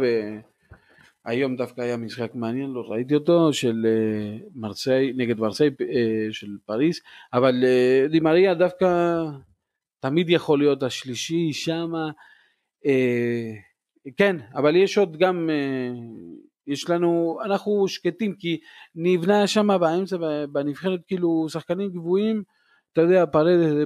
והיום 1.26 1.56
דווקא 1.56 1.82
היה 1.82 1.98
משחק 1.98 2.36
מעניין, 2.36 2.70
לא 2.70 2.82
ראיתי 2.88 3.16
אותו, 3.16 3.54
של 3.54 3.86
אה, 3.86 4.38
מרסיי, 4.56 5.14
נגד 5.16 5.40
מרסיי 5.40 5.70
של 6.32 6.58
פריס, 6.66 7.02
אבל 7.34 7.64
דימריה 8.12 8.54
דווקא 8.54 8.88
תמיד 10.00 10.30
יכול 10.30 10.60
להיות 10.60 10.84
השלישי 10.84 11.54
שמה, 11.54 12.10
כן, 14.18 14.36
אבל 14.56 14.76
יש 14.76 14.98
עוד 14.98 15.18
גם, 15.18 15.50
יש 16.68 16.90
לנו, 16.90 17.40
אנחנו 17.46 17.88
שקטים 17.88 18.36
כי 18.36 18.60
נבנה 18.96 19.48
שם 19.48 19.68
באמצע 19.80 20.18
בנבחרת 20.52 21.00
כאילו 21.08 21.46
שחקנים 21.50 21.90
גבוהים, 21.90 22.44
אתה 22.94 23.02
יודע, 23.02 23.26
פרדס 23.26 23.74
אה, 23.74 23.86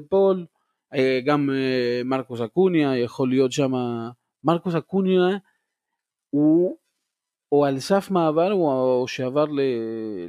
גם 1.26 1.50
אה, 1.50 2.02
מרקוס 2.06 2.42
אקוניה 2.42 2.98
יכול 2.98 3.30
להיות 3.30 3.52
שם, 3.52 3.72
מרקוס 4.44 4.76
אקוניה 4.76 5.38
הוא 6.30 6.78
או 7.52 7.66
על 7.66 7.80
סף 7.80 8.12
מעבר 8.12 8.52
או 8.54 9.06
שעבר 9.08 9.46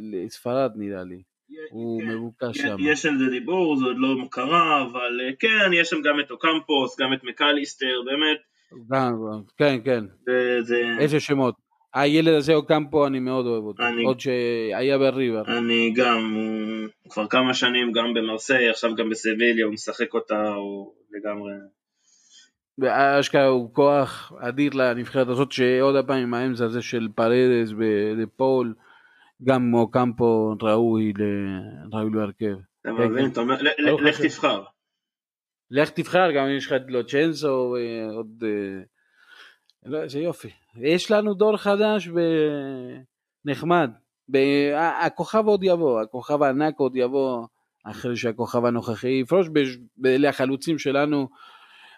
לספרד 0.00 0.72
נראה 0.76 1.04
לי. 1.04 1.22
הוא 1.70 2.02
כן, 2.02 2.08
מבוקש 2.08 2.58
שם. 2.58 2.76
יש 2.78 3.06
על 3.06 3.18
זה 3.18 3.24
דיבור, 3.30 3.76
זה 3.76 3.84
עוד 3.84 3.96
לא 3.98 4.24
קרה, 4.30 4.82
אבל 4.82 5.20
אה, 5.20 5.30
כן, 5.38 5.70
יש 5.72 5.88
שם 5.88 6.02
גם 6.02 6.20
את 6.20 6.30
אוקמפוס, 6.30 7.00
גם 7.00 7.12
את 7.12 7.24
מקליסטר, 7.24 8.02
באמת. 8.04 8.38
גם, 8.90 9.42
כן, 9.56 9.78
כן. 9.84 10.04
איזה 10.98 11.20
שמות. 11.20 11.54
הילד 11.94 12.34
הזה 12.34 12.54
אוקמפו 12.54 13.06
אני 13.06 13.20
מאוד 13.20 13.46
אוהב 13.46 13.64
אותו, 13.64 13.82
אני, 13.82 14.04
עוד 14.04 14.20
שהיה 14.20 14.98
בריבר. 14.98 15.42
אני 15.58 15.92
גם, 15.96 16.34
הוא 17.02 17.10
כבר 17.12 17.26
כמה 17.26 17.54
שנים 17.54 17.92
גם 17.92 18.14
במרסיי, 18.14 18.70
עכשיו 18.70 18.94
גם 18.94 19.10
בסביליה, 19.10 19.64
הוא 19.64 19.72
משחק 19.72 20.14
אותה, 20.14 20.48
הוא 20.48 20.94
לגמרי... 21.10 21.52
ואשכרה 22.78 23.46
הוא 23.46 23.74
כוח 23.74 24.32
אדיר 24.40 24.72
לנבחרת 24.74 25.28
הזאת, 25.28 25.52
שעוד 25.52 26.06
פעם 26.06 26.18
עם 26.18 26.34
האמצע 26.34 26.64
הזה 26.64 26.82
של 26.82 27.08
פרדס 27.14 27.70
ודפול, 27.78 28.74
גם 29.44 29.74
אוקמפו 29.74 30.54
ראוי 30.62 31.12
להרכב. 32.14 32.56
אתה 32.82 32.92
מבין, 32.92 33.30
אתה 33.30 33.40
אומר, 33.40 33.56
לך 33.78 34.20
תבחר. 34.20 34.62
לך 35.70 35.90
תבחר, 35.90 36.30
גם 36.36 36.48
יש 36.56 36.66
לך 36.66 36.72
את 36.72 36.82
לוצ'נסו, 36.88 37.76
עוד... 38.16 38.44
לא, 39.84 40.02
איזה 40.02 40.18
יופי. 40.18 40.50
יש 40.76 41.10
לנו 41.10 41.34
דור 41.34 41.56
חדש 41.56 42.08
ונחמד. 43.44 43.90
הכוכב 44.76 45.46
עוד 45.46 45.62
יבוא, 45.62 46.00
הכוכב 46.00 46.42
הענק 46.42 46.78
עוד 46.78 46.96
יבוא 46.96 47.46
אחרי 47.84 48.16
שהכוכב 48.16 48.64
הנוכחי 48.64 49.08
יפרוש, 49.08 49.46
אלה 50.06 50.28
החלוצים 50.28 50.78
שלנו, 50.78 51.28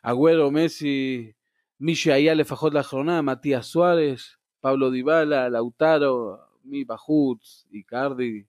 אגוורו, 0.03 0.51
מסי, 0.51 1.32
מי 1.80 1.95
שהיה 1.95 2.34
לפחות 2.34 2.74
לאחרונה, 2.74 3.22
מתיה 3.22 3.62
סוארס, 3.62 4.37
פאולו 4.61 4.91
דיבאלה, 4.91 5.49
לאוטרו, 5.49 6.34
מי 6.64 6.84
בחוץ, 6.84 7.66
איקרדי. 7.72 8.43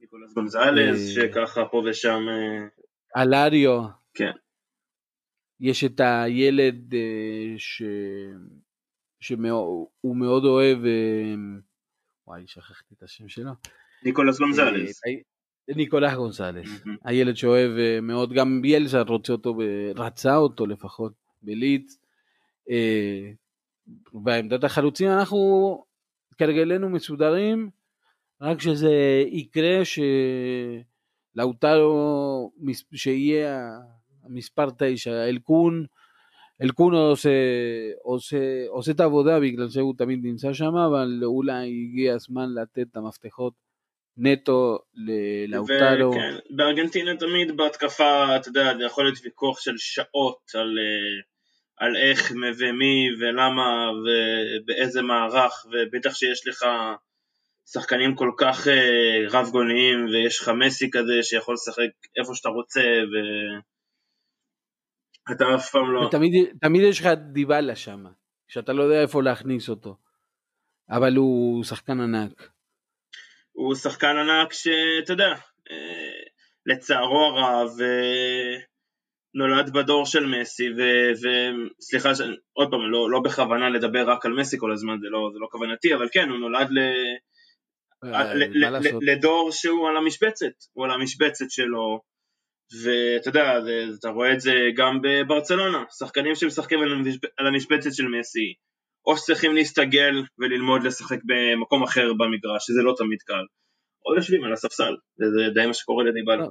ניקולס 0.00 0.34
גונזלס, 0.34 1.18
אה, 1.18 1.28
שככה 1.28 1.64
פה 1.70 1.82
ושם... 1.86 2.26
אה, 2.28 3.22
אלריו. 3.22 3.82
כן. 4.14 4.32
יש 5.60 5.84
את 5.84 6.00
הילד 6.00 6.94
אה, 6.94 7.54
ש... 7.58 7.82
שהוא 9.24 10.16
מאוד 10.16 10.44
אוהב, 10.44 10.84
אה, 10.84 11.34
וואי, 12.26 12.42
שכחתי 12.46 12.94
את 12.98 13.02
השם 13.02 13.28
שלו. 13.28 13.50
ניקולס 14.04 14.38
גונזלס. 14.38 15.00
אה, 15.06 15.12
ניקולס 15.76 16.14
גונזלס, 16.14 16.82
הילד 17.04 17.36
שאוהב 17.36 17.70
אה, 17.78 18.00
מאוד, 18.00 18.32
גם 18.32 18.62
ביאלסה 18.62 19.00
רוצה 19.00 19.32
אותו, 19.32 19.54
רצה 19.96 20.36
אותו 20.36 20.66
לפחות 20.66 21.12
בליץ. 21.42 21.98
בעמדת 24.12 24.64
החלוצים 24.64 25.10
אנחנו 25.10 25.84
כרגלנו 26.38 26.88
מסודרים, 26.88 27.70
רק 28.40 28.60
שזה 28.60 28.92
יקרה 29.26 29.80
שלאוטרו 31.34 32.52
שיהיה 32.94 33.68
המספר 34.24 34.66
תשע, 34.78 35.28
אלקון 35.28 35.86
אלקונו 36.62 36.98
עושה, 36.98 37.30
עושה, 38.02 38.36
עושה 38.68 38.92
את 38.92 39.00
העבודה, 39.00 39.40
בגלל 39.40 39.68
זה 39.68 39.80
הוא 39.80 39.94
תמיד 39.98 40.20
נמצא 40.22 40.52
שם, 40.52 40.76
אבל 40.76 41.20
אולי 41.24 41.88
הגיע 41.90 42.14
הזמן 42.14 42.54
לתת 42.54 42.86
את 42.92 42.96
המפתחות 42.96 43.52
נטו 44.16 44.78
לאוטרו. 45.48 46.12
כן, 46.12 46.36
בארגנטינה 46.50 47.16
תמיד 47.16 47.56
בהתקפה, 47.56 48.36
אתה 48.36 48.48
יודע, 48.48 48.76
זה 48.78 48.84
יכול 48.84 49.04
להיות 49.04 49.18
ויכוח 49.24 49.60
של 49.60 49.74
שעות 49.78 50.50
על, 50.54 50.78
אה, 50.78 51.22
על 51.86 51.96
איך 51.96 52.32
ומי 52.58 53.08
ולמה 53.20 53.90
ובאיזה 54.04 55.02
מערך, 55.02 55.66
ובטח 55.72 56.14
שיש 56.14 56.46
לך 56.46 56.66
שחקנים 57.72 58.14
כל 58.14 58.30
כך 58.38 58.68
אה, 58.68 59.24
רב 59.30 59.48
גוניים 59.52 60.06
ויש 60.06 60.40
לך 60.40 60.48
מסי 60.48 60.90
כזה 60.90 61.22
שיכול 61.22 61.54
לשחק 61.54 61.90
איפה 62.20 62.34
שאתה 62.34 62.48
רוצה 62.48 62.80
ואתה 65.28 65.44
אף 65.54 65.70
פעם 65.70 65.92
לא... 65.92 66.00
ותמיד 66.00 66.82
יש 66.82 67.00
לך 67.00 67.06
דיבלה 67.32 67.76
שם, 67.76 68.04
שאתה 68.48 68.72
לא 68.72 68.82
יודע 68.82 69.02
איפה 69.02 69.22
להכניס 69.22 69.68
אותו, 69.68 69.96
אבל 70.90 71.16
הוא 71.16 71.64
שחקן 71.64 72.00
ענק. 72.00 72.50
הוא 73.52 73.74
שחקן 73.74 74.16
ענק 74.16 74.52
שאתה 74.52 75.12
יודע, 75.12 75.34
אה, 75.70 76.22
לצערו 76.66 77.24
הרב 77.24 77.70
אה, 77.80 78.60
נולד 79.34 79.72
בדור 79.72 80.06
של 80.06 80.26
מסי 80.26 80.68
וסליחה 81.18 82.10
עוד 82.52 82.70
פעם 82.70 82.90
לא, 82.90 83.10
לא 83.10 83.20
בכוונה 83.20 83.70
לדבר 83.70 84.10
רק 84.10 84.26
על 84.26 84.32
מסי 84.32 84.56
כל 84.58 84.72
הזמן 84.72 84.96
זה 85.00 85.06
לא, 85.10 85.30
זה 85.32 85.38
לא 85.38 85.48
כוונתי 85.50 85.94
אבל 85.94 86.08
כן 86.12 86.28
הוא 86.28 86.38
נולד 86.38 86.68
ל... 86.70 86.78
אה, 88.04 88.34
לדור 89.02 89.52
שהוא 89.52 89.88
על 89.88 89.96
המשבצת, 89.96 90.52
הוא 90.72 90.84
על 90.84 90.90
המשבצת 90.90 91.50
שלו, 91.50 92.00
ואתה 92.84 93.28
יודע, 93.28 93.52
אתה 93.98 94.08
רואה 94.08 94.32
את 94.32 94.40
זה 94.40 94.52
גם 94.76 94.98
בברצלונה, 95.02 95.84
שחקנים 95.98 96.34
שמשחקים 96.34 96.78
על 97.38 97.46
המשבצת 97.46 97.94
של 97.94 98.08
מסי, 98.08 98.54
או 99.06 99.16
שצריכים 99.16 99.54
להסתגל 99.54 100.22
וללמוד 100.38 100.82
לשחק 100.82 101.18
במקום 101.24 101.82
אחר 101.82 102.12
במגרש, 102.12 102.66
שזה 102.66 102.82
לא 102.82 102.94
תמיד 102.98 103.18
קל, 103.22 103.44
או 104.06 104.16
יושבים 104.16 104.44
על 104.44 104.52
הספסל, 104.52 104.94
וזה 105.20 105.54
די 105.54 105.66
מה 105.66 105.74
שקורה 105.74 106.04
לדיבלה. 106.04 106.46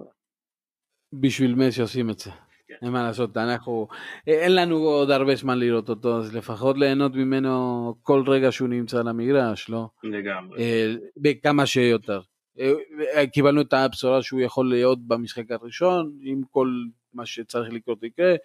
בשביל 1.21 1.55
מסי 1.55 1.81
עושים 1.81 2.09
את 2.09 2.19
זה. 2.19 2.31
כן. 2.67 2.85
אין 2.85 2.91
מה 2.91 3.03
לעשות, 3.03 3.37
אנחנו, 3.37 3.87
אין 4.27 4.55
לנו 4.55 4.75
עוד 4.75 5.11
הרבה 5.11 5.35
זמן 5.35 5.59
לראות 5.59 5.89
אותו, 5.89 6.17
אז 6.17 6.35
לפחות 6.35 6.77
ליהנות 6.77 7.15
ממנו 7.15 7.93
כל 8.01 8.23
רגע 8.27 8.51
שהוא 8.51 8.69
נמצא 8.69 8.99
על 8.99 9.07
המגרש, 9.07 9.69
לא? 9.69 9.87
לגמרי. 10.03 10.59
אה, 10.59 10.93
בכמה 11.17 11.65
שיותר. 11.65 12.19
אה, 12.59 13.27
קיבלנו 13.27 13.61
את 13.61 13.73
הבשורה 13.73 14.21
שהוא 14.21 14.41
יכול 14.41 14.69
להיות 14.69 15.07
במשחק 15.07 15.51
הראשון, 15.51 16.17
עם 16.21 16.41
כל 16.51 16.67
מה 17.13 17.25
שצריך 17.25 17.73
לקרות 17.73 18.03
יקרה, 18.03 18.35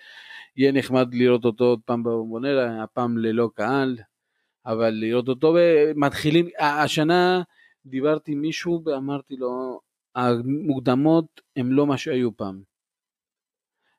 יהיה 0.56 0.72
נחמד 0.72 1.14
לראות 1.14 1.44
אותו 1.44 1.64
עוד 1.64 1.80
פעם 1.84 2.02
בבונלה, 2.02 2.82
הפעם 2.82 3.18
ללא 3.18 3.50
קהל, 3.54 3.96
אבל 4.66 4.90
לראות 4.90 5.28
אותו, 5.28 5.54
ומתחילים, 5.56 6.48
השנה 6.58 7.42
דיברתי 7.86 8.32
עם 8.32 8.40
מישהו 8.40 8.82
ואמרתי 8.84 9.36
לו, 9.36 9.80
המוקדמות 10.14 11.40
הם 11.56 11.72
לא 11.72 11.86
מה 11.86 11.98
שהיו 11.98 12.36
פעם. 12.36 12.62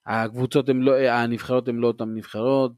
הקבוצות 0.05 0.69
הם 0.69 0.81
לא, 0.81 0.95
הנבחרות 0.95 1.67
הן 1.67 1.75
לא 1.75 1.87
אותן 1.87 2.13
נבחרות, 2.13 2.71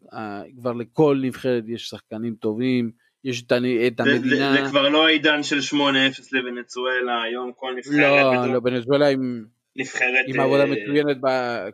כבר 0.57 0.73
לכל 0.73 1.19
נבחרת 1.23 1.63
יש 1.67 1.89
שחקנים 1.89 2.36
טובים, 2.36 2.91
יש 3.24 3.41
את, 3.41 3.51
את 3.88 3.99
המדינה. 3.99 4.19
זה, 4.19 4.36
זה, 4.36 4.63
זה 4.63 4.69
כבר 4.69 4.89
לא 4.89 5.07
העידן 5.07 5.43
של 5.43 5.59
8-0 5.74 5.78
לוונצואלה, 6.32 7.24
היום 7.24 7.51
כל 7.55 7.74
נבחרת. 7.78 7.95
לא, 7.95 8.53
לא, 8.53 8.59
ונצואלה 8.63 9.07
עם, 9.07 9.45
נבחרת, 9.76 10.26
עם 10.28 10.39
עבודה 10.39 10.63
אה, 10.63 10.72
מצוינת, 10.72 11.17
ב, 11.22 11.28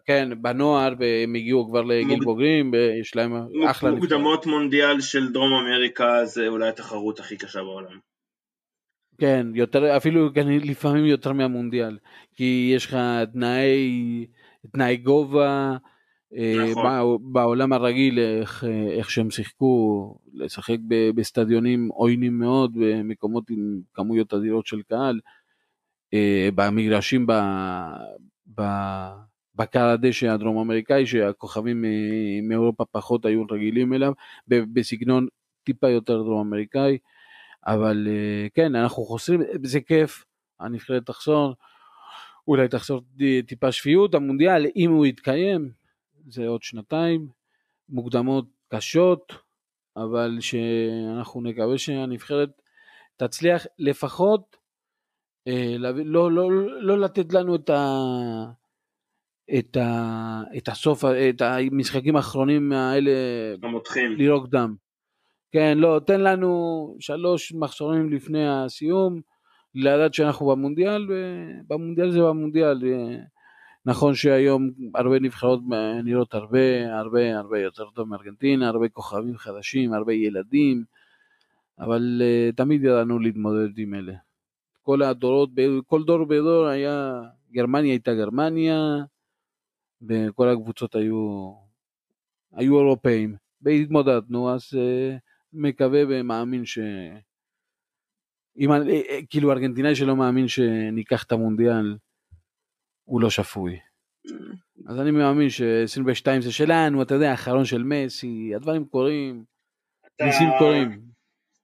כן, 0.06 0.30
בנוער, 0.42 0.94
והם 1.00 1.36
הגיעו 1.36 1.70
כבר 1.70 1.82
לגיל 1.82 2.08
מוג... 2.08 2.24
בוגרים, 2.24 2.72
ויש 2.74 3.16
להם 3.16 3.32
מוג... 3.32 3.64
אחלה 3.70 3.92
נבחרת. 3.92 3.94
מוקדמות 3.94 4.46
מונדיאל 4.46 5.02
של 5.02 5.34
דרום 5.34 5.54
אמריקה 5.54 6.26
זה 6.26 6.48
אולי 6.48 6.70
התחרות 6.70 7.20
הכי 7.20 7.38
קשה 7.38 7.60
בעולם. 7.60 8.00
כן, 9.20 9.48
יותר, 9.54 9.98
אפילו 9.98 10.30
לפעמים 10.64 11.06
יותר 11.06 11.34
מהמונדיאל, 11.34 11.98
כי 12.36 12.72
יש 12.76 12.86
לך 12.86 12.98
תנאי... 13.34 14.26
תנאי 14.74 14.98
גובה, 14.98 15.48
אה, 15.48 15.78
נכון. 16.32 17.18
בעולם 17.34 17.74
הרגיל 17.74 18.20
איך, 18.20 18.64
איך 18.92 19.10
שהם 19.10 19.32
שיחקו, 19.32 20.16
לשחק 20.34 20.78
בסטדיונים 21.16 21.88
עוינים 21.88 22.40
מאוד, 22.40 22.74
במקומות 22.74 23.50
עם 23.50 23.82
כמויות 23.94 24.34
אדירות 24.34 24.68
של 24.68 24.82
קהל, 24.82 25.20
אה, 26.14 26.50
במגרשים 26.56 27.28
בקר 29.56 29.86
הדשא 29.86 30.28
הדרום 30.28 30.58
אמריקאי 30.58 31.06
שהכוכבים 31.06 31.86
מאירופה 32.44 32.86
פחות 32.92 33.26
היו 33.26 33.44
רגילים 33.52 33.94
אליו, 33.94 34.14
בסגנון 34.48 35.28
טיפה 35.64 35.90
יותר 35.90 36.24
דרום 36.24 36.48
אמריקאי, 36.48 36.98
אבל 37.68 38.08
אה, 38.10 38.48
כן 38.54 38.76
אנחנו 38.76 39.04
חוסרים, 39.04 39.42
זה 39.64 39.82
כיף, 39.82 40.26
הנבחרת 40.60 41.06
תחזור. 41.06 41.54
אולי 42.48 42.68
תחסור 42.68 43.02
טיפה 43.48 43.72
שפיות, 43.72 44.16
המונדיאל 44.16 44.66
אם 44.76 44.92
הוא 44.92 45.06
יתקיים 45.06 45.72
זה 46.28 46.48
עוד 46.48 46.64
שנתיים, 46.64 47.28
מוקדמות 47.90 48.46
קשות, 48.74 49.34
אבל 49.98 50.38
שאנחנו 50.40 51.42
נקווה 51.42 51.78
שהנבחרת 51.78 52.50
תצליח 53.18 53.66
לפחות 53.80 54.58
אה, 55.48 55.76
לא, 55.78 55.92
לא, 56.06 56.32
לא, 56.32 56.52
לא 56.82 57.00
לתת 57.00 57.34
לנו 57.34 57.56
את, 57.56 57.70
ה, 57.70 57.98
את, 59.58 59.78
ה, 59.78 60.42
את 60.58 60.68
הסוף, 60.68 61.04
את 61.06 61.42
המשחקים 61.42 62.16
האחרונים 62.16 62.72
האלה, 62.72 63.12
המותחים, 63.64 64.16
לירוק 64.16 64.48
דם. 64.48 64.76
כן, 65.52 65.78
לא, 65.78 66.02
תן 66.06 66.22
לנו 66.22 66.96
שלוש 67.00 67.54
מחסורים 67.54 68.14
לפני 68.14 68.48
הסיום, 68.48 69.22
לדעת 69.76 70.14
שאנחנו 70.14 70.46
במונדיאל, 70.46 71.08
ובמונדיאל 71.10 72.12
זה 72.12 72.20
במונדיאל. 72.20 72.78
נכון 73.88 74.16
שהיום 74.16 74.70
הרבה 74.96 75.20
נבחרות 75.20 75.60
נראות 76.04 76.34
הרבה 76.34 76.96
הרבה 76.98 77.38
הרבה 77.38 77.60
יותר 77.60 77.90
טוב 77.90 78.08
מארגנטינה, 78.08 78.68
הרבה 78.68 78.90
כוכבים 78.90 79.38
חדשים, 79.38 79.94
הרבה 79.94 80.14
ילדים, 80.14 80.84
אבל 81.80 82.22
uh, 82.22 82.56
תמיד 82.56 82.84
ידענו 82.84 83.20
להתמודד 83.20 83.78
עם 83.78 83.94
אלה. 83.94 84.14
כל 84.82 85.02
הדורות, 85.02 85.50
כל 85.86 86.04
דור 86.04 86.26
בדור 86.26 86.68
היה, 86.68 87.22
גרמניה 87.52 87.92
הייתה 87.92 88.14
גרמניה, 88.14 88.80
וכל 90.02 90.50
הקבוצות 90.50 90.96
היו, 90.96 91.52
היו 92.54 92.80
אירופאים, 92.80 93.36
והתמודדנו, 93.62 94.54
אז 94.54 94.62
uh, 94.74 95.20
מקווה 95.54 96.02
ומאמין 96.10 96.66
ש... 96.66 96.80
אם, 98.58 98.72
אה, 98.72 99.20
כאילו 99.30 99.52
ארגנטינאי 99.52 99.96
שלא 99.96 100.16
מאמין 100.16 100.48
שניקח 100.48 101.24
את 101.24 101.32
המונדיאל, 101.32 101.98
הוא 103.08 103.22
לא 103.22 103.30
שפוי. 103.30 103.80
אז 104.90 105.00
אני 105.00 105.12
מאמין 105.12 105.50
ש-22 105.50 106.42
זה 106.42 106.52
שלנו, 106.52 107.02
אתה 107.02 107.14
יודע, 107.14 107.32
האחרון 107.32 107.66
של 107.66 107.84
מסי, 107.84 108.52
הדברים 108.56 108.86
קורים, 108.86 109.44
ניסים 110.22 110.50
קורים. 110.60 111.02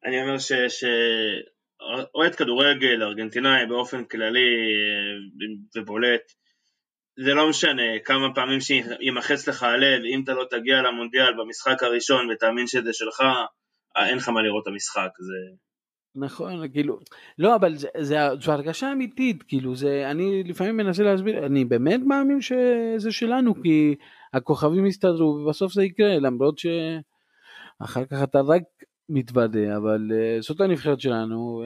אני 0.06 0.22
אומר 0.22 0.38
שאוהד 0.39 2.36
כדורגל, 2.36 3.04
ארגנטינאי 3.04 3.66
באופן 3.66 4.06
כללי 4.06 4.39
אה, 4.39 5.82
ובולט, 5.82 6.22
זה 7.20 7.34
לא 7.34 7.50
משנה 7.50 8.00
כמה 8.06 8.34
פעמים 8.36 8.60
שימחץ 8.60 9.48
לך 9.48 9.64
הלב, 9.64 10.02
אם 10.14 10.24
אתה 10.24 10.34
לא 10.34 10.46
תגיע 10.50 10.82
למונדיאל 10.82 11.34
במשחק 11.38 11.84
הראשון 11.84 12.30
ותאמין 12.32 12.68
שזה 12.68 12.94
שלך, 12.94 13.24
אין 14.08 14.18
לך 14.18 14.30
מה 14.30 14.41
לראות 14.41 14.64
את 14.64 14.68
המשחק, 14.68 15.10
זה... 15.20 15.58
נכון, 16.16 16.68
כאילו, 16.68 16.99
לא, 17.38 17.55
אבל 17.55 17.76
זה, 17.76 17.88
זה, 17.99 18.18
זו 18.41 18.51
הרגשה 18.51 18.91
אמיתית, 18.91 19.43
כאילו, 19.43 19.76
זה, 19.76 20.11
אני 20.11 20.43
לפעמים 20.43 20.78
מנסה 20.78 21.03
להסביר, 21.03 21.45
אני 21.45 21.66
באמת 21.66 21.99
מאמין 22.05 22.41
שזה 22.41 23.11
שלנו, 23.11 23.61
כי 23.64 23.95
הכוכבים 24.34 24.86
יסתדרו, 24.86 25.26
ובסוף 25.26 25.74
זה 25.74 25.84
יקרה, 25.84 26.20
למרות 26.20 26.57
שאחר 26.57 28.05
כך 28.05 28.24
אתה 28.24 28.41
רק 28.41 28.64
מתוודה, 29.09 29.78
אבל 29.78 30.11
uh, 30.11 30.41
זאת 30.41 30.61
הנבחרת 30.61 30.99
שלנו. 30.99 31.64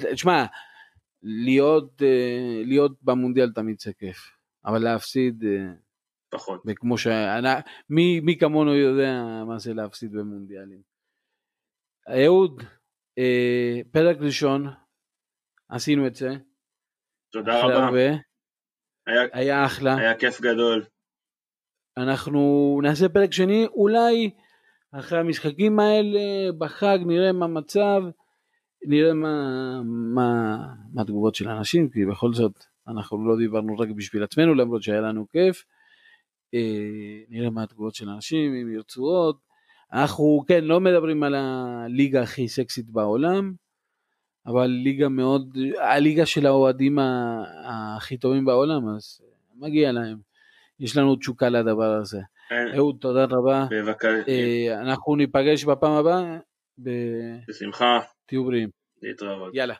Uh, 0.00 0.02
תשמע, 0.12 0.44
להיות, 1.22 2.02
uh, 2.02 2.66
להיות 2.66 2.92
במונדיאל 3.02 3.52
תמיד 3.52 3.76
זה 3.80 3.92
כיף, 3.92 4.30
אבל 4.64 4.82
להפסיד... 4.82 5.42
Uh, 5.42 5.46
פחות. 6.30 6.62
וכמו 6.66 6.98
ש... 6.98 7.06
מי, 7.90 8.20
מי 8.20 8.38
כמונו 8.38 8.74
יודע 8.74 9.42
מה 9.46 9.58
זה 9.58 9.74
להפסיד 9.74 10.12
במונדיאלים. 10.12 10.82
אהוד, 12.08 12.60
אה, 12.60 12.79
פרק 13.90 14.16
ראשון, 14.20 14.66
עשינו 15.68 16.06
את 16.06 16.14
זה. 16.14 16.28
תודה 17.32 17.60
רבה. 17.64 17.84
הרבה. 17.84 18.08
היה, 19.06 19.22
היה 19.32 19.66
אחלה. 19.66 19.96
היה 19.96 20.18
כיף 20.18 20.40
גדול. 20.40 20.84
אנחנו 21.96 22.40
נעשה 22.82 23.08
פרק 23.08 23.32
שני, 23.32 23.66
אולי 23.66 24.30
אחרי 24.92 25.18
המשחקים 25.18 25.80
האלה, 25.80 26.52
בחג, 26.58 26.98
נראה 27.06 27.32
מה 27.32 27.44
המצב, 27.44 28.02
נראה 28.86 29.14
מה, 29.14 29.36
מה, 30.14 30.56
מה 30.94 31.02
התגובות 31.02 31.34
של 31.34 31.48
האנשים, 31.48 31.90
כי 31.90 32.06
בכל 32.10 32.32
זאת 32.32 32.64
אנחנו 32.88 33.28
לא 33.28 33.36
דיברנו 33.38 33.78
רק 33.78 33.88
בשביל 33.96 34.22
עצמנו, 34.22 34.54
למרות 34.54 34.82
שהיה 34.82 35.00
לנו 35.00 35.28
כיף. 35.28 35.64
אה, 36.54 37.24
נראה 37.28 37.50
מה 37.50 37.62
התגובות 37.62 37.94
של 37.94 38.08
האנשים, 38.08 38.54
אם 38.54 38.74
ירצו 38.74 39.02
עוד. 39.02 39.36
אנחנו 39.92 40.44
כן 40.48 40.64
לא 40.64 40.80
מדברים 40.80 41.22
על 41.22 41.34
הליגה 41.34 42.22
הכי 42.22 42.48
סקסית 42.48 42.90
בעולם, 42.90 43.52
אבל 44.46 44.66
ליגה 44.66 45.08
מאוד, 45.08 45.56
הליגה 45.80 46.26
של 46.26 46.46
האוהדים 46.46 46.98
הכי 47.64 48.16
טובים 48.16 48.44
בעולם, 48.44 48.88
אז 48.96 49.20
מגיע 49.56 49.92
להם. 49.92 50.18
יש 50.80 50.96
לנו 50.96 51.16
תשוקה 51.16 51.48
לדבר 51.48 51.92
הזה. 51.94 52.20
אין- 52.50 52.74
אהוד, 52.76 52.96
תודה 53.00 53.24
רבה. 53.24 53.66
בבקשה, 53.70 54.22
אה, 54.28 54.80
אנחנו 54.80 55.16
ניפגש 55.16 55.64
בפעם 55.64 55.92
הבאה. 55.92 56.36
בשמחה, 57.48 58.00
תהיו 58.26 58.44
בריאים. 58.44 58.68
להתראות. 59.02 59.54
יאללה. 59.54 59.74